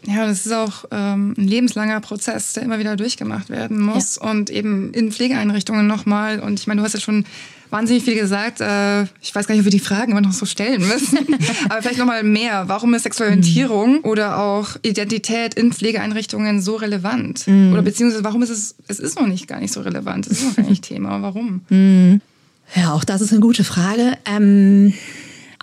Ja, 0.05 0.25
das 0.25 0.45
ist 0.45 0.51
auch 0.51 0.85
ähm, 0.91 1.33
ein 1.37 1.47
lebenslanger 1.47 1.99
Prozess, 2.01 2.53
der 2.53 2.63
immer 2.63 2.79
wieder 2.79 2.95
durchgemacht 2.95 3.49
werden 3.49 3.79
muss 3.79 4.19
ja. 4.21 4.29
und 4.29 4.49
eben 4.49 4.93
in 4.93 5.11
Pflegeeinrichtungen 5.11 5.87
nochmal. 5.87 6.39
Und 6.39 6.59
ich 6.59 6.67
meine, 6.67 6.81
du 6.81 6.85
hast 6.85 6.93
ja 6.93 6.99
schon 6.99 7.25
wahnsinnig 7.69 8.03
viel 8.03 8.15
gesagt. 8.15 8.61
Äh, 8.61 9.03
ich 9.21 9.33
weiß 9.33 9.47
gar 9.47 9.55
nicht, 9.55 9.61
ob 9.61 9.65
wir 9.65 9.71
die 9.71 9.79
Fragen 9.79 10.11
immer 10.11 10.21
noch 10.21 10.33
so 10.33 10.45
stellen 10.45 10.87
müssen. 10.87 11.17
Aber 11.69 11.81
vielleicht 11.81 11.99
nochmal 11.99 12.23
mehr. 12.23 12.65
Warum 12.67 12.93
ist 12.93 13.03
Sexualorientierung 13.03 13.95
mhm. 13.95 14.03
oder 14.03 14.39
auch 14.39 14.75
Identität 14.83 15.55
in 15.55 15.73
Pflegeeinrichtungen 15.73 16.61
so 16.61 16.75
relevant? 16.75 17.47
Mhm. 17.47 17.73
Oder 17.73 17.81
beziehungsweise 17.81 18.23
warum 18.23 18.43
ist 18.43 18.49
es, 18.49 18.75
es 18.87 18.99
ist 18.99 19.19
noch 19.19 19.27
nicht 19.27 19.47
gar 19.47 19.59
nicht 19.59 19.73
so 19.73 19.81
relevant. 19.81 20.27
Es 20.27 20.39
ist 20.39 20.45
noch 20.45 20.55
gar 20.55 20.69
nicht 20.69 20.83
Thema. 20.87 21.21
Warum? 21.21 21.61
Mhm. 21.69 22.21
Ja, 22.75 22.93
auch 22.93 23.03
das 23.03 23.21
ist 23.21 23.31
eine 23.31 23.41
gute 23.41 23.63
Frage. 23.63 24.17
Ähm 24.25 24.93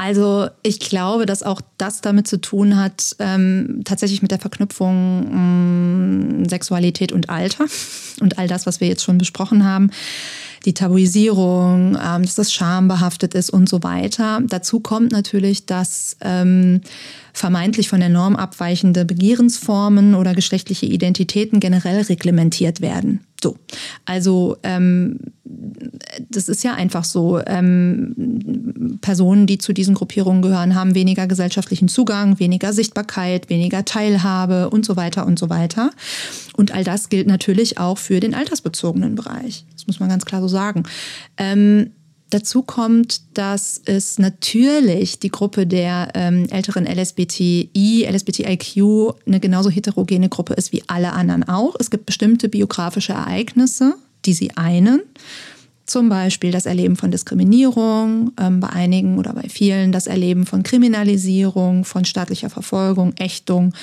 also 0.00 0.48
ich 0.62 0.80
glaube, 0.80 1.26
dass 1.26 1.42
auch 1.42 1.60
das 1.76 2.00
damit 2.00 2.26
zu 2.26 2.40
tun 2.40 2.78
hat, 2.78 3.14
ähm, 3.18 3.82
tatsächlich 3.84 4.22
mit 4.22 4.30
der 4.30 4.38
Verknüpfung 4.38 6.42
äh, 6.42 6.48
Sexualität 6.48 7.12
und 7.12 7.28
Alter 7.28 7.66
und 8.22 8.38
all 8.38 8.48
das, 8.48 8.64
was 8.64 8.80
wir 8.80 8.88
jetzt 8.88 9.04
schon 9.04 9.18
besprochen 9.18 9.62
haben. 9.62 9.90
Die 10.64 10.72
Tabuisierung, 10.72 11.98
ähm, 12.02 12.22
dass 12.22 12.34
das 12.34 12.50
schambehaftet 12.50 13.34
ist 13.34 13.50
und 13.50 13.68
so 13.68 13.82
weiter. 13.82 14.40
Dazu 14.42 14.80
kommt 14.80 15.12
natürlich, 15.12 15.66
dass 15.66 16.16
ähm, 16.22 16.80
vermeintlich 17.32 17.88
von 17.88 18.00
der 18.00 18.08
Norm 18.08 18.36
abweichende 18.36 19.04
Begehrensformen 19.04 20.14
oder 20.14 20.34
geschlechtliche 20.34 20.86
Identitäten 20.86 21.60
generell 21.60 22.02
reglementiert 22.02 22.80
werden. 22.80 23.20
So, 23.42 23.56
also 24.04 24.56
ähm, 24.62 25.18
das 26.28 26.48
ist 26.48 26.62
ja 26.62 26.74
einfach 26.74 27.04
so. 27.04 27.40
Ähm, 27.46 28.98
Personen, 29.00 29.46
die 29.46 29.58
zu 29.58 29.72
diesen 29.72 29.94
Gruppierungen 29.94 30.42
gehören, 30.42 30.74
haben 30.74 30.94
weniger 30.94 31.26
gesellschaftlichen 31.26 31.88
Zugang, 31.88 32.38
weniger 32.38 32.72
Sichtbarkeit, 32.72 33.48
weniger 33.48 33.84
Teilhabe 33.84 34.68
und 34.70 34.84
so 34.84 34.96
weiter 34.96 35.26
und 35.26 35.38
so 35.38 35.48
weiter. 35.48 35.90
Und 36.56 36.72
all 36.72 36.84
das 36.84 37.08
gilt 37.08 37.26
natürlich 37.26 37.78
auch 37.78 37.98
für 37.98 38.20
den 38.20 38.34
altersbezogenen 38.34 39.14
Bereich. 39.14 39.64
Das 39.72 39.86
muss 39.86 40.00
man 40.00 40.08
ganz 40.08 40.24
klar 40.24 40.40
so 40.40 40.48
sagen. 40.48 40.82
Ähm, 41.36 41.92
Dazu 42.30 42.62
kommt, 42.62 43.22
dass 43.34 43.82
es 43.84 44.18
natürlich 44.18 45.18
die 45.18 45.30
Gruppe 45.30 45.66
der 45.66 46.10
ähm, 46.14 46.46
älteren 46.50 46.86
LSBTI, 46.86 48.06
LSBTIQ 48.08 49.14
eine 49.26 49.40
genauso 49.40 49.68
heterogene 49.68 50.28
Gruppe 50.28 50.54
ist 50.54 50.72
wie 50.72 50.84
alle 50.86 51.12
anderen 51.12 51.48
auch. 51.48 51.74
Es 51.80 51.90
gibt 51.90 52.06
bestimmte 52.06 52.48
biografische 52.48 53.14
Ereignisse, 53.14 53.96
die 54.24 54.32
sie 54.32 54.52
einen. 54.56 55.02
Zum 55.90 56.08
Beispiel 56.08 56.52
das 56.52 56.66
Erleben 56.66 56.94
von 56.94 57.10
Diskriminierung, 57.10 58.30
ähm, 58.40 58.60
bei 58.60 58.68
einigen 58.68 59.18
oder 59.18 59.32
bei 59.32 59.48
vielen 59.48 59.90
das 59.90 60.06
Erleben 60.06 60.46
von 60.46 60.62
Kriminalisierung, 60.62 61.84
von 61.84 62.04
staatlicher 62.04 62.48
Verfolgung, 62.48 63.12
Ächtung, 63.18 63.74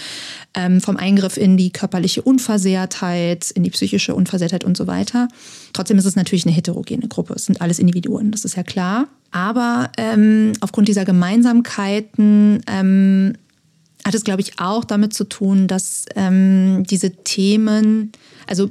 ähm, 0.53 0.79
vom 0.79 0.95
Eingriff 0.95 1.35
in 1.35 1.57
die 1.57 1.69
körperliche 1.69 2.21
Unversehrtheit, 2.21 3.51
in 3.51 3.63
die 3.63 3.71
psychische 3.71 4.15
Unversehrtheit 4.15 4.63
und 4.63 4.77
so 4.77 4.87
weiter. 4.87 5.27
Trotzdem 5.73 5.97
ist 5.97 6.05
es 6.05 6.15
natürlich 6.15 6.45
eine 6.45 6.55
heterogene 6.55 7.09
Gruppe. 7.09 7.33
Es 7.33 7.43
sind 7.43 7.59
alles 7.59 7.77
Individuen, 7.77 8.31
das 8.31 8.45
ist 8.45 8.55
ja 8.55 8.63
klar. 8.63 9.09
Aber 9.31 9.91
ähm, 9.97 10.53
aufgrund 10.61 10.87
dieser 10.87 11.03
Gemeinsamkeiten 11.03 12.61
ähm, 12.67 13.33
hat 14.07 14.15
es, 14.15 14.23
glaube 14.23 14.41
ich, 14.41 14.59
auch 14.59 14.85
damit 14.85 15.13
zu 15.13 15.25
tun, 15.25 15.67
dass 15.67 16.05
ähm, 16.15 16.83
diese 16.87 17.11
Themen 17.11 18.11
also 18.47 18.69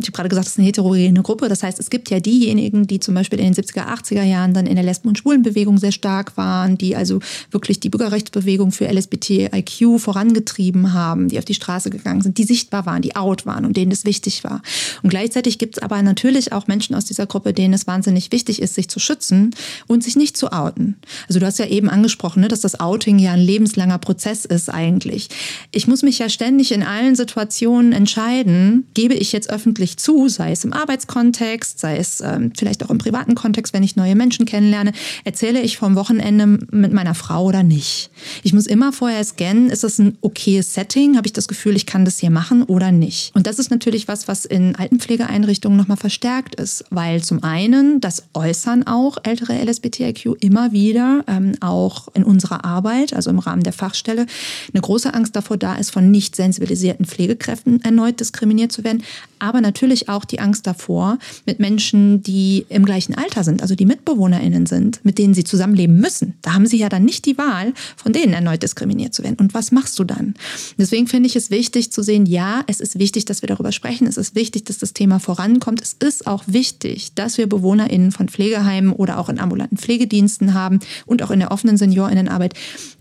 ich 0.00 0.06
habe 0.06 0.12
gerade 0.12 0.28
gesagt, 0.28 0.46
es 0.46 0.54
ist 0.54 0.58
eine 0.58 0.66
heterogene 0.66 1.22
Gruppe. 1.22 1.48
Das 1.48 1.62
heißt, 1.62 1.78
es 1.78 1.90
gibt 1.90 2.10
ja 2.10 2.20
diejenigen, 2.20 2.86
die 2.86 3.00
zum 3.00 3.14
Beispiel 3.14 3.38
in 3.38 3.52
den 3.52 3.54
70er, 3.54 3.86
80er 3.86 4.22
Jahren 4.22 4.54
dann 4.54 4.66
in 4.66 4.74
der 4.74 4.84
Lesben- 4.84 5.08
und 5.08 5.18
Schwulenbewegung 5.18 5.78
sehr 5.78 5.92
stark 5.92 6.36
waren, 6.36 6.78
die 6.78 6.96
also 6.96 7.20
wirklich 7.50 7.80
die 7.80 7.90
Bürgerrechtsbewegung 7.90 8.72
für 8.72 8.90
LSBTIQ 8.90 10.00
vorangetrieben 10.00 10.92
haben, 10.94 11.28
die 11.28 11.38
auf 11.38 11.44
die 11.44 11.54
Straße 11.54 11.90
gegangen 11.90 12.22
sind, 12.22 12.38
die 12.38 12.44
sichtbar 12.44 12.86
waren, 12.86 13.02
die 13.02 13.14
out 13.14 13.46
waren 13.46 13.64
und 13.64 13.76
denen 13.76 13.92
es 13.92 14.04
wichtig 14.04 14.42
war. 14.42 14.62
Und 15.02 15.10
gleichzeitig 15.10 15.58
gibt 15.58 15.76
es 15.76 15.82
aber 15.82 16.00
natürlich 16.02 16.52
auch 16.52 16.66
Menschen 16.66 16.94
aus 16.94 17.04
dieser 17.04 17.26
Gruppe, 17.26 17.52
denen 17.52 17.74
es 17.74 17.86
wahnsinnig 17.86 18.32
wichtig 18.32 18.62
ist, 18.62 18.74
sich 18.74 18.88
zu 18.88 18.98
schützen 18.98 19.50
und 19.86 20.02
sich 20.02 20.16
nicht 20.16 20.36
zu 20.36 20.52
outen. 20.52 20.96
Also 21.28 21.40
du 21.40 21.46
hast 21.46 21.58
ja 21.58 21.66
eben 21.66 21.90
angesprochen, 21.90 22.40
ne, 22.40 22.48
dass 22.48 22.60
das 22.60 22.80
Outing 22.80 23.18
ja 23.18 23.32
ein 23.32 23.40
lebenslanger 23.40 23.98
Prozess 23.98 24.44
ist 24.44 24.69
eigentlich. 24.70 25.28
Ich 25.72 25.86
muss 25.86 26.02
mich 26.02 26.18
ja 26.18 26.28
ständig 26.28 26.72
in 26.72 26.82
allen 26.82 27.14
Situationen 27.14 27.92
entscheiden, 27.92 28.86
gebe 28.94 29.14
ich 29.14 29.32
jetzt 29.32 29.50
öffentlich 29.50 29.96
zu, 29.96 30.28
sei 30.28 30.52
es 30.52 30.64
im 30.64 30.72
Arbeitskontext, 30.72 31.78
sei 31.78 31.96
es 31.96 32.20
ähm, 32.20 32.52
vielleicht 32.56 32.84
auch 32.84 32.90
im 32.90 32.98
privaten 32.98 33.34
Kontext, 33.34 33.72
wenn 33.72 33.82
ich 33.82 33.96
neue 33.96 34.14
Menschen 34.14 34.46
kennenlerne, 34.46 34.92
erzähle 35.24 35.60
ich 35.60 35.78
vom 35.78 35.94
Wochenende 35.96 36.46
mit 36.46 36.92
meiner 36.92 37.14
Frau 37.14 37.44
oder 37.44 37.62
nicht. 37.62 38.10
Ich 38.42 38.52
muss 38.52 38.66
immer 38.66 38.92
vorher 38.92 39.24
scannen, 39.24 39.70
ist 39.70 39.84
das 39.84 39.98
ein 39.98 40.16
okayes 40.20 40.74
Setting? 40.74 41.16
Habe 41.16 41.26
ich 41.26 41.32
das 41.32 41.48
Gefühl, 41.48 41.76
ich 41.76 41.86
kann 41.86 42.04
das 42.04 42.18
hier 42.18 42.30
machen 42.30 42.62
oder 42.64 42.92
nicht? 42.92 43.34
Und 43.34 43.46
das 43.46 43.58
ist 43.58 43.70
natürlich 43.70 44.08
was, 44.08 44.28
was 44.28 44.44
in 44.44 44.76
Altenpflegeeinrichtungen 44.76 45.76
nochmal 45.76 45.96
verstärkt 45.96 46.54
ist, 46.56 46.84
weil 46.90 47.22
zum 47.22 47.42
einen 47.42 48.00
das 48.00 48.24
äußern 48.34 48.86
auch 48.86 49.18
ältere 49.22 49.54
LSBTIQ 49.64 50.36
immer 50.40 50.72
wieder, 50.72 51.24
ähm, 51.26 51.52
auch 51.60 52.08
in 52.14 52.24
unserer 52.24 52.64
Arbeit, 52.64 53.12
also 53.12 53.30
im 53.30 53.38
Rahmen 53.38 53.62
der 53.62 53.72
Fachstelle, 53.72 54.26
eine 54.72 54.80
große 54.80 55.12
Angst 55.12 55.36
davor 55.36 55.56
da 55.56 55.76
ist, 55.76 55.90
von 55.90 56.10
nicht 56.10 56.36
sensibilisierten 56.36 57.06
Pflegekräften 57.06 57.82
erneut 57.82 58.20
diskriminiert 58.20 58.72
zu 58.72 58.84
werden 58.84 59.02
aber 59.40 59.60
natürlich 59.60 60.08
auch 60.08 60.24
die 60.24 60.40
Angst 60.40 60.66
davor, 60.66 61.18
mit 61.46 61.58
Menschen, 61.58 62.22
die 62.22 62.66
im 62.68 62.84
gleichen 62.84 63.14
Alter 63.14 63.44
sind, 63.44 63.62
also 63.62 63.74
die 63.74 63.86
MitbewohnerInnen 63.86 64.66
sind, 64.66 65.04
mit 65.04 65.18
denen 65.18 65.34
sie 65.34 65.44
zusammenleben 65.44 65.96
müssen. 65.98 66.34
Da 66.42 66.54
haben 66.54 66.66
sie 66.66 66.78
ja 66.78 66.88
dann 66.88 67.04
nicht 67.04 67.26
die 67.26 67.38
Wahl, 67.38 67.72
von 67.96 68.12
denen 68.12 68.32
erneut 68.32 68.62
diskriminiert 68.62 69.14
zu 69.14 69.22
werden. 69.22 69.36
Und 69.38 69.54
was 69.54 69.72
machst 69.72 69.98
du 69.98 70.04
dann? 70.04 70.34
Deswegen 70.78 71.06
finde 71.06 71.28
ich 71.28 71.36
es 71.36 71.50
wichtig 71.50 71.92
zu 71.92 72.02
sehen, 72.02 72.26
ja, 72.26 72.62
es 72.66 72.80
ist 72.80 72.98
wichtig, 72.98 73.24
dass 73.24 73.42
wir 73.42 73.48
darüber 73.48 73.72
sprechen. 73.72 74.06
Es 74.06 74.16
ist 74.16 74.34
wichtig, 74.34 74.64
dass 74.64 74.78
das 74.78 74.92
Thema 74.92 75.18
vorankommt. 75.18 75.80
Es 75.82 75.96
ist 75.98 76.26
auch 76.26 76.44
wichtig, 76.46 77.14
dass 77.14 77.38
wir 77.38 77.48
BewohnerInnen 77.48 78.12
von 78.12 78.28
Pflegeheimen 78.28 78.92
oder 78.92 79.18
auch 79.18 79.28
in 79.28 79.38
ambulanten 79.38 79.78
Pflegediensten 79.78 80.54
haben 80.54 80.80
und 81.06 81.22
auch 81.22 81.30
in 81.30 81.40
der 81.40 81.50
offenen 81.50 81.78
SeniorInnenarbeit, 81.78 82.54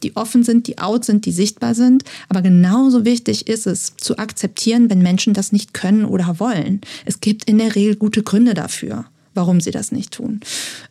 die 0.04 0.16
offen 0.16 0.44
sind, 0.44 0.68
die 0.68 0.78
out 0.78 1.06
sind, 1.06 1.26
die 1.26 1.32
sichtbar 1.32 1.76
sind. 1.76 2.04
Aber 2.30 2.42
genauso 2.42 3.06
wichtig 3.06 3.48
ist 3.48 3.68
es, 3.68 3.98
zu 3.98 4.18
akzeptieren, 4.18 4.90
wenn 4.90 5.02
Menschen 5.02 5.34
das 5.34 5.52
nicht 5.52 5.74
können 5.74 6.06
oder 6.06 6.28
wollen. 6.38 6.82
Es 7.06 7.22
gibt 7.22 7.46
in 7.46 7.58
der 7.58 7.76
Regel 7.76 7.96
gute 7.96 8.22
Gründe 8.22 8.54
dafür, 8.54 9.06
warum 9.34 9.62
sie 9.62 9.72
das 9.72 9.92
nicht 9.92 10.12
tun. 10.12 10.42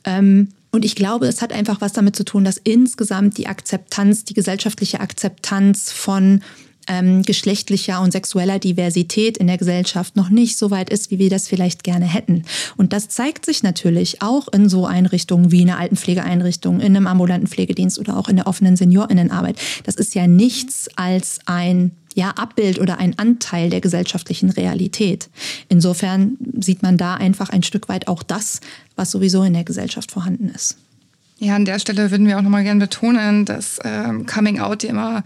Ähm, 0.04 0.48
und 0.70 0.84
ich 0.84 0.94
glaube, 0.94 1.26
es 1.26 1.42
hat 1.42 1.52
einfach 1.52 1.80
was 1.80 1.92
damit 1.92 2.16
zu 2.16 2.24
tun, 2.24 2.44
dass 2.44 2.58
insgesamt 2.58 3.38
die 3.38 3.46
Akzeptanz, 3.46 4.24
die 4.24 4.34
gesellschaftliche 4.34 5.00
Akzeptanz 5.00 5.92
von 5.92 6.40
ähm, 6.88 7.22
geschlechtlicher 7.22 8.00
und 8.00 8.12
sexueller 8.12 8.58
Diversität 8.58 9.36
in 9.36 9.46
der 9.46 9.58
Gesellschaft 9.58 10.16
noch 10.16 10.30
nicht 10.30 10.58
so 10.58 10.70
weit 10.70 10.90
ist, 10.90 11.10
wie 11.10 11.18
wir 11.18 11.30
das 11.30 11.46
vielleicht 11.46 11.84
gerne 11.84 12.06
hätten. 12.06 12.44
Und 12.76 12.92
das 12.92 13.08
zeigt 13.08 13.44
sich 13.44 13.62
natürlich 13.62 14.22
auch 14.22 14.48
in 14.48 14.68
so 14.68 14.86
Einrichtungen 14.86 15.52
wie 15.52 15.62
einer 15.62 15.78
Altenpflegeeinrichtung, 15.78 16.80
in 16.80 16.96
einem 16.96 17.06
ambulanten 17.06 17.46
Pflegedienst 17.46 17.98
oder 17.98 18.16
auch 18.16 18.28
in 18.28 18.36
der 18.36 18.46
offenen 18.46 18.76
Seniorinnenarbeit. 18.76 19.58
Das 19.84 19.96
ist 19.96 20.14
ja 20.14 20.26
nichts 20.26 20.88
als 20.96 21.40
ein 21.46 21.92
ja, 22.18 22.30
Abbild 22.30 22.80
oder 22.80 22.98
ein 22.98 23.16
Anteil 23.16 23.70
der 23.70 23.80
gesellschaftlichen 23.80 24.50
Realität. 24.50 25.30
Insofern 25.68 26.36
sieht 26.58 26.82
man 26.82 26.96
da 26.96 27.14
einfach 27.14 27.50
ein 27.50 27.62
Stück 27.62 27.88
weit 27.88 28.08
auch 28.08 28.24
das, 28.24 28.60
was 28.96 29.12
sowieso 29.12 29.44
in 29.44 29.52
der 29.52 29.62
Gesellschaft 29.62 30.10
vorhanden 30.10 30.48
ist. 30.52 30.76
Ja, 31.38 31.54
an 31.54 31.64
der 31.64 31.78
Stelle 31.78 32.10
würden 32.10 32.26
wir 32.26 32.36
auch 32.36 32.42
nochmal 32.42 32.64
gerne 32.64 32.80
betonen, 32.80 33.44
dass 33.44 33.78
ähm, 33.84 34.26
Coming 34.26 34.58
Out 34.58 34.82
immer 34.82 35.22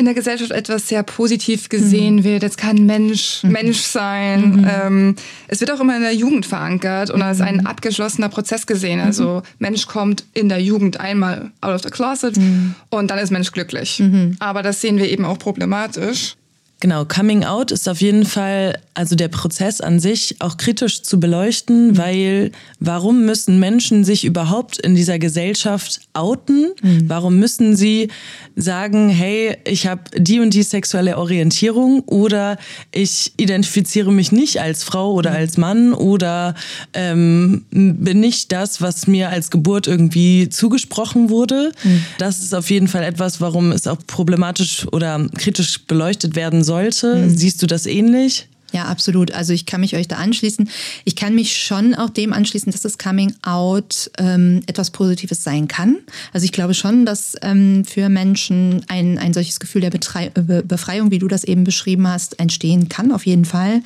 in 0.00 0.06
der 0.06 0.14
Gesellschaft 0.14 0.50
etwas 0.50 0.88
sehr 0.88 1.02
positiv 1.02 1.68
gesehen 1.68 2.16
mhm. 2.16 2.24
wird. 2.24 2.42
Jetzt 2.42 2.56
kann 2.56 2.86
Mensch 2.86 3.44
mhm. 3.44 3.52
Mensch 3.52 3.80
sein. 3.80 4.56
Mhm. 4.56 4.66
Ähm, 4.68 5.16
es 5.46 5.60
wird 5.60 5.70
auch 5.70 5.80
immer 5.80 5.94
in 5.94 6.02
der 6.02 6.14
Jugend 6.14 6.46
verankert 6.46 7.10
und 7.10 7.20
als 7.20 7.42
ein 7.42 7.58
mhm. 7.58 7.66
abgeschlossener 7.66 8.30
Prozess 8.30 8.66
gesehen. 8.66 8.98
Mhm. 8.98 9.06
Also 9.06 9.42
Mensch 9.58 9.86
kommt 9.86 10.24
in 10.32 10.48
der 10.48 10.60
Jugend 10.60 10.98
einmal 10.98 11.50
out 11.60 11.74
of 11.74 11.82
the 11.82 11.90
closet 11.90 12.38
mhm. 12.38 12.74
und 12.88 13.10
dann 13.10 13.18
ist 13.18 13.30
Mensch 13.30 13.52
glücklich. 13.52 14.02
Aber 14.38 14.62
das 14.62 14.80
sehen 14.80 14.96
wir 14.96 15.08
eben 15.08 15.26
auch 15.26 15.38
problematisch. 15.38 16.36
Genau, 16.80 17.04
Coming 17.04 17.44
Out 17.44 17.72
ist 17.72 17.90
auf 17.90 18.00
jeden 18.00 18.24
Fall, 18.24 18.78
also 18.94 19.14
der 19.14 19.28
Prozess 19.28 19.82
an 19.82 20.00
sich 20.00 20.36
auch 20.38 20.56
kritisch 20.56 21.02
zu 21.02 21.20
beleuchten, 21.20 21.88
mhm. 21.88 21.98
weil 21.98 22.52
warum 22.78 23.26
müssen 23.26 23.60
Menschen 23.60 24.02
sich 24.02 24.24
überhaupt 24.24 24.78
in 24.78 24.94
dieser 24.94 25.18
Gesellschaft 25.18 26.00
outen? 26.14 26.72
Mhm. 26.82 27.02
Warum 27.06 27.38
müssen 27.38 27.76
sie 27.76 28.08
sagen, 28.56 29.10
hey, 29.10 29.58
ich 29.66 29.86
habe 29.86 30.04
die 30.16 30.40
und 30.40 30.54
die 30.54 30.62
sexuelle 30.62 31.18
Orientierung 31.18 32.00
oder 32.06 32.56
ich 32.92 33.34
identifiziere 33.36 34.10
mich 34.10 34.32
nicht 34.32 34.62
als 34.62 34.82
Frau 34.82 35.12
oder 35.12 35.32
mhm. 35.32 35.36
als 35.36 35.58
Mann 35.58 35.92
oder 35.92 36.54
ähm, 36.94 37.66
bin 37.70 38.20
nicht 38.20 38.52
das, 38.52 38.80
was 38.80 39.06
mir 39.06 39.28
als 39.28 39.50
Geburt 39.50 39.86
irgendwie 39.86 40.48
zugesprochen 40.48 41.28
wurde? 41.28 41.72
Mhm. 41.84 42.04
Das 42.16 42.38
ist 42.38 42.54
auf 42.54 42.70
jeden 42.70 42.88
Fall 42.88 43.02
etwas, 43.02 43.42
warum 43.42 43.70
es 43.70 43.86
auch 43.86 43.98
problematisch 44.06 44.86
oder 44.90 45.28
kritisch 45.36 45.84
beleuchtet 45.86 46.36
werden 46.36 46.64
soll 46.64 46.69
sollte. 46.70 47.16
Mhm. 47.16 47.36
Siehst 47.36 47.60
du 47.62 47.66
das 47.66 47.86
ähnlich? 47.86 48.46
Ja, 48.72 48.84
absolut. 48.84 49.32
Also 49.32 49.52
ich 49.52 49.66
kann 49.66 49.80
mich 49.80 49.96
euch 49.96 50.06
da 50.06 50.16
anschließen. 50.16 50.68
Ich 51.04 51.16
kann 51.16 51.34
mich 51.34 51.56
schon 51.56 51.94
auch 51.94 52.10
dem 52.10 52.32
anschließen, 52.32 52.70
dass 52.70 52.82
das 52.82 52.98
Coming 52.98 53.34
Out 53.42 54.10
ähm, 54.18 54.62
etwas 54.66 54.90
Positives 54.90 55.42
sein 55.42 55.66
kann. 55.66 55.98
Also 56.32 56.44
ich 56.44 56.52
glaube 56.52 56.74
schon, 56.74 57.04
dass 57.04 57.34
ähm, 57.42 57.84
für 57.84 58.08
Menschen 58.08 58.84
ein, 58.88 59.18
ein 59.18 59.32
solches 59.32 59.58
Gefühl 59.58 59.80
der 59.80 59.90
Betrei 59.90 60.30
Be 60.30 60.62
Befreiung, 60.62 61.10
wie 61.10 61.18
du 61.18 61.26
das 61.26 61.42
eben 61.42 61.64
beschrieben 61.64 62.06
hast, 62.06 62.38
entstehen 62.38 62.88
kann, 62.88 63.12
auf 63.12 63.26
jeden 63.26 63.44
Fall. 63.44 63.82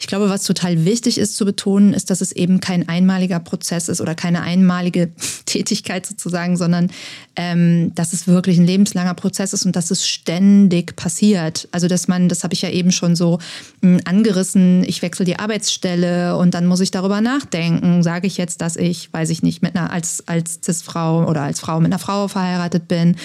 Ich 0.00 0.06
glaube, 0.06 0.28
was 0.28 0.42
total 0.42 0.84
wichtig 0.84 1.18
ist 1.18 1.36
zu 1.36 1.44
betonen, 1.44 1.92
ist, 1.92 2.10
dass 2.10 2.20
es 2.20 2.32
eben 2.32 2.60
kein 2.60 2.88
einmaliger 2.88 3.38
Prozess 3.38 3.88
ist 3.88 4.00
oder 4.00 4.14
keine 4.14 4.42
einmalige 4.42 5.10
Tätigkeit 5.46 6.04
sozusagen, 6.06 6.56
sondern 6.56 6.90
ähm, 7.36 7.94
dass 7.94 8.12
es 8.12 8.26
wirklich 8.26 8.58
ein 8.58 8.66
lebenslanger 8.66 9.14
Prozess 9.14 9.52
ist 9.52 9.66
und 9.66 9.76
dass 9.76 9.90
es 9.90 10.06
ständig 10.06 10.96
passiert. 10.96 11.68
Also 11.70 11.86
dass 11.86 12.08
man, 12.08 12.28
das 12.28 12.42
habe 12.42 12.54
ich 12.54 12.62
ja 12.62 12.70
eben 12.70 12.90
schon 12.90 13.14
so 13.14 13.38
hm, 13.82 14.00
angerissen, 14.16 14.82
ich 14.84 15.02
wechsle 15.02 15.24
die 15.24 15.38
Arbeitsstelle 15.38 16.36
und 16.36 16.54
dann 16.54 16.66
muss 16.66 16.80
ich 16.80 16.90
darüber 16.90 17.20
nachdenken, 17.20 18.02
sage 18.02 18.26
ich 18.26 18.38
jetzt, 18.38 18.62
dass 18.62 18.76
ich, 18.76 19.12
weiß 19.12 19.28
ich 19.30 19.42
nicht, 19.42 19.62
mit 19.62 19.76
einer 19.76 19.92
als, 19.92 20.24
als 20.26 20.60
Cis-Frau 20.64 21.28
oder 21.28 21.42
als 21.42 21.60
Frau 21.60 21.80
mit 21.80 21.92
einer 21.92 21.98
Frau 21.98 22.28
verheiratet 22.28 22.88
bin, 22.88 23.16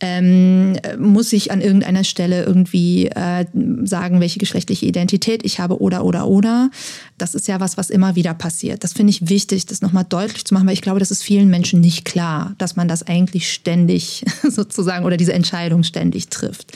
ähm, 0.00 0.78
muss 0.98 1.32
ich 1.32 1.50
an 1.50 1.60
irgendeiner 1.60 2.04
Stelle 2.04 2.44
irgendwie 2.44 3.08
äh, 3.08 3.46
sagen, 3.82 4.20
welche 4.20 4.38
geschlechtliche 4.38 4.86
Identität 4.86 5.44
ich 5.44 5.58
habe 5.58 5.80
oder 5.80 6.04
oder 6.04 6.28
oder. 6.28 6.70
Das 7.16 7.34
ist 7.34 7.48
ja 7.48 7.58
was, 7.58 7.76
was 7.76 7.90
immer 7.90 8.14
wieder 8.14 8.34
passiert. 8.34 8.84
Das 8.84 8.92
finde 8.92 9.10
ich 9.10 9.28
wichtig, 9.28 9.66
das 9.66 9.82
nochmal 9.82 10.04
deutlich 10.08 10.44
zu 10.44 10.54
machen, 10.54 10.66
weil 10.66 10.74
ich 10.74 10.82
glaube, 10.82 11.00
das 11.00 11.10
ist 11.10 11.24
vielen 11.24 11.48
Menschen 11.48 11.80
nicht 11.80 12.04
klar, 12.04 12.54
dass 12.58 12.76
man 12.76 12.86
das 12.86 13.02
eigentlich 13.02 13.52
ständig 13.52 14.24
sozusagen 14.48 15.04
oder 15.04 15.16
diese 15.16 15.32
Entscheidung 15.32 15.82
ständig 15.82 16.28
trifft. 16.28 16.72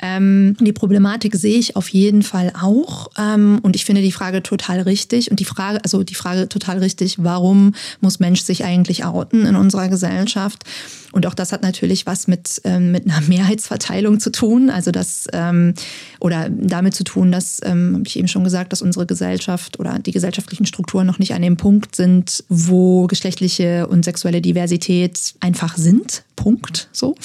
Ähm, 0.00 0.56
die 0.60 0.72
Problematik 0.72 1.34
sehe 1.34 1.58
ich 1.58 1.76
auf 1.76 1.88
jeden 1.88 2.22
Fall 2.22 2.52
auch. 2.60 3.10
Ähm, 3.18 3.58
und 3.62 3.76
ich 3.76 3.84
finde 3.84 4.02
die 4.02 4.12
Frage 4.12 4.42
total 4.42 4.80
richtig. 4.80 5.30
Und 5.30 5.40
die 5.40 5.44
Frage, 5.44 5.80
also 5.82 6.02
die 6.02 6.14
Frage 6.14 6.48
total 6.48 6.78
richtig, 6.78 7.22
warum 7.22 7.74
muss 8.00 8.20
Mensch 8.20 8.42
sich 8.42 8.64
eigentlich 8.64 9.04
outen 9.04 9.46
in 9.46 9.56
unserer 9.56 9.88
Gesellschaft? 9.88 10.64
Und 11.12 11.26
auch 11.26 11.34
das 11.34 11.52
hat 11.52 11.62
natürlich 11.62 12.06
was 12.06 12.28
mit, 12.28 12.60
ähm, 12.64 12.92
mit 12.92 13.10
einer 13.10 13.20
Mehrheitsverteilung 13.28 14.20
zu 14.20 14.30
tun. 14.30 14.70
Also 14.70 14.90
das, 14.90 15.26
ähm, 15.32 15.74
oder 16.20 16.48
damit 16.50 16.94
zu 16.94 17.04
tun, 17.04 17.32
dass, 17.32 17.60
ähm, 17.64 17.94
habe 17.94 18.04
ich 18.06 18.18
eben 18.18 18.28
schon 18.28 18.44
gesagt, 18.44 18.72
dass 18.72 18.82
unsere 18.82 19.06
Gesellschaft 19.06 19.80
oder 19.80 19.98
die 19.98 20.12
gesellschaftlichen 20.12 20.66
Strukturen 20.66 21.06
noch 21.06 21.18
nicht 21.18 21.34
an 21.34 21.42
dem 21.42 21.56
Punkt 21.56 21.96
sind, 21.96 22.44
wo 22.48 23.06
geschlechtliche 23.06 23.86
und 23.88 24.04
sexuelle 24.04 24.40
Diversität 24.40 25.34
einfach 25.40 25.76
sind. 25.76 26.22
Punkt. 26.36 26.88
So. 26.92 27.16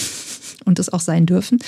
Und 0.66 0.80
das 0.80 0.92
auch 0.92 1.02
sein 1.02 1.26
dürfen. 1.26 1.60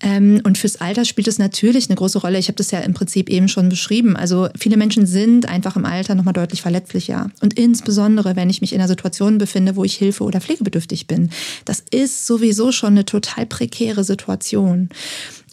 Ähm, 0.00 0.40
und 0.44 0.58
fürs 0.58 0.76
Alter 0.76 1.04
spielt 1.04 1.28
es 1.28 1.38
natürlich 1.38 1.88
eine 1.88 1.96
große 1.96 2.18
Rolle. 2.18 2.38
Ich 2.38 2.48
habe 2.48 2.56
das 2.56 2.70
ja 2.70 2.80
im 2.80 2.94
Prinzip 2.94 3.30
eben 3.30 3.48
schon 3.48 3.68
beschrieben. 3.68 4.16
Also 4.16 4.48
viele 4.58 4.76
Menschen 4.76 5.06
sind 5.06 5.48
einfach 5.48 5.76
im 5.76 5.84
Alter 5.84 6.14
nochmal 6.14 6.34
deutlich 6.34 6.62
verletzlicher. 6.62 7.30
Und 7.40 7.54
insbesondere, 7.58 8.36
wenn 8.36 8.50
ich 8.50 8.60
mich 8.60 8.72
in 8.72 8.80
einer 8.80 8.88
Situation 8.88 9.38
befinde, 9.38 9.76
wo 9.76 9.84
ich 9.84 9.96
Hilfe 9.96 10.24
oder 10.24 10.40
pflegebedürftig 10.40 11.06
bin. 11.06 11.30
Das 11.64 11.82
ist 11.90 12.26
sowieso 12.26 12.72
schon 12.72 12.90
eine 12.90 13.04
total 13.04 13.46
prekäre 13.46 14.04
Situation. 14.04 14.90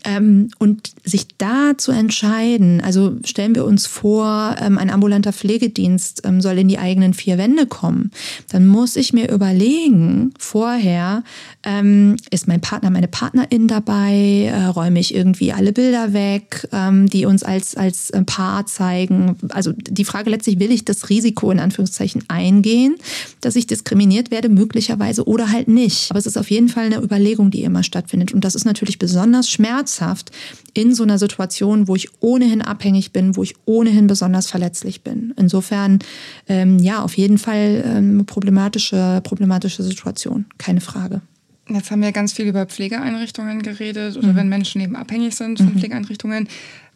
Ähm, 0.06 0.50
und 0.60 0.92
sich 1.04 1.28
da 1.38 1.78
zu 1.78 1.92
entscheiden, 1.92 2.82
also 2.82 3.16
stellen 3.24 3.56
wir 3.56 3.66
uns 3.66 3.88
vor, 3.88 4.56
ähm, 4.60 4.78
ein 4.78 4.90
ambulanter 4.90 5.32
Pflegedienst 5.32 6.22
ähm, 6.26 6.42
soll 6.42 6.58
in 6.60 6.68
die 6.68 6.78
eigenen 6.78 7.14
vier 7.14 7.38
Wände 7.38 7.68
kommen, 7.68 8.12
dann 8.52 8.68
muss 8.68 8.96
ich 8.96 9.14
mir 9.14 9.32
überlegen 9.32 10.34
vorher, 10.38 11.24
ähm, 11.64 12.18
ist 12.32 12.48
mein 12.48 12.62
Partner, 12.62 12.90
meine 12.90 13.08
Partnerin 13.08 13.68
dabei, 13.68 14.52
äh, 14.52 14.66
räume 14.66 15.00
ich 15.00 15.16
irgendwie 15.16 15.54
alle 15.54 15.72
Bilder 15.72 16.14
weg, 16.14 16.68
ähm, 16.74 17.10
die 17.10 17.26
uns 17.26 17.44
als, 17.44 17.76
als 17.76 18.10
äh, 18.10 18.24
Paar 18.24 18.66
zeigen. 18.66 19.38
Also 19.50 19.72
die 19.72 20.06
Frage 20.06 20.30
letztlich, 20.30 20.60
will 20.60 20.72
ich 20.72 20.86
das 20.86 21.10
Risiko 21.10 21.50
in 21.52 21.60
Anführungszeichen 21.60 22.26
eingehen, 22.28 22.96
dass 23.42 23.56
ich 23.56 23.68
diskriminiert 23.68 24.32
werde, 24.32 24.50
möglicherweise 24.50 25.26
oder 25.26 25.52
halt 25.52 25.70
nicht. 25.70 26.12
Aber 26.12 26.20
es 26.20 26.26
ist 26.26 26.38
auf 26.38 26.52
jeden 26.52 26.70
Fall 26.70 26.86
eine 26.86 27.02
Überlegung, 27.02 27.52
die 27.52 27.64
immer 27.64 27.84
stattfindet. 27.84 28.34
Und 28.34 28.44
das 28.44 28.56
ist 28.56 28.66
natürlich 28.66 29.00
besonders 29.00 29.50
schmerzhaft 29.50 29.93
schmerzhaft 29.94 30.32
in 30.74 30.94
so 30.94 31.04
einer 31.04 31.20
Situation, 31.20 31.88
wo 31.88 31.96
ich 31.96 32.10
ohnehin 32.22 32.62
abhängig 32.62 33.12
bin, 33.12 33.36
wo 33.36 33.44
ich 33.44 33.56
ohnehin 33.66 34.08
besonders 34.08 34.50
verletzlich 34.50 35.04
bin. 35.04 35.34
Insofern, 35.38 36.00
ähm, 36.48 36.80
ja, 36.80 37.02
auf 37.04 37.16
jeden 37.16 37.38
Fall 37.38 37.84
ähm, 37.86 38.26
problematische, 38.26 39.22
problematische 39.24 39.84
Situation, 39.84 40.46
keine 40.58 40.82
Frage. 40.82 41.22
Jetzt 41.70 41.92
haben 41.92 42.02
wir 42.02 42.12
ganz 42.12 42.34
viel 42.34 42.48
über 42.48 42.66
Pflegeeinrichtungen 42.66 43.62
geredet 43.62 44.18
oder 44.18 44.34
mhm. 44.34 44.36
wenn 44.36 44.50
Menschen 44.50 44.82
eben 44.82 44.98
abhängig 44.98 45.36
sind 45.36 45.60
von 45.60 45.74
mhm. 45.74 45.80
Pflegeeinrichtungen. 45.80 46.50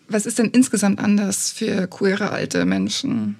Was 0.09 0.25
ist 0.25 0.39
denn 0.39 0.51
insgesamt 0.51 0.99
anders 0.99 1.51
für 1.51 1.87
queere 1.87 2.31
alte 2.31 2.65
Menschen? 2.65 3.35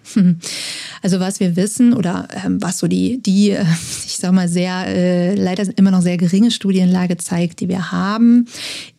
Also 1.01 1.19
was 1.19 1.39
wir 1.39 1.55
wissen 1.55 1.93
oder 1.93 2.27
ähm, 2.43 2.61
was 2.61 2.79
so 2.79 2.87
die, 2.87 3.21
die, 3.21 3.51
ich 4.05 4.17
sag 4.17 4.33
mal, 4.33 4.49
sehr, 4.49 4.87
äh, 4.87 5.35
leider 5.35 5.65
immer 5.77 5.91
noch 5.91 6.01
sehr 6.01 6.17
geringe 6.17 6.51
Studienlage 6.51 7.15
zeigt, 7.17 7.61
die 7.61 7.69
wir 7.69 7.91
haben, 7.91 8.47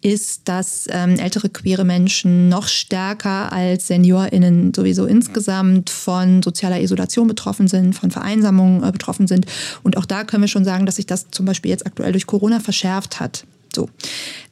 ist, 0.00 0.48
dass 0.48 0.86
ähm, 0.90 1.18
ältere 1.18 1.50
queere 1.50 1.84
Menschen 1.84 2.48
noch 2.48 2.68
stärker 2.68 3.52
als 3.52 3.88
SeniorInnen 3.88 4.72
sowieso 4.74 5.04
insgesamt 5.04 5.90
von 5.90 6.42
sozialer 6.42 6.80
Isolation 6.80 7.28
betroffen 7.28 7.68
sind, 7.68 7.94
von 7.94 8.10
Vereinsamung 8.10 8.82
äh, 8.82 8.92
betroffen 8.92 9.26
sind. 9.26 9.46
Und 9.82 9.98
auch 9.98 10.06
da 10.06 10.24
können 10.24 10.42
wir 10.42 10.48
schon 10.48 10.64
sagen, 10.64 10.86
dass 10.86 10.96
sich 10.96 11.06
das 11.06 11.30
zum 11.30 11.44
Beispiel 11.44 11.70
jetzt 11.70 11.86
aktuell 11.86 12.12
durch 12.12 12.26
Corona 12.26 12.60
verschärft 12.60 13.20
hat. 13.20 13.44
So. 13.74 13.88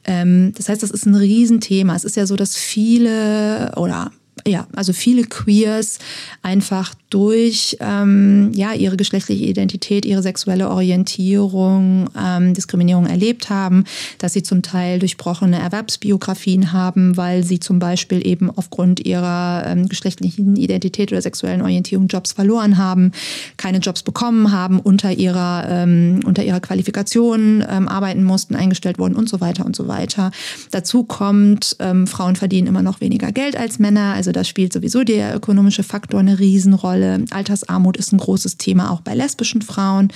Ähm, 0.07 0.53
das 0.55 0.69
heißt, 0.69 0.81
das 0.81 0.91
ist 0.91 1.05
ein 1.05 1.15
Riesenthema. 1.15 1.95
Es 1.95 2.03
ist 2.03 2.15
ja 2.15 2.25
so, 2.25 2.35
dass 2.35 2.55
viele 2.55 3.73
oder 3.75 4.11
ja, 4.45 4.67
also 4.75 4.93
viele 4.93 5.23
Queers 5.23 5.99
einfach 6.41 6.93
durch 7.09 7.77
ähm, 7.79 8.51
ja, 8.53 8.73
ihre 8.73 8.97
geschlechtliche 8.97 9.45
Identität, 9.45 10.05
ihre 10.05 10.21
sexuelle 10.21 10.69
Orientierung 10.69 12.09
ähm, 12.17 12.53
Diskriminierung 12.53 13.05
erlebt 13.05 13.49
haben, 13.49 13.85
dass 14.17 14.33
sie 14.33 14.43
zum 14.43 14.61
Teil 14.61 14.99
durchbrochene 14.99 15.57
Erwerbsbiografien 15.57 16.73
haben, 16.73 17.15
weil 17.15 17.43
sie 17.43 17.59
zum 17.59 17.79
Beispiel 17.79 18.25
eben 18.27 18.51
aufgrund 18.51 19.05
ihrer 19.05 19.63
ähm, 19.67 19.87
geschlechtlichen 19.87 20.57
Identität 20.57 21.11
oder 21.11 21.21
sexuellen 21.21 21.61
Orientierung 21.61 22.07
Jobs 22.07 22.33
verloren 22.33 22.77
haben, 22.77 23.13
keine 23.55 23.77
Jobs 23.77 24.03
bekommen 24.03 24.51
haben, 24.51 24.79
unter 24.79 25.13
ihrer, 25.13 25.65
ähm, 25.69 26.19
unter 26.25 26.43
ihrer 26.43 26.59
Qualifikation 26.59 27.63
ähm, 27.69 27.87
arbeiten 27.87 28.23
mussten, 28.23 28.55
eingestellt 28.55 28.99
wurden 28.99 29.15
und 29.15 29.29
so 29.29 29.39
weiter 29.39 29.65
und 29.65 29.77
so 29.77 29.87
weiter. 29.87 30.31
Dazu 30.71 31.03
kommt, 31.03 31.77
ähm, 31.79 32.05
Frauen 32.05 32.35
verdienen 32.35 32.67
immer 32.67 32.83
noch 32.83 32.99
weniger 32.99 33.31
Geld 33.31 33.55
als 33.55 33.79
Männer, 33.79 34.13
also 34.13 34.33
da 34.33 34.43
spielt 34.43 34.73
sowieso 34.73 35.05
der 35.05 35.33
ökonomische 35.33 35.83
Faktor 35.83 36.19
eine 36.19 36.39
Riesenrolle. 36.39 36.96
Altersarmut 37.31 37.97
ist 37.97 38.11
ein 38.11 38.17
großes 38.17 38.57
Thema 38.57 38.91
auch 38.91 39.01
bei 39.01 39.13
lesbischen 39.13 39.61
Frauen. 39.61 40.11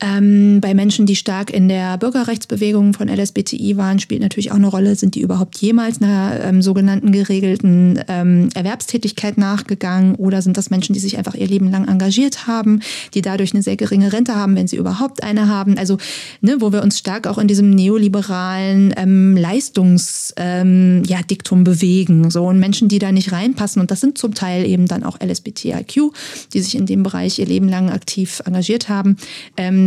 Ähm, 0.00 0.60
bei 0.60 0.74
Menschen, 0.74 1.06
die 1.06 1.14
stark 1.14 1.50
in 1.50 1.68
der 1.68 1.96
Bürgerrechtsbewegung 1.96 2.92
von 2.92 3.08
LSBTI 3.08 3.76
waren, 3.76 4.00
spielt 4.00 4.20
natürlich 4.20 4.50
auch 4.50 4.56
eine 4.56 4.66
Rolle, 4.66 4.96
sind 4.96 5.14
die 5.14 5.20
überhaupt 5.20 5.58
jemals 5.58 6.02
einer 6.02 6.40
ähm, 6.42 6.60
sogenannten 6.60 7.12
geregelten 7.12 8.00
ähm, 8.08 8.48
Erwerbstätigkeit 8.54 9.38
nachgegangen 9.38 10.16
oder 10.16 10.42
sind 10.42 10.56
das 10.56 10.70
Menschen, 10.70 10.92
die 10.92 10.98
sich 10.98 11.18
einfach 11.18 11.34
ihr 11.34 11.46
Leben 11.46 11.70
lang 11.70 11.86
engagiert 11.86 12.48
haben, 12.48 12.80
die 13.14 13.22
dadurch 13.22 13.54
eine 13.54 13.62
sehr 13.62 13.76
geringe 13.76 14.12
Rente 14.12 14.34
haben, 14.34 14.56
wenn 14.56 14.66
sie 14.66 14.76
überhaupt 14.76 15.22
eine 15.22 15.48
haben. 15.48 15.78
Also, 15.78 15.98
ne, 16.40 16.56
wo 16.60 16.72
wir 16.72 16.82
uns 16.82 16.98
stark 16.98 17.28
auch 17.28 17.38
in 17.38 17.46
diesem 17.46 17.70
neoliberalen 17.70 18.92
ähm, 18.96 19.36
Leistungsdiktum 19.36 20.34
ähm, 20.38 21.02
ja, 21.06 21.20
bewegen. 21.62 22.30
So, 22.30 22.46
und 22.46 22.58
Menschen, 22.58 22.88
die 22.88 22.98
da 22.98 23.12
nicht 23.12 23.30
reinpassen, 23.30 23.80
und 23.80 23.90
das 23.90 24.00
sind 24.00 24.18
zum 24.18 24.34
Teil 24.34 24.66
eben 24.66 24.86
dann 24.86 25.04
auch 25.04 25.18
LSBTIQ, 25.20 26.12
die 26.52 26.60
sich 26.60 26.74
in 26.76 26.86
dem 26.86 27.04
Bereich 27.04 27.38
ihr 27.38 27.46
Leben 27.46 27.68
lang 27.68 27.90
aktiv 27.90 28.42
engagiert 28.44 28.88
haben. 28.88 29.16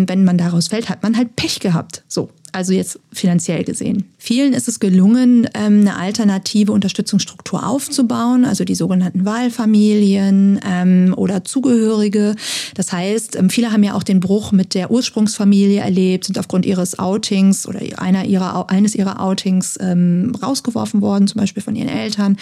Wenn 0.07 0.23
man 0.23 0.37
daraus 0.37 0.67
fällt, 0.67 0.89
hat 0.89 1.03
man 1.03 1.17
halt 1.17 1.35
Pech 1.35 1.59
gehabt. 1.59 2.03
So, 2.07 2.29
also 2.55 2.71
jetzt 2.71 2.99
finanziell 3.11 3.65
gesehen. 3.65 4.05
Vielen 4.17 4.53
ist 4.53 4.69
es 4.69 4.79
gelungen, 4.79 5.47
ähm, 5.53 5.81
eine 5.81 5.97
alternative 5.97 6.71
Unterstützungsstruktur 6.71 7.67
aufzubauen, 7.67 8.45
also 8.45 8.63
die 8.63 8.75
sogenannten 8.75 9.25
Wahlfamilien 9.25 10.61
ähm, 10.65 11.13
oder 11.17 11.43
Zugehörige. 11.43 12.35
Das 12.73 12.93
heißt, 12.93 13.35
ähm, 13.35 13.49
viele 13.49 13.73
haben 13.73 13.83
ja 13.83 13.93
auch 13.93 14.03
den 14.03 14.21
Bruch 14.21 14.53
mit 14.53 14.73
der 14.73 14.89
Ursprungsfamilie 14.89 15.81
erlebt, 15.81 16.23
sind 16.23 16.39
aufgrund 16.39 16.65
ihres 16.65 16.97
Outings 16.97 17.67
oder 17.67 17.81
einer 17.97 18.23
ihrer, 18.23 18.69
eines 18.69 18.95
ihrer 18.95 19.21
Outings 19.21 19.77
rausgeworfen 19.77 21.01
worden, 21.01 21.27
zum 21.27 21.39
Beispiel 21.39 21.61
von 21.61 21.75
ihren 21.75 21.89
Eltern. 21.89 22.37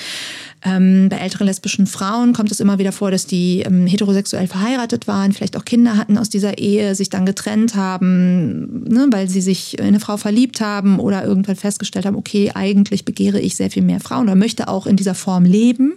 bei 0.61 1.18
älteren 1.20 1.47
lesbischen 1.47 1.88
Frauen 1.88 2.34
kommt 2.34 2.51
es 2.51 2.59
immer 2.59 2.78
wieder 2.78 2.91
vor, 2.91 3.09
dass 3.11 3.26
die 3.26 3.64
heterosexuell 3.86 4.47
verheiratet 4.47 5.07
waren, 5.07 5.32
vielleicht 5.32 5.57
auch 5.57 5.66
Kinder 5.66 5.97
hatten 5.97 6.18
aus 6.18 6.30
dieser 6.30 6.57
Ehe, 6.57 6.95
sich 6.95 7.09
dann 7.09 7.26
getrennt 7.26 7.76
haben, 7.76 8.84
ne, 8.84 9.07
weil 9.11 9.30
sie 9.30 9.41
sich 9.41 9.80
in 9.80 9.86
eine 9.86 9.99
Frau 10.04 10.18
verliebt 10.18 10.60
haben 10.62 10.99
oder 10.99 11.24
irgendwann 11.24 11.56
festgestellt 11.56 12.06
haben, 12.06 12.16
okay, 12.16 12.51
eigentlich 12.54 13.06
begehre 13.06 13.39
ich 13.39 13.56
sehr 13.56 13.72
viel 13.72 13.84
mehr 13.84 13.99
Frauen 13.99 14.24
oder 14.24 14.36
möchte 14.36 14.68
auch 14.68 14.86
in 14.86 14.97
dieser 14.97 15.16
Form 15.16 15.45
leben, 15.45 15.93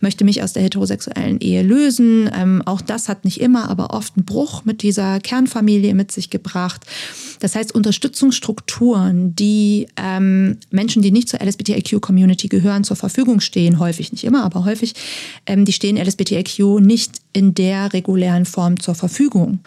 möchte 0.00 0.24
mich 0.24 0.42
aus 0.42 0.52
der 0.52 0.64
heterosexuellen 0.64 1.38
Ehe 1.40 1.62
lösen. 1.62 2.28
Ähm, 2.34 2.62
auch 2.66 2.80
das 2.80 3.08
hat 3.08 3.24
nicht 3.24 3.40
immer, 3.40 3.70
aber 3.70 3.94
oft 3.94 4.16
einen 4.16 4.26
Bruch 4.26 4.64
mit 4.64 4.82
dieser 4.82 5.20
Kernfamilie 5.20 5.94
mit 5.94 6.10
sich 6.10 6.30
gebracht. 6.30 6.84
Das 7.40 7.54
heißt, 7.54 7.74
Unterstützungsstrukturen, 7.74 9.36
die 9.36 9.86
ähm, 9.96 10.58
Menschen, 10.70 11.02
die 11.02 11.12
nicht 11.12 11.28
zur 11.28 11.40
LSBTIQ-Community 11.40 12.48
gehören, 12.48 12.82
zur 12.82 12.96
Verfügung 12.96 13.40
stehen, 13.40 13.78
häufig, 13.78 14.10
nicht 14.10 14.24
immer, 14.24 14.44
aber 14.44 14.64
häufig, 14.64 14.94
ähm, 15.46 15.64
die 15.64 15.72
stehen 15.72 15.96
LSBTIQ 15.96 16.80
nicht 16.80 17.20
in 17.32 17.52
der 17.54 17.92
regulären 17.92 18.46
Form 18.46 18.80
zur 18.80 18.94
Verfügung. 18.94 19.60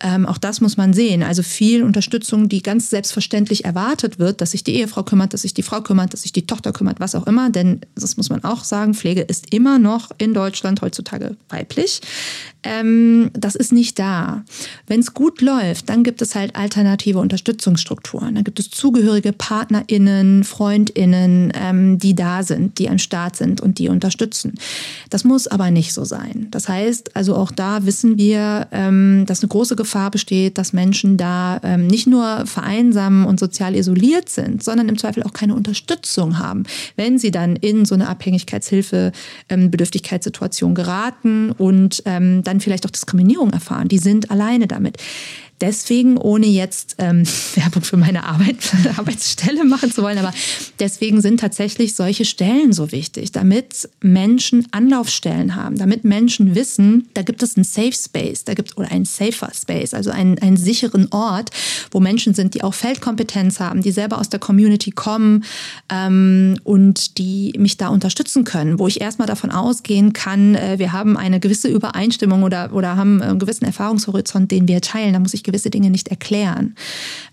Ähm, 0.00 0.26
auch 0.26 0.36
das 0.36 0.60
muss 0.60 0.76
man 0.76 0.92
sehen. 0.92 1.22
Also 1.22 1.42
viel 1.42 1.82
Unterstützung, 1.82 2.50
die 2.50 2.62
ganz 2.62 2.90
selbstverständlich 2.90 3.23
erwartet 3.32 4.18
wird, 4.18 4.40
dass 4.40 4.52
sich 4.52 4.64
die 4.64 4.74
Ehefrau 4.76 5.02
kümmert, 5.02 5.32
dass 5.32 5.42
sich 5.42 5.54
die 5.54 5.62
Frau 5.62 5.80
kümmert, 5.80 6.12
dass 6.12 6.22
sich 6.22 6.32
die 6.32 6.46
Tochter 6.46 6.72
kümmert, 6.72 7.00
was 7.00 7.14
auch 7.14 7.26
immer. 7.26 7.50
Denn 7.50 7.80
das 7.94 8.16
muss 8.16 8.30
man 8.30 8.44
auch 8.44 8.64
sagen, 8.64 8.94
Pflege 8.94 9.22
ist 9.22 9.52
immer 9.52 9.78
noch 9.78 10.10
in 10.18 10.34
Deutschland 10.34 10.82
heutzutage 10.82 11.36
weiblich. 11.48 12.00
Ähm, 12.64 13.30
das 13.34 13.54
ist 13.54 13.72
nicht 13.72 13.98
da. 13.98 14.42
Wenn 14.86 15.00
es 15.00 15.12
gut 15.12 15.40
läuft, 15.40 15.88
dann 15.88 16.02
gibt 16.02 16.22
es 16.22 16.34
halt 16.34 16.56
alternative 16.56 17.18
Unterstützungsstrukturen. 17.18 18.34
Dann 18.34 18.44
gibt 18.44 18.58
es 18.58 18.70
zugehörige 18.70 19.32
PartnerInnen, 19.32 20.44
FreundInnen, 20.44 21.52
ähm, 21.54 21.98
die 21.98 22.14
da 22.14 22.42
sind, 22.42 22.78
die 22.78 22.88
am 22.88 22.98
Start 22.98 23.36
sind 23.36 23.60
und 23.60 23.78
die 23.78 23.88
unterstützen. 23.88 24.54
Das 25.10 25.24
muss 25.24 25.46
aber 25.46 25.70
nicht 25.70 25.92
so 25.92 26.04
sein. 26.04 26.48
Das 26.50 26.68
heißt, 26.68 27.14
also 27.16 27.36
auch 27.36 27.52
da 27.52 27.84
wissen 27.84 28.16
wir, 28.16 28.68
ähm, 28.72 29.24
dass 29.26 29.42
eine 29.42 29.48
große 29.48 29.76
Gefahr 29.76 30.10
besteht, 30.10 30.56
dass 30.56 30.72
Menschen 30.72 31.16
da 31.16 31.60
ähm, 31.62 31.86
nicht 31.86 32.06
nur 32.06 32.46
vereinsamen 32.46 33.03
und 33.26 33.38
sozial 33.38 33.74
isoliert 33.74 34.28
sind, 34.28 34.62
sondern 34.62 34.88
im 34.88 34.98
Zweifel 34.98 35.22
auch 35.22 35.32
keine 35.32 35.54
Unterstützung 35.54 36.38
haben, 36.38 36.64
wenn 36.96 37.18
sie 37.18 37.30
dann 37.30 37.56
in 37.56 37.84
so 37.84 37.94
eine 37.94 38.08
Abhängigkeitshilfe, 38.08 39.12
ähm, 39.48 39.70
geraten 40.74 41.50
und 41.52 42.02
ähm, 42.06 42.42
dann 42.42 42.60
vielleicht 42.60 42.86
auch 42.86 42.90
Diskriminierung 42.90 43.50
erfahren. 43.50 43.88
Die 43.88 43.98
sind 43.98 44.30
alleine 44.30 44.66
damit. 44.66 44.98
Deswegen, 45.60 46.16
ohne 46.16 46.46
jetzt 46.46 46.96
ähm, 46.98 47.24
Werbung 47.54 47.82
für 47.82 47.96
meine 47.96 48.24
Arbeit, 48.24 48.56
Arbeitsstelle 48.96 49.64
machen 49.64 49.92
zu 49.92 50.02
wollen, 50.02 50.18
aber 50.18 50.32
deswegen 50.80 51.20
sind 51.20 51.40
tatsächlich 51.40 51.94
solche 51.94 52.24
Stellen 52.24 52.72
so 52.72 52.92
wichtig, 52.92 53.32
damit 53.32 53.88
Menschen 54.00 54.66
Anlaufstellen 54.72 55.54
haben, 55.54 55.78
damit 55.78 56.04
Menschen 56.04 56.54
wissen, 56.54 57.08
da 57.14 57.22
gibt 57.22 57.42
es 57.42 57.56
einen 57.56 57.64
Safe 57.64 57.92
Space, 57.92 58.44
da 58.44 58.54
gibt 58.54 58.76
oder 58.76 58.90
einen 58.90 59.04
Safer 59.04 59.50
Space, 59.54 59.94
also 59.94 60.10
einen, 60.10 60.38
einen 60.38 60.56
sicheren 60.56 61.08
Ort, 61.12 61.50
wo 61.90 62.00
Menschen 62.00 62.34
sind, 62.34 62.54
die 62.54 62.62
auch 62.62 62.74
Feldkompetenz 62.74 63.60
haben, 63.60 63.82
die 63.82 63.92
selber 63.92 64.18
aus 64.18 64.28
der 64.28 64.40
Community 64.40 64.90
kommen 64.90 65.44
ähm, 65.90 66.58
und 66.64 67.18
die 67.18 67.54
mich 67.58 67.76
da 67.76 67.88
unterstützen 67.88 68.44
können, 68.44 68.78
wo 68.78 68.88
ich 68.88 69.00
erstmal 69.00 69.28
davon 69.28 69.50
ausgehen 69.50 70.12
kann, 70.12 70.56
äh, 70.56 70.78
wir 70.78 70.92
haben 70.92 71.16
eine 71.16 71.38
gewisse 71.40 71.68
Übereinstimmung 71.68 72.42
oder, 72.42 72.72
oder 72.72 72.96
haben 72.96 73.22
einen 73.22 73.38
gewissen 73.38 73.64
Erfahrungshorizont, 73.64 74.50
den 74.50 74.66
wir 74.66 74.80
teilen. 74.80 75.12
Da 75.12 75.20
muss 75.20 75.34
ich 75.34 75.43
gewisse 75.44 75.70
Dinge 75.70 75.90
nicht 75.90 76.08
erklären. 76.08 76.74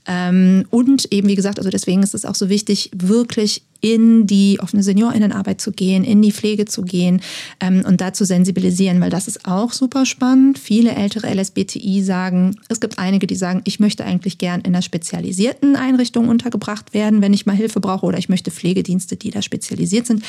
Ähm, 0.07 0.65
und 0.69 1.11
eben, 1.11 1.27
wie 1.27 1.35
gesagt, 1.35 1.59
also 1.59 1.69
deswegen 1.69 2.03
ist 2.03 2.13
es 2.13 2.25
auch 2.25 2.35
so 2.35 2.49
wichtig, 2.49 2.89
wirklich 2.93 3.63
in 3.81 4.27
die 4.27 4.59
offene 4.61 4.83
Seniorinnenarbeit 4.83 5.59
zu 5.59 5.71
gehen, 5.71 6.03
in 6.03 6.21
die 6.21 6.31
Pflege 6.31 6.65
zu 6.65 6.83
gehen 6.83 7.21
ähm, 7.59 7.83
und 7.85 7.99
da 7.99 8.13
zu 8.13 8.25
sensibilisieren, 8.25 9.01
weil 9.01 9.09
das 9.09 9.27
ist 9.27 9.45
auch 9.45 9.73
super 9.73 10.05
spannend. 10.05 10.59
Viele 10.59 10.91
ältere 10.91 11.33
LSBTI 11.33 12.03
sagen, 12.03 12.55
es 12.69 12.79
gibt 12.79 12.99
einige, 12.99 13.25
die 13.25 13.35
sagen, 13.35 13.61
ich 13.65 13.79
möchte 13.79 14.05
eigentlich 14.05 14.37
gern 14.37 14.61
in 14.61 14.67
einer 14.67 14.83
spezialisierten 14.83 15.75
Einrichtung 15.75 16.29
untergebracht 16.29 16.93
werden, 16.93 17.21
wenn 17.21 17.33
ich 17.33 17.47
mal 17.47 17.55
Hilfe 17.55 17.79
brauche 17.79 18.05
oder 18.05 18.19
ich 18.19 18.29
möchte 18.29 18.51
Pflegedienste, 18.51 19.17
die 19.17 19.31
da 19.31 19.41
spezialisiert 19.41 20.05
sind. 20.05 20.23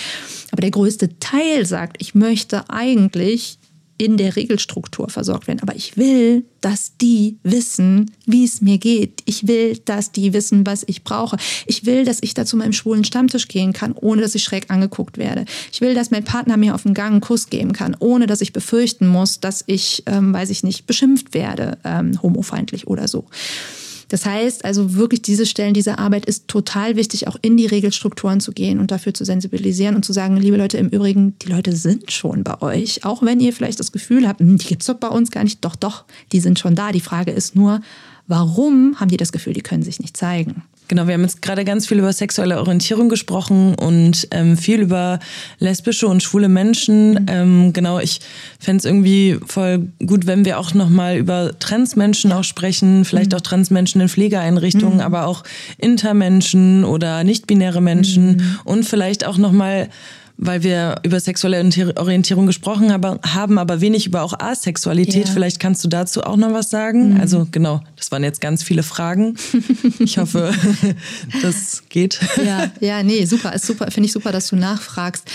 Aber 0.50 0.62
der 0.62 0.70
größte 0.70 1.18
Teil 1.18 1.66
sagt, 1.66 1.96
ich 2.00 2.14
möchte 2.14 2.70
eigentlich 2.70 3.58
in 3.98 4.16
der 4.16 4.36
Regelstruktur 4.36 5.08
versorgt 5.08 5.46
werden. 5.46 5.60
Aber 5.60 5.76
ich 5.76 5.96
will, 5.96 6.44
dass 6.60 6.96
die 7.00 7.36
wissen, 7.42 8.10
wie 8.26 8.44
es 8.44 8.60
mir 8.60 8.78
geht. 8.78 9.22
Ich 9.26 9.46
will, 9.46 9.78
dass 9.84 10.12
die 10.12 10.32
wissen, 10.32 10.66
was 10.66 10.84
ich 10.86 11.04
brauche. 11.04 11.36
Ich 11.66 11.86
will, 11.86 12.04
dass 12.04 12.18
ich 12.22 12.34
da 12.34 12.44
zu 12.44 12.56
meinem 12.56 12.72
schwulen 12.72 13.04
Stammtisch 13.04 13.48
gehen 13.48 13.72
kann, 13.72 13.92
ohne 13.92 14.22
dass 14.22 14.34
ich 14.34 14.44
schräg 14.44 14.70
angeguckt 14.70 15.18
werde. 15.18 15.44
Ich 15.72 15.80
will, 15.80 15.94
dass 15.94 16.10
mein 16.10 16.24
Partner 16.24 16.56
mir 16.56 16.74
auf 16.74 16.82
dem 16.82 16.94
Gang 16.94 17.12
einen 17.12 17.20
Kuss 17.20 17.50
geben 17.50 17.72
kann, 17.72 17.96
ohne 17.98 18.26
dass 18.26 18.40
ich 18.40 18.52
befürchten 18.52 19.06
muss, 19.06 19.40
dass 19.40 19.64
ich, 19.66 20.02
ähm, 20.06 20.32
weiß 20.32 20.50
ich 20.50 20.62
nicht, 20.62 20.86
beschimpft 20.86 21.34
werde, 21.34 21.78
ähm, 21.84 22.20
homofeindlich 22.22 22.86
oder 22.86 23.08
so. 23.08 23.26
Das 24.12 24.26
heißt 24.26 24.66
also 24.66 24.94
wirklich 24.94 25.22
diese 25.22 25.46
Stellen, 25.46 25.72
diese 25.72 25.98
Arbeit 25.98 26.26
ist 26.26 26.46
total 26.46 26.96
wichtig, 26.96 27.28
auch 27.28 27.36
in 27.40 27.56
die 27.56 27.64
Regelstrukturen 27.64 28.40
zu 28.40 28.52
gehen 28.52 28.78
und 28.78 28.90
dafür 28.90 29.14
zu 29.14 29.24
sensibilisieren 29.24 29.96
und 29.96 30.04
zu 30.04 30.12
sagen, 30.12 30.36
liebe 30.36 30.58
Leute, 30.58 30.76
im 30.76 30.90
Übrigen, 30.90 31.38
die 31.38 31.48
Leute 31.48 31.74
sind 31.74 32.12
schon 32.12 32.44
bei 32.44 32.60
euch. 32.60 33.06
Auch 33.06 33.22
wenn 33.22 33.40
ihr 33.40 33.54
vielleicht 33.54 33.80
das 33.80 33.90
Gefühl 33.90 34.28
habt, 34.28 34.40
hm, 34.40 34.58
die 34.58 34.66
gibt 34.66 34.82
es 34.82 34.88
doch 34.88 34.96
bei 34.96 35.08
uns 35.08 35.30
gar 35.30 35.44
nicht. 35.44 35.64
Doch, 35.64 35.76
doch, 35.76 36.04
die 36.30 36.40
sind 36.40 36.58
schon 36.58 36.74
da. 36.74 36.92
Die 36.92 37.00
Frage 37.00 37.30
ist 37.30 37.56
nur, 37.56 37.80
warum 38.26 39.00
haben 39.00 39.08
die 39.08 39.16
das 39.16 39.32
Gefühl, 39.32 39.54
die 39.54 39.62
können 39.62 39.82
sich 39.82 39.98
nicht 39.98 40.14
zeigen? 40.14 40.62
Genau, 40.92 41.06
wir 41.06 41.14
haben 41.14 41.22
jetzt 41.22 41.40
gerade 41.40 41.64
ganz 41.64 41.86
viel 41.86 42.00
über 42.00 42.12
sexuelle 42.12 42.58
Orientierung 42.58 43.08
gesprochen 43.08 43.74
und 43.76 44.28
ähm, 44.30 44.58
viel 44.58 44.80
über 44.80 45.20
lesbische 45.58 46.06
und 46.06 46.22
schwule 46.22 46.50
Menschen. 46.50 47.12
Mhm. 47.12 47.26
Ähm, 47.28 47.72
genau, 47.72 47.98
ich 47.98 48.20
fände 48.60 48.80
es 48.80 48.84
irgendwie 48.84 49.38
voll 49.46 49.88
gut, 50.04 50.26
wenn 50.26 50.44
wir 50.44 50.58
auch 50.58 50.74
nochmal 50.74 51.16
über 51.16 51.58
Transmenschen 51.58 52.30
auch 52.30 52.44
sprechen, 52.44 53.06
vielleicht 53.06 53.30
mhm. 53.30 53.38
auch 53.38 53.40
Transmenschen 53.40 54.02
in 54.02 54.10
Pflegeeinrichtungen, 54.10 54.96
mhm. 54.96 55.00
aber 55.00 55.24
auch 55.28 55.44
Intermenschen 55.78 56.84
oder 56.84 57.24
nicht-binäre 57.24 57.80
Menschen 57.80 58.36
mhm. 58.36 58.58
und 58.64 58.84
vielleicht 58.84 59.24
auch 59.26 59.38
nochmal 59.38 59.88
weil 60.44 60.64
wir 60.64 60.96
über 61.04 61.20
sexuelle 61.20 61.58
Orientierung 61.96 62.46
gesprochen 62.46 62.92
haben, 62.92 63.58
aber 63.58 63.80
wenig 63.80 64.06
über 64.06 64.22
auch 64.22 64.38
Asexualität. 64.40 65.28
Ja. 65.28 65.32
Vielleicht 65.32 65.60
kannst 65.60 65.84
du 65.84 65.88
dazu 65.88 66.24
auch 66.24 66.36
noch 66.36 66.52
was 66.52 66.68
sagen. 66.68 67.14
Mhm. 67.14 67.20
Also 67.20 67.46
genau, 67.50 67.80
das 67.96 68.10
waren 68.10 68.24
jetzt 68.24 68.40
ganz 68.40 68.62
viele 68.62 68.82
Fragen. 68.82 69.36
Ich 69.98 70.18
hoffe, 70.18 70.52
das 71.42 71.84
geht. 71.88 72.18
Ja, 72.44 72.70
ja, 72.80 73.02
nee, 73.02 73.24
super, 73.24 73.52
ist 73.52 73.66
super, 73.66 73.90
finde 73.90 74.06
ich 74.06 74.12
super, 74.12 74.32
dass 74.32 74.48
du 74.48 74.56
nachfragst. 74.56 75.30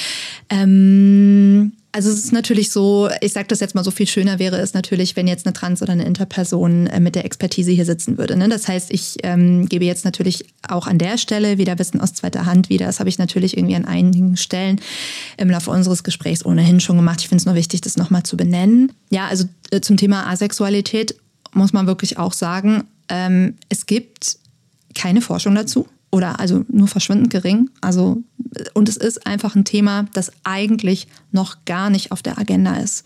Ähm 0.49 1.71
also 1.97 2.11
es 2.11 2.19
ist 2.19 2.31
natürlich 2.31 2.71
so, 2.71 3.09
ich 3.21 3.33
sage 3.33 3.47
das 3.47 3.59
jetzt 3.59 3.73
mal 3.73 3.83
so 3.83 3.89
viel 3.89 4.05
schöner 4.05 4.37
wäre 4.37 4.57
es 4.59 4.75
natürlich, 4.75 5.15
wenn 5.15 5.27
jetzt 5.27 5.47
eine 5.47 5.53
Trans- 5.53 5.81
oder 5.81 5.93
eine 5.93 6.05
Interperson 6.05 6.85
äh, 6.85 6.99
mit 6.99 7.15
der 7.15 7.25
Expertise 7.25 7.71
hier 7.71 7.85
sitzen 7.85 8.19
würde. 8.19 8.37
Ne? 8.37 8.49
Das 8.49 8.67
heißt, 8.67 8.91
ich 8.91 9.15
ähm, 9.23 9.67
gebe 9.67 9.83
jetzt 9.83 10.05
natürlich 10.05 10.45
auch 10.67 10.85
an 10.85 10.99
der 10.99 11.17
Stelle 11.17 11.57
wieder 11.57 11.79
Wissen 11.79 11.99
aus 11.99 12.13
zweiter 12.13 12.45
Hand 12.45 12.69
wieder. 12.69 12.85
Das 12.85 12.99
habe 12.99 13.09
ich 13.09 13.17
natürlich 13.17 13.57
irgendwie 13.57 13.75
an 13.75 13.85
einigen 13.85 14.37
Stellen 14.37 14.79
im 15.37 15.49
Laufe 15.49 15.71
unseres 15.71 16.03
Gesprächs 16.03 16.45
ohnehin 16.45 16.79
schon 16.79 16.97
gemacht. 16.97 17.21
Ich 17.21 17.29
finde 17.29 17.41
es 17.41 17.45
nur 17.47 17.55
wichtig, 17.55 17.81
das 17.81 17.97
nochmal 17.97 18.21
zu 18.21 18.37
benennen. 18.37 18.91
Ja, 19.09 19.25
also 19.25 19.45
äh, 19.71 19.81
zum 19.81 19.97
Thema 19.97 20.27
Asexualität 20.27 21.15
muss 21.53 21.73
man 21.73 21.87
wirklich 21.87 22.19
auch 22.19 22.33
sagen, 22.33 22.83
ähm, 23.09 23.55
es 23.69 23.87
gibt 23.87 24.37
keine 24.93 25.21
Forschung 25.21 25.55
dazu. 25.55 25.87
Oder 26.11 26.39
also 26.39 26.63
nur 26.69 26.87
verschwindend 26.87 27.29
gering. 27.29 27.69
Also, 27.81 28.23
und 28.73 28.87
es 28.89 28.97
ist 28.97 29.27
einfach 29.27 29.55
ein 29.55 29.65
Thema, 29.65 30.07
das 30.13 30.31
eigentlich 30.43 31.07
noch 31.31 31.65
gar 31.65 31.89
nicht 31.89 32.11
auf 32.11 32.21
der 32.21 32.39
Agenda 32.39 32.77
ist. 32.77 33.03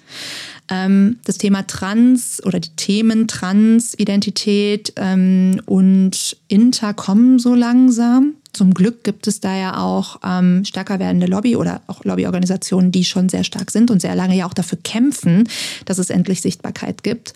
Ähm, 0.69 1.17
das 1.25 1.37
Thema 1.37 1.65
Trans 1.65 2.41
oder 2.45 2.59
die 2.59 2.75
Themen 2.75 3.27
Transidentität 3.27 4.93
ähm, 4.97 5.61
und 5.65 6.37
Inter 6.47 6.93
kommen 6.93 7.39
so 7.39 7.55
langsam. 7.55 8.35
Zum 8.53 8.73
Glück 8.73 9.03
gibt 9.03 9.27
es 9.27 9.39
da 9.39 9.55
ja 9.55 9.77
auch 9.77 10.19
ähm, 10.23 10.65
stärker 10.65 10.99
werdende 10.99 11.25
Lobby 11.25 11.55
oder 11.55 11.81
auch 11.87 12.03
Lobbyorganisationen, 12.03 12.91
die 12.91 13.05
schon 13.05 13.29
sehr 13.29 13.45
stark 13.45 13.71
sind 13.71 13.89
und 13.89 14.01
sehr 14.01 14.13
lange 14.13 14.35
ja 14.35 14.45
auch 14.45 14.53
dafür 14.53 14.77
kämpfen, 14.83 15.47
dass 15.85 15.97
es 15.97 16.09
endlich 16.09 16.41
Sichtbarkeit 16.41 17.01
gibt. 17.01 17.33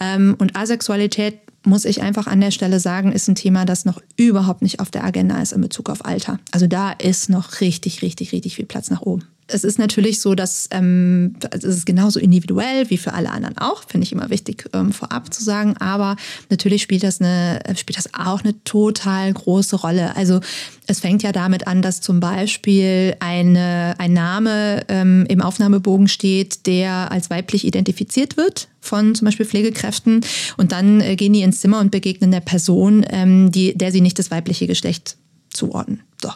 Ähm, 0.00 0.34
und 0.38 0.56
Asexualität 0.56 1.43
muss 1.64 1.84
ich 1.84 2.02
einfach 2.02 2.26
an 2.26 2.40
der 2.40 2.50
Stelle 2.50 2.80
sagen, 2.80 3.12
ist 3.12 3.28
ein 3.28 3.34
Thema, 3.34 3.64
das 3.64 3.84
noch 3.84 4.00
überhaupt 4.16 4.62
nicht 4.62 4.80
auf 4.80 4.90
der 4.90 5.04
Agenda 5.04 5.40
ist 5.40 5.52
in 5.52 5.60
Bezug 5.60 5.90
auf 5.90 6.04
Alter. 6.04 6.38
Also 6.50 6.66
da 6.66 6.92
ist 6.92 7.30
noch 7.30 7.60
richtig, 7.60 8.02
richtig, 8.02 8.32
richtig 8.32 8.56
viel 8.56 8.66
Platz 8.66 8.90
nach 8.90 9.02
oben 9.02 9.24
es 9.46 9.64
ist 9.64 9.78
natürlich 9.78 10.20
so, 10.20 10.34
dass 10.34 10.68
ähm, 10.70 11.36
es 11.50 11.64
ist 11.64 11.86
genauso 11.86 12.18
individuell 12.18 12.88
wie 12.88 12.96
für 12.96 13.12
alle 13.12 13.30
anderen 13.30 13.58
auch, 13.58 13.84
finde 13.86 14.06
ich 14.06 14.12
immer 14.12 14.30
wichtig 14.30 14.68
ähm, 14.72 14.92
vorab 14.92 15.32
zu 15.32 15.44
sagen. 15.44 15.76
Aber 15.78 16.16
natürlich 16.50 16.82
spielt 16.82 17.02
das 17.02 17.20
eine 17.20 17.60
spielt 17.76 17.98
das 17.98 18.14
auch 18.14 18.42
eine 18.42 18.62
total 18.64 19.32
große 19.32 19.76
Rolle. 19.76 20.16
Also 20.16 20.40
es 20.86 21.00
fängt 21.00 21.22
ja 21.22 21.32
damit 21.32 21.66
an, 21.66 21.82
dass 21.82 22.00
zum 22.00 22.20
Beispiel 22.20 23.16
eine, 23.20 23.94
ein 23.98 24.12
Name 24.12 24.84
ähm, 24.88 25.26
im 25.28 25.42
Aufnahmebogen 25.42 26.08
steht, 26.08 26.66
der 26.66 27.10
als 27.12 27.30
weiblich 27.30 27.66
identifiziert 27.66 28.36
wird 28.36 28.68
von 28.84 29.14
zum 29.14 29.24
Beispiel 29.24 29.46
Pflegekräften 29.46 30.20
und 30.56 30.72
dann 30.72 31.00
äh, 31.00 31.16
gehen 31.16 31.32
die 31.32 31.42
ins 31.42 31.60
Zimmer 31.60 31.80
und 31.80 31.90
begegnen 31.90 32.30
der 32.30 32.40
Person, 32.40 33.04
ähm, 33.08 33.50
die, 33.50 33.76
der 33.76 33.92
sie 33.92 34.00
nicht 34.00 34.18
das 34.18 34.30
weibliche 34.30 34.66
Geschlecht 34.66 35.16
zuordnen. 35.50 36.02
So. 36.20 36.30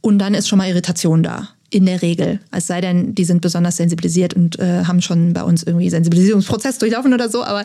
Und 0.00 0.18
dann 0.18 0.34
ist 0.34 0.48
schon 0.48 0.58
mal 0.58 0.68
Irritation 0.68 1.22
da 1.22 1.48
in 1.74 1.86
der 1.86 2.02
Regel. 2.02 2.38
Es 2.52 2.68
sei 2.68 2.80
denn, 2.80 3.14
die 3.14 3.24
sind 3.24 3.40
besonders 3.40 3.76
sensibilisiert 3.76 4.34
und 4.34 4.58
äh, 4.60 4.84
haben 4.84 5.02
schon 5.02 5.32
bei 5.32 5.42
uns 5.42 5.64
irgendwie 5.64 5.90
Sensibilisierungsprozess 5.90 6.78
durchlaufen 6.78 7.12
oder 7.12 7.28
so. 7.28 7.42
Aber 7.42 7.64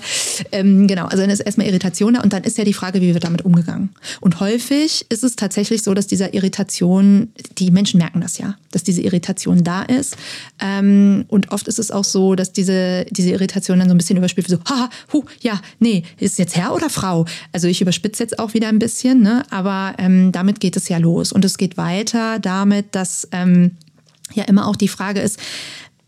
ähm, 0.51 0.88
genau, 0.88 1.05
also 1.05 1.18
dann 1.18 1.30
ist 1.30 1.41
erstmal 1.41 1.68
Irritation 1.68 2.16
da 2.16 2.22
und 2.22 2.34
dann 2.34 2.43
ist 2.43 2.57
ja 2.57 2.64
die 2.64 2.74
Frage, 2.74 3.01
wie 3.01 3.14
wird 3.14 3.24
damit 3.24 3.45
umgegangen. 3.45 3.89
Und 4.20 4.39
häufig 4.39 5.05
ist 5.10 5.24
es 5.24 5.36
tatsächlich 5.36 5.84
so, 5.84 5.93
dass 5.93 6.07
dieser 6.07 6.34
Irritation, 6.34 7.30
die 7.60 7.70
Menschen 7.70 7.99
merken 7.99 8.22
das 8.22 8.39
ja, 8.39 8.57
dass 8.72 8.84
diese 8.84 9.01
Irritation 9.01 9.64
da 9.64 9.84
ist. 9.84 10.18
Ähm, 10.60 11.26
und 11.28 11.51
oft 11.51 11.68
ist 11.68 11.78
es 11.78 11.91
auch 11.91 12.03
so, 12.03 12.34
dass 12.34 12.51
diese, 12.51 13.05
diese 13.12 13.30
Irritation 13.30 13.78
dann 13.78 13.89
so 13.89 13.93
ein 13.93 13.97
bisschen 13.97 14.18
überspielt 14.18 14.49
wird, 14.49 14.62
so, 14.66 14.74
haha, 14.74 14.89
hu, 15.14 15.24
ja, 15.41 15.62
nee, 15.80 16.03
ist 16.18 16.39
jetzt 16.39 16.55
Herr 16.55 16.74
oder 16.74 16.89
Frau? 16.89 17.26
Also 17.51 17.68
ich 17.68 17.82
überspitze 17.82 18.24
jetzt 18.24 18.39
auch 18.39 18.55
wieder 18.55 18.70
ein 18.70 18.80
bisschen, 18.80 19.22
ne? 19.22 19.43
aber 19.51 19.93
ähm, 19.99 20.32
damit 20.32 20.60
geht 20.60 20.78
es 20.78 20.89
ja 20.89 20.97
los. 20.97 21.32
Und 21.32 21.45
es 21.45 21.60
geht 21.60 21.78
weiter 21.78 22.39
damit, 22.39 22.95
dass 22.95 23.28
ähm, 23.32 23.72
ja 24.34 24.43
immer 24.45 24.67
auch 24.67 24.75
die 24.75 24.88
Frage 24.88 25.21
ist, 25.21 25.39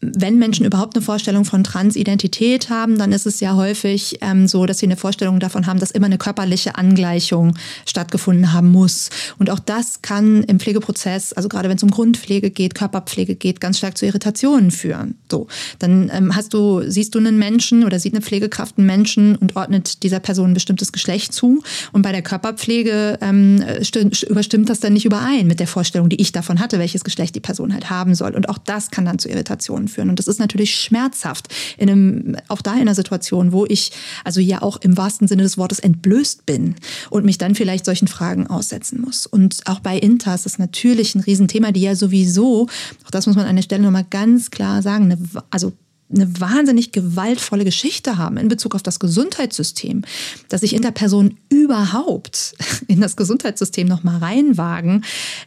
wenn 0.02 0.39
Menschen 0.39 0.66
überhaupt 0.66 0.95
eine 0.95 1.06
Vorstellung 1.06 1.45
von 1.45 1.64
Transidentität 1.64 2.70
haben, 2.70 2.97
dann 2.97 3.12
ist 3.12 3.28
es 3.28 3.39
ja 3.39 3.56
häufig 3.56 4.18
ähm, 4.22 4.47
so, 4.47 4.66
dass 4.66 4.80
sie 4.80 4.88
eine 4.88 4.97
Vorstellung 4.97 5.39
davon 5.39 5.68
haben, 5.68 5.80
dass 5.80 5.91
immer 5.91 6.08
eine 6.08 6.18
körperliche 6.18 6.76
Angleichung 6.76 7.56
stattgefunden 7.86 8.52
haben 8.52 8.72
muss. 8.72 9.10
Und 9.38 9.52
auch 9.52 9.60
das 9.60 10.02
kann 10.02 10.43
im 10.43 10.60
Pflegeprozess, 10.60 11.34
also 11.34 11.49
gerade 11.49 11.70
wenn 11.70 11.78
es 11.78 11.84
um 11.84 11.91
Grundpflege 11.91 12.49
geht, 12.49 12.74
Körperpflege 12.74 13.36
geht, 13.36 13.62
ganz 13.62 13.78
stark 13.78 13.95
zu 13.95 14.08
Irritationen 14.08 14.72
führen. 14.72 15.16
So, 15.30 15.47
dann 15.78 16.12
ähm, 16.14 16.36
hast 16.36 16.56
du, 16.56 16.82
siehst 16.89 17.14
du 17.14 17.20
einen 17.20 17.38
Menschen 17.38 17.84
oder 17.84 17.99
sieht 17.99 18.14
eine 18.14 18.24
Pflegekraft 18.24 18.80
einen 18.80 18.88
Menschen 18.88 19.36
und 19.36 19.56
ordnet 19.56 20.02
dieser 20.02 20.20
Person 20.20 20.52
ein 20.52 20.54
bestimmtes 20.56 20.91
Geschlecht 20.91 21.32
zu. 21.32 21.62
Und 21.91 22.02
bei 22.02 22.12
der 22.12 22.24
Körperpflege 22.24 23.20
ähm, 23.22 23.64
überstimmt 24.28 24.70
das 24.70 24.80
dann 24.80 24.93
nicht 24.93 25.06
überein 25.06 25.45
mit 25.45 25.60
der 25.60 25.68
Vorstellung, 25.68 26.10
die 26.10 26.20
ich 26.20 26.32
davon 26.32 26.60
hatte, 26.60 26.80
welches 26.80 27.04
Geschlecht 27.04 27.36
die 27.36 27.39
Person 27.39 27.72
halt 27.72 27.91
haben 27.91 28.16
soll. 28.16 28.36
Und 28.36 28.49
auch 28.49 28.58
das 28.58 28.89
kann 28.89 29.06
dann 29.06 29.20
zu 29.20 29.30
Irritationen 29.30 29.90
führen. 29.91 30.09
Und 30.09 30.19
das 30.19 30.27
ist 30.27 30.39
natürlich 30.39 30.75
schmerzhaft 30.75 31.47
in 31.77 31.89
einem, 31.89 32.35
auch 32.47 32.61
da 32.61 32.73
in 32.73 32.81
einer 32.81 32.95
Situation, 32.95 33.51
wo 33.51 33.65
ich 33.65 33.91
also 34.23 34.39
ja 34.39 34.61
auch 34.61 34.77
im 34.77 34.97
wahrsten 34.97 35.27
Sinne 35.27 35.43
des 35.43 35.57
Wortes 35.57 35.79
entblößt 35.79 36.45
bin 36.45 36.75
und 37.09 37.25
mich 37.25 37.37
dann 37.37 37.55
vielleicht 37.55 37.85
solchen 37.85 38.07
Fragen 38.07 38.47
aussetzen 38.47 39.01
muss. 39.01 39.25
Und 39.25 39.61
auch 39.65 39.79
bei 39.79 39.97
Intas 39.97 40.45
ist 40.45 40.59
natürlich 40.59 41.15
ein 41.15 41.21
Riesenthema, 41.21 41.71
die 41.71 41.81
ja 41.81 41.95
sowieso, 41.95 42.67
auch 43.05 43.11
das 43.11 43.27
muss 43.27 43.35
man 43.35 43.45
an 43.45 43.55
der 43.55 43.63
Stelle 43.63 43.83
nochmal 43.83 44.05
ganz 44.09 44.51
klar 44.51 44.81
sagen, 44.81 45.05
eine, 45.05 45.17
also 45.49 45.73
eine 46.14 46.39
wahnsinnig 46.39 46.91
gewaltvolle 46.91 47.66
Geschichte 47.66 48.18
haben 48.18 48.38
in 48.38 48.47
Bezug 48.47 48.76
auf 48.76 48.84
das 48.84 48.99
Gesundheitssystem, 48.99 50.03
dass 50.49 50.62
sich 50.62 50.74
Interpersonen 50.74 51.38
überhaupt 51.49 52.53
in 52.88 53.01
das 53.01 53.16
Gesundheitssystem 53.16 53.88
noch 53.88 54.03
mal 54.03 54.18
reinwagen, 54.18 55.03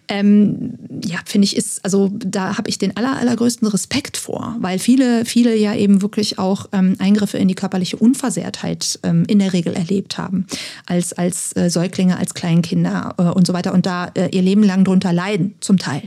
ähm, 0.09 0.75
ja, 1.05 1.19
finde 1.25 1.47
ich, 1.47 1.57
ist, 1.57 1.85
also 1.85 2.11
da 2.15 2.57
habe 2.57 2.69
ich 2.69 2.79
den 2.79 2.97
aller, 2.97 3.17
allergrößten 3.17 3.69
Respekt 3.69 4.17
vor, 4.17 4.57
weil 4.61 4.79
viele, 4.79 5.25
viele 5.25 5.57
ja 5.57 5.75
eben 5.75 6.03
wirklich 6.03 6.39
auch 6.39 6.67
ähm, 6.73 6.97
Eingriffe 6.99 7.39
in 7.39 7.49
die 7.49 7.55
körperliche 7.55 7.97
Unversehrtheit 7.97 8.99
ähm, 9.03 9.25
in 9.27 9.39
der 9.39 9.53
Regel 9.53 9.75
erlebt 9.75 10.19
haben, 10.19 10.47
als, 10.87 11.12
als 11.12 11.55
äh, 11.57 11.71
Säuglinge, 11.71 12.17
als 12.17 12.35
Kleinkinder 12.35 13.15
äh, 13.19 13.23
und 13.23 13.47
so 13.47 13.53
weiter 13.53 13.73
und 13.75 13.87
da 13.87 14.11
äh, 14.15 14.29
ihr 14.31 14.43
Leben 14.43 14.62
lang 14.62 14.85
drunter 14.85 15.12
leiden, 15.12 15.55
zum 15.61 15.79
Teil 15.79 16.03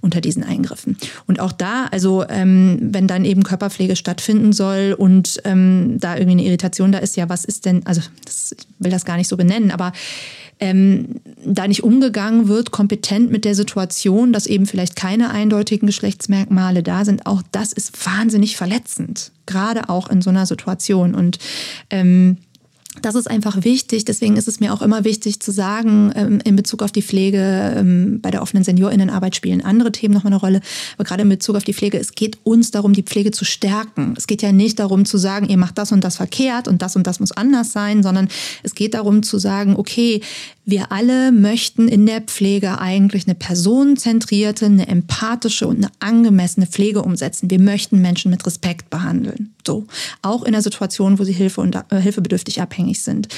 unter 0.00 0.20
diesen 0.20 0.44
Eingriffen. 0.44 0.96
Und 1.26 1.40
auch 1.40 1.52
da, 1.52 1.86
also 1.86 2.24
ähm, 2.28 2.78
wenn 2.80 3.06
dann 3.06 3.24
eben 3.24 3.42
Körperpflege 3.42 3.93
Stattfinden 3.96 4.52
soll 4.52 4.94
und 4.96 5.40
ähm, 5.44 5.98
da 5.98 6.14
irgendwie 6.14 6.32
eine 6.32 6.44
Irritation 6.44 6.92
da 6.92 6.98
ist, 6.98 7.16
ja, 7.16 7.28
was 7.28 7.44
ist 7.44 7.66
denn, 7.66 7.84
also 7.86 8.00
das, 8.24 8.52
ich 8.52 8.66
will 8.78 8.90
das 8.90 9.04
gar 9.04 9.16
nicht 9.16 9.28
so 9.28 9.36
benennen, 9.36 9.70
aber 9.70 9.92
ähm, 10.60 11.20
da 11.44 11.66
nicht 11.66 11.82
umgegangen 11.82 12.48
wird, 12.48 12.70
kompetent 12.70 13.30
mit 13.30 13.44
der 13.44 13.54
Situation, 13.54 14.32
dass 14.32 14.46
eben 14.46 14.66
vielleicht 14.66 14.96
keine 14.96 15.30
eindeutigen 15.30 15.86
Geschlechtsmerkmale 15.86 16.82
da 16.82 17.04
sind, 17.04 17.26
auch 17.26 17.42
das 17.52 17.72
ist 17.72 18.06
wahnsinnig 18.06 18.56
verletzend, 18.56 19.32
gerade 19.46 19.88
auch 19.88 20.08
in 20.08 20.22
so 20.22 20.30
einer 20.30 20.46
Situation. 20.46 21.14
Und 21.14 21.38
ähm, 21.90 22.38
das 23.02 23.14
ist 23.16 23.28
einfach 23.28 23.64
wichtig. 23.64 24.04
Deswegen 24.04 24.36
ist 24.36 24.48
es 24.48 24.60
mir 24.60 24.72
auch 24.72 24.80
immer 24.80 25.04
wichtig 25.04 25.40
zu 25.40 25.50
sagen, 25.50 26.12
ähm, 26.14 26.40
in 26.44 26.56
Bezug 26.56 26.82
auf 26.82 26.92
die 26.92 27.02
Pflege, 27.02 27.74
ähm, 27.76 28.20
bei 28.20 28.30
der 28.30 28.42
offenen 28.42 28.64
Seniorinnenarbeit 28.64 29.34
spielen 29.34 29.62
andere 29.62 29.92
Themen 29.92 30.14
nochmal 30.14 30.32
eine 30.32 30.40
Rolle. 30.40 30.60
Aber 30.94 31.04
gerade 31.04 31.22
in 31.22 31.28
Bezug 31.28 31.56
auf 31.56 31.64
die 31.64 31.74
Pflege, 31.74 31.98
es 31.98 32.12
geht 32.12 32.38
uns 32.44 32.70
darum, 32.70 32.92
die 32.92 33.02
Pflege 33.02 33.32
zu 33.32 33.44
stärken. 33.44 34.14
Es 34.16 34.26
geht 34.26 34.42
ja 34.42 34.52
nicht 34.52 34.78
darum 34.78 35.04
zu 35.04 35.18
sagen, 35.18 35.48
ihr 35.48 35.58
macht 35.58 35.78
das 35.78 35.92
und 35.92 36.04
das 36.04 36.16
verkehrt 36.16 36.68
und 36.68 36.82
das 36.82 36.94
und 36.96 37.06
das 37.06 37.20
muss 37.20 37.32
anders 37.32 37.72
sein, 37.72 38.02
sondern 38.02 38.28
es 38.62 38.74
geht 38.74 38.94
darum 38.94 39.22
zu 39.22 39.38
sagen, 39.38 39.76
okay, 39.76 40.20
wir 40.66 40.92
alle 40.92 41.30
möchten 41.30 41.88
in 41.88 42.06
der 42.06 42.22
Pflege 42.22 42.78
eigentlich 42.78 43.26
eine 43.26 43.34
personenzentrierte, 43.34 44.66
eine 44.66 44.88
empathische 44.88 45.66
und 45.66 45.76
eine 45.76 45.90
angemessene 45.98 46.66
Pflege 46.66 47.02
umsetzen. 47.02 47.50
Wir 47.50 47.60
möchten 47.60 48.00
Menschen 48.00 48.30
mit 48.30 48.46
Respekt 48.46 48.88
behandeln. 48.88 49.54
So. 49.66 49.86
Auch 50.22 50.42
in 50.42 50.52
der 50.52 50.62
Situation, 50.62 51.18
wo 51.18 51.24
sie 51.24 51.32
Hilfe 51.32 51.60
und, 51.60 51.74
äh, 51.74 52.00
hilfebedürftig 52.00 52.62
abhängig 52.62 53.02
sind. 53.02 53.28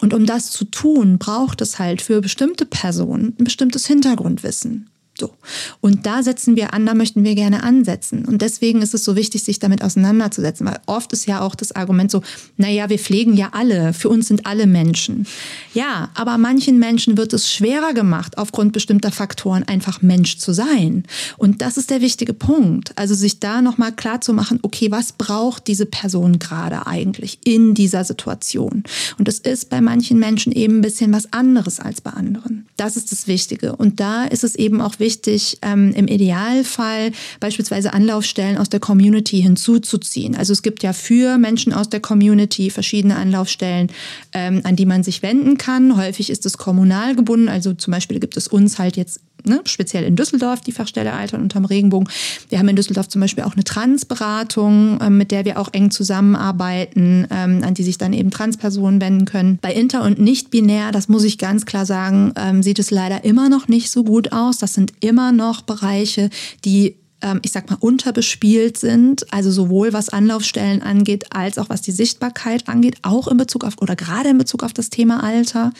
Und 0.00 0.14
um 0.14 0.24
das 0.24 0.50
zu 0.50 0.64
tun, 0.64 1.18
braucht 1.18 1.60
es 1.60 1.78
halt 1.78 2.00
für 2.00 2.20
bestimmte 2.20 2.64
Personen 2.64 3.34
ein 3.38 3.44
bestimmtes 3.44 3.86
Hintergrundwissen. 3.86 4.88
So. 5.20 5.34
Und 5.82 6.06
da 6.06 6.22
setzen 6.22 6.56
wir 6.56 6.72
an, 6.72 6.86
da 6.86 6.94
möchten 6.94 7.24
wir 7.24 7.34
gerne 7.34 7.62
ansetzen. 7.62 8.24
Und 8.24 8.40
deswegen 8.40 8.80
ist 8.80 8.94
es 8.94 9.04
so 9.04 9.16
wichtig, 9.16 9.44
sich 9.44 9.58
damit 9.58 9.84
auseinanderzusetzen, 9.84 10.66
weil 10.66 10.80
oft 10.86 11.12
ist 11.12 11.26
ja 11.26 11.42
auch 11.42 11.54
das 11.54 11.72
Argument 11.72 12.10
so, 12.10 12.22
naja, 12.56 12.88
wir 12.88 12.98
pflegen 12.98 13.34
ja 13.34 13.50
alle, 13.52 13.92
für 13.92 14.08
uns 14.08 14.28
sind 14.28 14.46
alle 14.46 14.66
Menschen. 14.66 15.26
Ja, 15.74 16.08
aber 16.14 16.38
manchen 16.38 16.78
Menschen 16.78 17.18
wird 17.18 17.34
es 17.34 17.52
schwerer 17.52 17.92
gemacht, 17.92 18.38
aufgrund 18.38 18.72
bestimmter 18.72 19.12
Faktoren 19.12 19.64
einfach 19.64 20.00
Mensch 20.00 20.38
zu 20.38 20.54
sein. 20.54 21.04
Und 21.36 21.60
das 21.60 21.76
ist 21.76 21.90
der 21.90 22.00
wichtige 22.00 22.32
Punkt. 22.32 22.96
Also 22.96 23.14
sich 23.14 23.40
da 23.40 23.60
nochmal 23.60 23.92
klar 23.92 24.22
zu 24.22 24.32
machen, 24.32 24.58
okay, 24.62 24.90
was 24.90 25.12
braucht 25.12 25.66
diese 25.66 25.84
Person 25.84 26.38
gerade 26.38 26.86
eigentlich 26.86 27.40
in 27.44 27.74
dieser 27.74 28.04
Situation? 28.04 28.84
Und 29.18 29.28
es 29.28 29.38
ist 29.38 29.68
bei 29.68 29.82
manchen 29.82 30.18
Menschen 30.18 30.52
eben 30.52 30.78
ein 30.78 30.80
bisschen 30.80 31.12
was 31.12 31.30
anderes 31.30 31.78
als 31.78 32.00
bei 32.00 32.12
anderen. 32.12 32.66
Das 32.78 32.96
ist 32.96 33.12
das 33.12 33.26
Wichtige. 33.26 33.76
Und 33.76 34.00
da 34.00 34.24
ist 34.24 34.44
es 34.44 34.54
eben 34.54 34.80
auch 34.80 34.98
wichtig, 34.98 35.09
wichtig, 35.10 35.58
ähm, 35.62 35.92
im 35.94 36.06
Idealfall 36.06 37.10
beispielsweise 37.40 37.92
Anlaufstellen 37.92 38.56
aus 38.56 38.68
der 38.68 38.78
Community 38.78 39.42
hinzuzuziehen. 39.42 40.36
Also 40.36 40.52
es 40.52 40.62
gibt 40.62 40.84
ja 40.84 40.92
für 40.92 41.36
Menschen 41.36 41.72
aus 41.72 41.88
der 41.88 41.98
Community 41.98 42.70
verschiedene 42.70 43.16
Anlaufstellen, 43.16 43.88
ähm, 44.32 44.60
an 44.62 44.76
die 44.76 44.86
man 44.86 45.02
sich 45.02 45.22
wenden 45.22 45.58
kann. 45.58 45.96
Häufig 45.96 46.30
ist 46.30 46.46
es 46.46 46.58
kommunal 46.58 47.16
gebunden. 47.16 47.48
Also 47.48 47.74
zum 47.74 47.90
Beispiel 47.90 48.20
gibt 48.20 48.36
es 48.36 48.46
uns 48.46 48.78
halt 48.78 48.96
jetzt 48.96 49.20
Ne, 49.44 49.60
speziell 49.64 50.04
in 50.04 50.16
Düsseldorf, 50.16 50.60
die 50.60 50.72
Fachstelle 50.72 51.12
Altern 51.12 51.42
unterm 51.42 51.64
Regenbogen. 51.64 52.08
Wir 52.48 52.58
haben 52.58 52.68
in 52.68 52.76
Düsseldorf 52.76 53.08
zum 53.08 53.20
Beispiel 53.20 53.44
auch 53.44 53.54
eine 53.54 53.64
Transberatung, 53.64 54.98
ähm, 55.00 55.16
mit 55.16 55.30
der 55.30 55.44
wir 55.44 55.58
auch 55.58 55.68
eng 55.72 55.90
zusammenarbeiten, 55.90 57.26
ähm, 57.30 57.62
an 57.64 57.74
die 57.74 57.82
sich 57.82 57.98
dann 57.98 58.12
eben 58.12 58.30
Transpersonen 58.30 59.00
wenden 59.00 59.24
können. 59.24 59.58
Bei 59.62 59.72
inter- 59.72 60.04
und 60.04 60.18
nicht-binär, 60.18 60.92
das 60.92 61.08
muss 61.08 61.24
ich 61.24 61.38
ganz 61.38 61.66
klar 61.66 61.86
sagen, 61.86 62.32
ähm, 62.36 62.62
sieht 62.62 62.78
es 62.78 62.90
leider 62.90 63.24
immer 63.24 63.48
noch 63.48 63.68
nicht 63.68 63.90
so 63.90 64.04
gut 64.04 64.32
aus. 64.32 64.58
Das 64.58 64.74
sind 64.74 64.92
immer 65.00 65.32
noch 65.32 65.62
Bereiche, 65.62 66.30
die 66.64 66.96
ich 67.42 67.52
sag 67.52 67.68
mal, 67.68 67.76
unterbespielt 67.80 68.78
sind, 68.78 69.32
also 69.32 69.50
sowohl 69.50 69.92
was 69.92 70.08
Anlaufstellen 70.08 70.82
angeht, 70.82 71.26
als 71.30 71.58
auch 71.58 71.68
was 71.68 71.82
die 71.82 71.92
Sichtbarkeit 71.92 72.68
angeht, 72.68 72.96
auch 73.02 73.28
in 73.28 73.36
Bezug 73.36 73.64
auf 73.64 73.74
oder 73.80 73.96
gerade 73.96 74.30
in 74.30 74.38
Bezug 74.38 74.62
auf 74.62 74.72
das 74.72 74.90
Thema 74.90 75.22
Alter. 75.22 75.72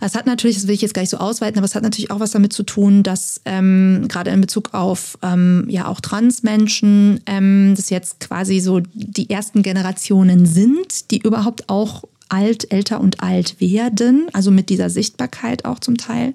Das 0.00 0.14
hat 0.14 0.26
natürlich, 0.26 0.56
das 0.56 0.66
will 0.66 0.74
ich 0.74 0.82
jetzt 0.82 0.94
gar 0.94 1.02
nicht 1.02 1.10
so 1.10 1.18
ausweiten, 1.18 1.58
aber 1.58 1.64
es 1.64 1.74
hat 1.74 1.82
natürlich 1.82 2.10
auch 2.10 2.20
was 2.20 2.32
damit 2.32 2.52
zu 2.52 2.62
tun, 2.62 3.02
dass 3.02 3.40
ähm, 3.44 4.06
gerade 4.08 4.30
in 4.30 4.40
Bezug 4.40 4.74
auf 4.74 5.18
ähm, 5.22 5.66
ja 5.68 5.86
auch 5.86 6.00
Transmenschen 6.00 7.20
ähm, 7.26 7.74
das 7.76 7.90
jetzt 7.90 8.20
quasi 8.20 8.60
so 8.60 8.80
die 8.92 9.30
ersten 9.30 9.62
Generationen 9.62 10.46
sind, 10.46 11.10
die 11.10 11.18
überhaupt 11.18 11.68
auch 11.68 12.04
alt, 12.28 12.72
älter 12.72 13.00
und 13.00 13.22
alt 13.22 13.60
werden, 13.60 14.26
also 14.32 14.50
mit 14.50 14.68
dieser 14.68 14.90
Sichtbarkeit 14.90 15.64
auch 15.64 15.78
zum 15.78 15.96
Teil. 15.96 16.34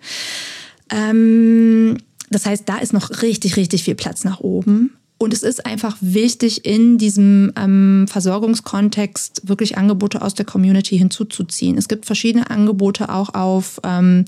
Ähm, 0.89 1.97
das 2.29 2.45
heißt, 2.45 2.63
da 2.67 2.77
ist 2.77 2.93
noch 2.93 3.21
richtig, 3.21 3.57
richtig 3.57 3.83
viel 3.83 3.95
Platz 3.95 4.23
nach 4.23 4.39
oben. 4.39 4.91
Und 5.21 5.33
es 5.33 5.43
ist 5.43 5.65
einfach 5.65 5.97
wichtig, 5.99 6.65
in 6.65 6.97
diesem 6.97 7.51
ähm, 7.57 8.05
Versorgungskontext 8.07 9.49
wirklich 9.49 9.77
Angebote 9.77 10.21
aus 10.21 10.33
der 10.33 10.45
Community 10.45 10.97
hinzuzuziehen. 10.97 11.77
Es 11.77 11.89
gibt 11.89 12.05
verschiedene 12.05 12.49
Angebote 12.49 13.09
auch 13.09 13.33
auf, 13.33 13.81
ähm, 13.83 14.23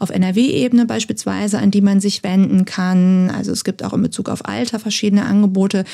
auf 0.00 0.10
NRW-Ebene 0.10 0.86
beispielsweise, 0.86 1.60
an 1.60 1.70
die 1.70 1.80
man 1.80 2.00
sich 2.00 2.24
wenden 2.24 2.64
kann. 2.64 3.30
Also 3.30 3.52
es 3.52 3.62
gibt 3.62 3.84
auch 3.84 3.92
in 3.92 4.02
Bezug 4.02 4.28
auf 4.28 4.44
Alter 4.44 4.80
verschiedene 4.80 5.24
Angebote. 5.24 5.84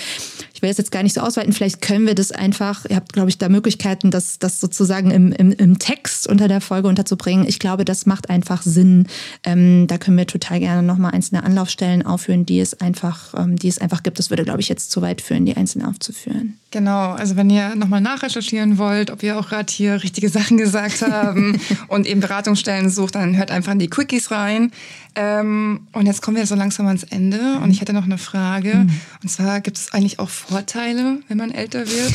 Ich 0.59 0.63
will 0.63 0.71
es 0.71 0.77
jetzt 0.77 0.91
gar 0.91 1.05
nicht 1.05 1.15
so 1.15 1.21
ausweiten. 1.21 1.53
Vielleicht 1.53 1.81
können 1.81 2.05
wir 2.05 2.17
das 2.17 2.33
einfach, 2.33 2.85
ihr 2.89 2.97
habt, 2.97 3.13
glaube 3.13 3.29
ich, 3.29 3.39
da 3.39 3.49
Möglichkeiten, 3.49 4.11
das, 4.11 4.41
das 4.41 4.59
sozusagen 4.59 5.13
im, 5.13 5.31
im, 5.31 5.53
im 5.53 5.79
Text 5.79 6.27
unter 6.27 6.49
der 6.49 6.61
Folge 6.61 6.89
unterzubringen. 6.89 7.47
Ich 7.47 7.61
glaube, 7.61 7.85
das 7.85 8.07
macht 8.07 8.29
einfach 8.29 8.63
Sinn. 8.63 9.07
Ähm, 9.45 9.87
da 9.87 9.99
können 9.99 10.19
wir 10.19 10.27
total 10.27 10.59
gerne 10.59 10.83
nochmal 10.83 11.13
einzelne 11.13 11.45
Anlaufstellen 11.45 12.05
aufführen, 12.05 12.45
die 12.45 12.59
es 12.59 12.81
einfach, 12.81 13.35
ähm, 13.37 13.55
die 13.55 13.69
es 13.69 13.79
einfach 13.79 14.03
gibt. 14.03 14.19
Das 14.19 14.31
würde 14.31 14.43
glaube 14.43 14.61
ich, 14.61 14.69
jetzt 14.69 14.91
zu 14.91 15.01
weit 15.01 15.21
führen, 15.21 15.47
die 15.47 15.57
einzeln 15.57 15.85
aufzuführen. 15.85 16.59
Genau, 16.73 17.13
also 17.13 17.37
wenn 17.37 17.49
ihr 17.49 17.77
nochmal 17.77 18.01
nachrecherchieren 18.01 18.79
wollt, 18.79 19.13
ob 19.13 19.23
wir 19.23 19.39
auch 19.39 19.49
gerade 19.49 19.73
hier 19.73 20.03
richtige 20.03 20.29
Sachen 20.29 20.59
gesagt 20.59 21.03
haben 21.09 21.61
und 21.87 22.05
eben 22.05 22.21
Beratungsstellen 22.21 22.91
sucht, 22.91 23.15
dann 23.15 23.37
hört 23.37 23.53
einfach 23.53 23.73
in 23.73 23.79
die 23.79 23.89
Quickies 23.89 24.33
rein. 24.33 24.73
Ähm, 25.21 25.89
und 25.95 26.07
jetzt 26.07 26.23
kommen 26.23 26.37
wir 26.37 26.47
so 26.47 26.55
langsam 26.55 26.87
ans 26.87 27.03
Ende 27.03 27.59
und 27.61 27.73
ich 27.73 27.81
hätte 27.81 27.93
noch 27.93 28.05
eine 28.05 28.19
Frage. 28.19 28.75
Mhm. 28.77 29.01
Und 29.21 29.29
zwar, 29.29 29.61
gibt 29.61 29.77
es 29.77 29.93
eigentlich 29.93 30.21
auch 30.21 30.29
Vorteile, 30.29 31.19
wenn 31.27 31.39
man 31.39 31.51
älter 31.51 31.81
wird? 31.89 32.13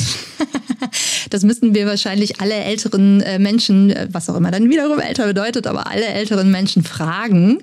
das 1.29 1.43
müssten 1.43 1.75
wir 1.75 1.85
wahrscheinlich 1.85 2.39
alle 2.39 2.53
älteren 2.53 3.19
äh, 3.19 3.39
Menschen, 3.39 3.89
äh, 3.89 4.07
was 4.09 4.29
auch 4.29 4.37
immer 4.37 4.51
dann 4.51 4.69
wiederum 4.69 4.99
älter 4.99 5.25
bedeutet, 5.25 5.67
aber 5.67 5.87
alle 5.87 6.05
älteren 6.05 6.49
Menschen 6.49 6.85
fragen. 6.85 7.59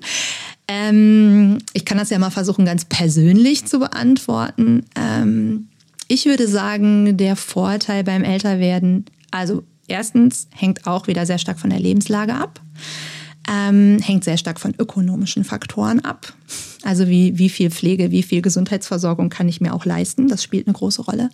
Ähm, 0.67 1.57
ich 1.73 1.85
kann 1.85 1.97
das 1.97 2.11
ja 2.11 2.19
mal 2.19 2.29
versuchen, 2.29 2.63
ganz 2.63 2.85
persönlich 2.85 3.65
zu 3.65 3.79
beantworten. 3.79 4.85
Ähm, 4.95 5.69
ich 6.07 6.27
würde 6.27 6.47
sagen, 6.47 7.17
der 7.17 7.35
Vorteil 7.35 8.03
beim 8.03 8.23
Älterwerden, 8.23 9.05
also 9.31 9.63
erstens 9.87 10.47
hängt 10.51 10.85
auch 10.85 11.07
wieder 11.07 11.25
sehr 11.25 11.39
stark 11.39 11.59
von 11.59 11.71
der 11.71 11.79
Lebenslage 11.79 12.35
ab. 12.35 12.61
Ähm, 13.49 13.97
hängt 13.99 14.23
sehr 14.23 14.37
stark 14.37 14.59
von 14.59 14.73
ökonomischen 14.77 15.43
Faktoren 15.43 15.99
ab. 15.99 16.33
Also 16.83 17.07
wie, 17.07 17.37
wie 17.37 17.49
viel 17.49 17.71
Pflege, 17.71 18.11
wie 18.11 18.23
viel 18.23 18.41
Gesundheitsversorgung 18.41 19.29
kann 19.29 19.49
ich 19.49 19.61
mir 19.61 19.73
auch 19.73 19.85
leisten. 19.85 20.27
Das 20.27 20.43
spielt 20.43 20.67
eine 20.67 20.73
große 20.73 21.01
Rolle. 21.01 21.29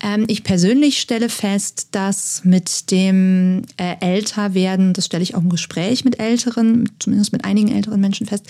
Ähm, 0.00 0.24
ich 0.28 0.44
persönlich 0.44 1.00
stelle 1.00 1.28
fest, 1.28 1.88
dass 1.92 2.44
mit 2.44 2.90
dem 2.90 3.62
äh, 3.76 3.96
Älterwerden, 4.00 4.92
das 4.92 5.06
stelle 5.06 5.22
ich 5.22 5.34
auch 5.34 5.42
im 5.42 5.48
Gespräch 5.48 6.04
mit 6.04 6.20
älteren, 6.20 6.90
zumindest 6.98 7.32
mit 7.32 7.44
einigen 7.44 7.72
älteren 7.72 8.00
Menschen 8.00 8.26
fest, 8.26 8.46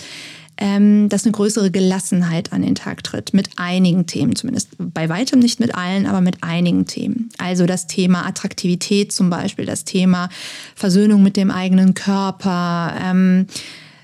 ähm, 0.57 1.09
dass 1.09 1.25
eine 1.25 1.31
größere 1.31 1.71
Gelassenheit 1.71 2.53
an 2.53 2.61
den 2.61 2.75
Tag 2.75 3.03
tritt. 3.03 3.33
Mit 3.33 3.49
einigen 3.57 4.05
Themen 4.05 4.35
zumindest. 4.35 4.69
Bei 4.77 5.09
weitem 5.09 5.39
nicht 5.39 5.59
mit 5.59 5.75
allen, 5.75 6.05
aber 6.05 6.21
mit 6.21 6.43
einigen 6.43 6.85
Themen. 6.85 7.29
Also 7.37 7.65
das 7.65 7.87
Thema 7.87 8.25
Attraktivität 8.25 9.11
zum 9.11 9.29
Beispiel, 9.29 9.65
das 9.65 9.83
Thema 9.83 10.29
Versöhnung 10.75 11.23
mit 11.23 11.37
dem 11.37 11.51
eigenen 11.51 11.93
Körper. 11.93 12.93
Ähm, 13.01 13.47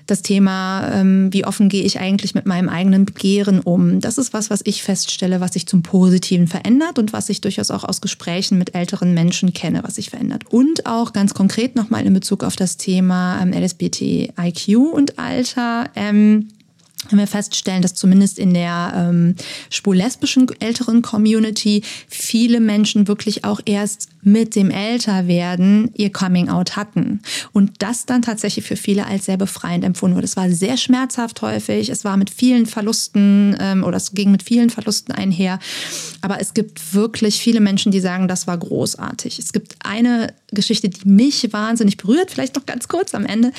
das 0.06 0.22
Thema, 0.22 0.90
ähm, 0.92 1.32
wie 1.32 1.44
offen 1.44 1.68
gehe 1.68 1.82
ich 1.82 2.00
eigentlich 2.00 2.34
mit 2.34 2.46
meinem 2.46 2.68
eigenen 2.68 3.04
Begehren 3.04 3.60
um. 3.60 4.00
Das 4.00 4.18
ist 4.18 4.32
was, 4.32 4.50
was 4.50 4.60
ich 4.64 4.82
feststelle, 4.82 5.40
was 5.40 5.54
sich 5.54 5.66
zum 5.66 5.82
Positiven 5.82 6.46
verändert 6.46 6.98
und 6.98 7.12
was 7.12 7.28
ich 7.28 7.40
durchaus 7.40 7.70
auch 7.70 7.84
aus 7.84 8.00
Gesprächen 8.00 8.58
mit 8.58 8.74
älteren 8.74 9.14
Menschen 9.14 9.52
kenne, 9.52 9.82
was 9.82 9.96
sich 9.96 10.10
verändert. 10.10 10.44
Und 10.50 10.86
auch 10.86 11.12
ganz 11.12 11.34
konkret 11.34 11.76
nochmal 11.76 12.06
in 12.06 12.12
Bezug 12.12 12.44
auf 12.44 12.56
das 12.56 12.76
Thema 12.76 13.40
ähm, 13.40 13.52
LSBTIQ 13.52 14.78
und 14.92 15.18
Alter. 15.18 15.90
Ähm, 15.94 16.48
wenn 17.10 17.18
wir 17.18 17.26
feststellen, 17.26 17.82
dass 17.82 17.94
zumindest 17.94 18.38
in 18.38 18.54
der 18.54 18.92
ähm, 18.94 19.34
schwul-lesbischen 19.70 20.48
älteren 20.60 21.02
Community 21.02 21.82
viele 22.08 22.60
Menschen 22.60 23.08
wirklich 23.08 23.44
auch 23.44 23.60
erst 23.64 24.08
mit 24.22 24.56
dem 24.56 24.70
Älterwerden 24.70 25.90
ihr 25.94 26.10
Coming-out 26.10 26.76
hatten. 26.76 27.20
Und 27.52 27.82
das 27.82 28.06
dann 28.06 28.22
tatsächlich 28.22 28.64
für 28.64 28.76
viele 28.76 29.06
als 29.06 29.26
sehr 29.26 29.36
befreiend 29.36 29.84
empfunden 29.84 30.16
wurde. 30.16 30.24
Es 30.24 30.36
war 30.36 30.50
sehr 30.50 30.76
schmerzhaft 30.76 31.42
häufig, 31.42 31.90
es 31.90 32.04
war 32.04 32.16
mit 32.16 32.30
vielen 32.30 32.66
Verlusten 32.66 33.56
ähm, 33.60 33.84
oder 33.84 33.98
es 33.98 34.12
ging 34.12 34.30
mit 34.30 34.42
vielen 34.42 34.70
Verlusten 34.70 35.12
einher. 35.12 35.58
Aber 36.22 36.40
es 36.40 36.54
gibt 36.54 36.94
wirklich 36.94 37.38
viele 37.38 37.60
Menschen, 37.60 37.92
die 37.92 38.00
sagen, 38.00 38.26
das 38.28 38.46
war 38.46 38.56
großartig. 38.56 39.38
Es 39.38 39.52
gibt 39.52 39.76
eine 39.84 40.32
Geschichte, 40.52 40.88
die 40.88 41.06
mich 41.06 41.52
wahnsinnig 41.52 41.96
berührt, 41.98 42.30
vielleicht 42.30 42.56
noch 42.56 42.64
ganz 42.64 42.88
kurz 42.88 43.14
am 43.14 43.26
Ende, 43.26 43.52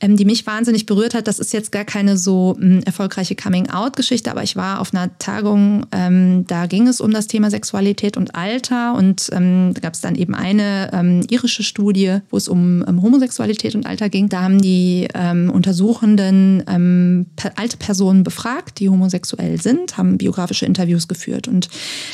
ähm, 0.00 0.16
die 0.16 0.24
mich 0.24 0.46
wahnsinnig 0.46 0.86
berührt 0.86 1.14
hat. 1.14 1.28
Das 1.28 1.38
ist 1.38 1.52
jetzt 1.52 1.72
gar 1.72 1.84
keine 1.84 2.16
so 2.16 2.56
ähm, 2.60 2.82
erfolgreiche 2.86 3.34
Coming-out-Geschichte, 3.34 4.30
aber 4.30 4.42
ich 4.42 4.56
war 4.56 4.80
auf 4.80 4.94
einer 4.94 5.16
Tagung, 5.18 5.86
ähm, 5.92 6.46
da 6.46 6.66
ging 6.66 6.88
es 6.88 7.00
um 7.00 7.10
das 7.10 7.26
Thema 7.26 7.50
Sexualität 7.50 8.16
und 8.16 8.34
Alter 8.34 8.94
und 8.94 9.28
ähm, 9.32 9.72
da 9.74 9.80
gab 9.80 9.94
es 9.94 10.00
dann 10.00 10.14
eben 10.14 10.34
eine 10.34 10.90
ähm, 10.92 11.26
irische 11.28 11.62
Studie, 11.62 12.18
wo 12.30 12.36
es 12.36 12.48
um 12.48 12.84
Homosexualität 12.86 13.74
und 13.74 13.86
Alter 13.86 14.08
ging. 14.08 14.28
Da 14.28 14.42
haben 14.42 14.60
die 14.60 15.08
ähm, 15.14 15.50
Untersuchenden 15.50 16.62
ähm, 16.68 17.26
alte 17.56 17.76
Personen 17.76 18.22
befragt, 18.22 18.78
die 18.80 18.88
homosexuell 18.88 19.60
sind, 19.60 19.96
haben 19.96 20.18
biografische 20.18 20.66
Interviews 20.66 21.08
geführt. 21.08 21.48
Und 21.48 21.68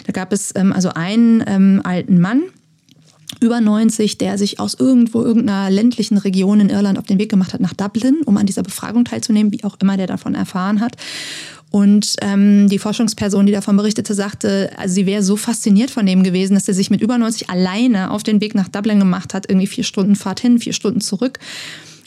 da 0.06 0.12
gab 0.12 0.32
es 0.32 0.52
ähm, 0.56 0.72
also 0.72 0.90
einen 0.90 1.82
alten 1.82 2.20
Mann, 2.20 2.42
über 3.42 3.60
90, 3.60 4.18
der 4.18 4.38
sich 4.38 4.60
aus 4.60 4.74
irgendwo, 4.74 5.22
irgendeiner 5.22 5.70
ländlichen 5.70 6.18
Region 6.18 6.60
in 6.60 6.70
Irland 6.70 6.98
auf 6.98 7.06
den 7.06 7.18
Weg 7.18 7.30
gemacht 7.30 7.52
hat 7.52 7.60
nach 7.60 7.74
Dublin, 7.74 8.18
um 8.24 8.36
an 8.36 8.46
dieser 8.46 8.62
Befragung 8.62 9.04
teilzunehmen, 9.04 9.52
wie 9.52 9.64
auch 9.64 9.76
immer 9.80 9.96
der 9.96 10.06
davon 10.06 10.34
erfahren 10.34 10.80
hat. 10.80 10.96
Und 11.72 12.16
ähm, 12.20 12.68
die 12.68 12.78
Forschungsperson, 12.78 13.46
die 13.46 13.52
davon 13.52 13.78
berichtete, 13.78 14.12
sagte, 14.12 14.70
also 14.76 14.94
sie 14.94 15.06
wäre 15.06 15.22
so 15.22 15.36
fasziniert 15.36 15.90
von 15.90 16.04
dem 16.04 16.22
gewesen, 16.22 16.52
dass 16.52 16.68
er 16.68 16.74
sich 16.74 16.90
mit 16.90 17.00
über 17.00 17.16
90 17.16 17.48
alleine 17.48 18.10
auf 18.10 18.22
den 18.22 18.42
Weg 18.42 18.54
nach 18.54 18.68
Dublin 18.68 18.98
gemacht 18.98 19.32
hat, 19.32 19.48
irgendwie 19.48 19.66
vier 19.66 19.82
Stunden 19.82 20.14
Fahrt 20.14 20.40
hin, 20.40 20.58
vier 20.58 20.74
Stunden 20.74 21.00
zurück. 21.00 21.38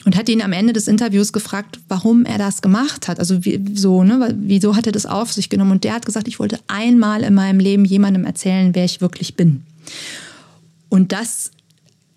Und 0.04 0.16
hat 0.16 0.28
ihn 0.28 0.40
am 0.40 0.52
Ende 0.52 0.72
des 0.72 0.86
Interviews 0.86 1.32
gefragt, 1.32 1.80
warum 1.88 2.24
er 2.24 2.38
das 2.38 2.62
gemacht 2.62 3.08
hat. 3.08 3.18
Also 3.18 3.44
wie, 3.44 3.60
so, 3.74 4.04
ne, 4.04 4.36
wieso 4.38 4.76
hat 4.76 4.86
er 4.86 4.92
das 4.92 5.04
auf 5.04 5.32
sich 5.32 5.48
genommen? 5.48 5.72
Und 5.72 5.82
der 5.82 5.94
hat 5.94 6.06
gesagt, 6.06 6.28
ich 6.28 6.38
wollte 6.38 6.60
einmal 6.68 7.24
in 7.24 7.34
meinem 7.34 7.58
Leben 7.58 7.84
jemandem 7.84 8.24
erzählen, 8.24 8.72
wer 8.72 8.84
ich 8.84 9.00
wirklich 9.00 9.34
bin. 9.34 9.64
Und 10.96 11.12
das 11.12 11.50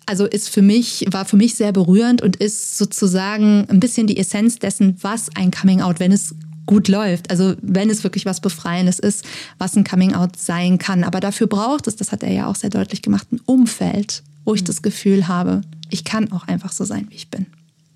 also 0.06 0.24
ist 0.24 0.48
für 0.48 0.62
mich, 0.62 1.04
war 1.10 1.26
für 1.26 1.36
mich 1.36 1.54
sehr 1.54 1.70
berührend 1.70 2.22
und 2.22 2.36
ist 2.36 2.78
sozusagen 2.78 3.66
ein 3.68 3.78
bisschen 3.78 4.06
die 4.06 4.16
Essenz 4.16 4.58
dessen, 4.58 4.96
was 5.02 5.28
ein 5.36 5.50
Coming 5.50 5.82
Out, 5.82 6.00
wenn 6.00 6.10
es 6.10 6.34
gut 6.66 6.88
läuft. 6.88 7.30
Also 7.30 7.54
wenn 7.60 7.90
es 7.90 8.02
wirklich 8.02 8.24
was 8.24 8.40
Befreiendes 8.40 8.98
ist, 8.98 9.24
was 9.58 9.76
ein 9.76 9.84
Coming 9.84 10.14
Out 10.14 10.36
sein 10.36 10.78
kann. 10.78 11.04
Aber 11.04 11.20
dafür 11.20 11.46
braucht 11.46 11.86
es, 11.86 11.94
das 11.94 12.10
hat 12.10 12.22
er 12.22 12.32
ja 12.32 12.46
auch 12.46 12.56
sehr 12.56 12.70
deutlich 12.70 13.02
gemacht, 13.02 13.30
ein 13.30 13.40
Umfeld, 13.44 14.22
wo 14.44 14.54
ich 14.54 14.62
mhm. 14.62 14.66
das 14.66 14.82
Gefühl 14.82 15.28
habe, 15.28 15.60
ich 15.90 16.04
kann 16.04 16.32
auch 16.32 16.48
einfach 16.48 16.72
so 16.72 16.84
sein, 16.84 17.06
wie 17.10 17.16
ich 17.16 17.28
bin. 17.28 17.46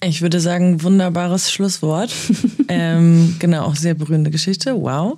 Ich 0.05 0.20
würde 0.20 0.39
sagen, 0.39 0.82
wunderbares 0.82 1.51
Schlusswort. 1.51 2.12
ähm, 2.68 3.37
genau, 3.39 3.64
auch 3.64 3.76
sehr 3.76 3.95
berührende 3.95 4.30
Geschichte. 4.30 4.74
Wow. 4.76 5.16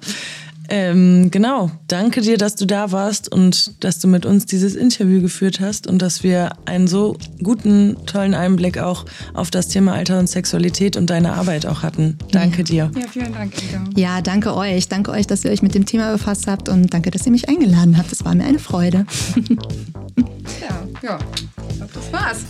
Ähm, 0.68 1.30
genau, 1.30 1.70
danke 1.88 2.20
dir, 2.20 2.38
dass 2.38 2.56
du 2.56 2.66
da 2.66 2.92
warst 2.92 3.32
und 3.32 3.84
dass 3.84 3.98
du 3.98 4.08
mit 4.08 4.26
uns 4.26 4.46
dieses 4.46 4.74
Interview 4.74 5.20
geführt 5.20 5.60
hast 5.60 5.86
und 5.86 6.02
dass 6.02 6.22
wir 6.22 6.50
einen 6.64 6.86
so 6.86 7.16
guten, 7.42 7.96
tollen 8.06 8.34
Einblick 8.34 8.78
auch 8.78 9.04
auf 9.34 9.50
das 9.50 9.68
Thema 9.68 9.94
Alter 9.94 10.18
und 10.18 10.28
Sexualität 10.28 10.96
und 10.96 11.10
deine 11.10 11.34
Arbeit 11.34 11.66
auch 11.66 11.82
hatten. 11.82 12.18
Danke 12.32 12.64
dir. 12.64 12.90
Ja, 12.96 13.06
vielen 13.08 13.32
Dank, 13.32 13.52
Inga. 13.62 13.84
Ja, 13.96 14.20
danke 14.20 14.54
euch. 14.56 14.88
Danke 14.88 15.10
euch, 15.10 15.26
dass 15.26 15.44
ihr 15.44 15.50
euch 15.50 15.62
mit 15.62 15.74
dem 15.74 15.86
Thema 15.86 16.12
befasst 16.12 16.46
habt 16.46 16.68
und 16.68 16.92
danke, 16.92 17.10
dass 17.10 17.26
ihr 17.26 17.32
mich 17.32 17.48
eingeladen 17.48 17.96
habt. 17.98 18.12
Es 18.12 18.24
war 18.24 18.34
mir 18.34 18.44
eine 18.44 18.58
Freude. 18.58 19.06
ja, 20.60 20.86
ja, 21.02 21.18
das 21.78 22.12
war's. 22.12 22.44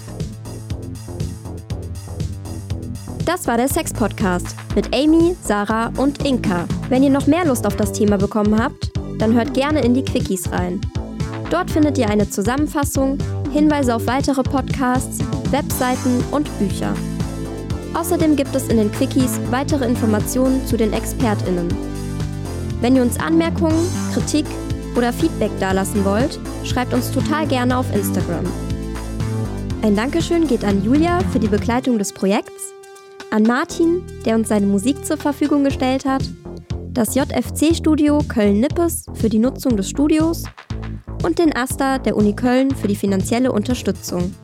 Das 3.27 3.49
war 3.49 3.57
der 3.57 3.67
Sex-Podcast 3.67 4.55
mit 4.77 4.95
Amy, 4.95 5.35
Sarah 5.43 5.91
und 5.97 6.25
Inka. 6.25 6.65
Wenn 6.89 7.03
ihr 7.03 7.11
noch 7.11 7.27
mehr 7.27 7.45
Lust 7.45 7.67
auf 7.67 7.75
das 7.75 7.91
Thema 7.91 8.19
bekommen 8.19 8.57
habt, 8.57 8.93
dann 9.19 9.35
hört 9.35 9.53
gerne 9.53 9.85
in 9.85 9.95
die 9.95 10.05
Quickies 10.05 10.53
rein. 10.53 10.81
Dort 11.51 11.69
findet 11.69 11.99
ihr 11.99 12.09
eine 12.09 12.31
Zusammenfassung, 12.31 13.19
Hinweise 13.53 13.97
auf 13.97 14.07
weitere 14.07 14.45
Podcasts, 14.45 15.19
Webseiten 15.51 16.23
und 16.31 16.49
Bücher. 16.61 16.95
Außerdem 17.95 18.37
gibt 18.37 18.55
es 18.55 18.69
in 18.69 18.77
den 18.77 18.93
Quickies 18.93 19.41
weitere 19.51 19.87
Informationen 19.87 20.65
zu 20.65 20.77
den 20.77 20.93
ExpertInnen. 20.93 21.67
Wenn 22.81 22.95
ihr 22.95 23.03
uns 23.03 23.19
Anmerkungen, 23.19 23.89
Kritik 24.15 24.47
oder 24.97 25.13
Feedback 25.13 25.51
dalassen 25.59 26.05
wollt, 26.05 26.39
schreibt 26.63 26.95
uns 26.95 27.11
total 27.11 27.49
gerne 27.49 27.77
auf 27.77 27.93
Instagram. 27.93 28.45
Ein 29.83 29.97
Dankeschön 29.97 30.47
geht 30.47 30.65
an 30.65 30.85
Julia 30.85 31.19
für 31.33 31.41
die 31.41 31.49
Begleitung 31.49 31.99
des 31.99 32.13
Projekts, 32.13 32.76
an 33.37 33.43
Martin, 33.43 34.03
der 34.25 34.35
uns 34.35 34.49
seine 34.49 34.65
Musik 34.65 35.05
zur 35.05 35.19
Verfügung 35.19 35.63
gestellt 35.63 36.07
hat, 36.07 36.23
das 36.89 37.15
JFC-Studio 37.15 38.21
Köln-Nippes 38.27 39.05
für 39.13 39.29
die 39.29 39.39
Nutzung 39.39 39.77
des 39.77 39.91
Studios 39.91 40.45
und 41.23 41.39
den 41.39 41.55
AStA 41.55 41.99
der 41.99 42.17
Uni 42.17 42.35
Köln 42.35 42.75
für 42.75 42.89
die 42.89 42.97
finanzielle 42.97 43.53
Unterstützung. 43.53 44.35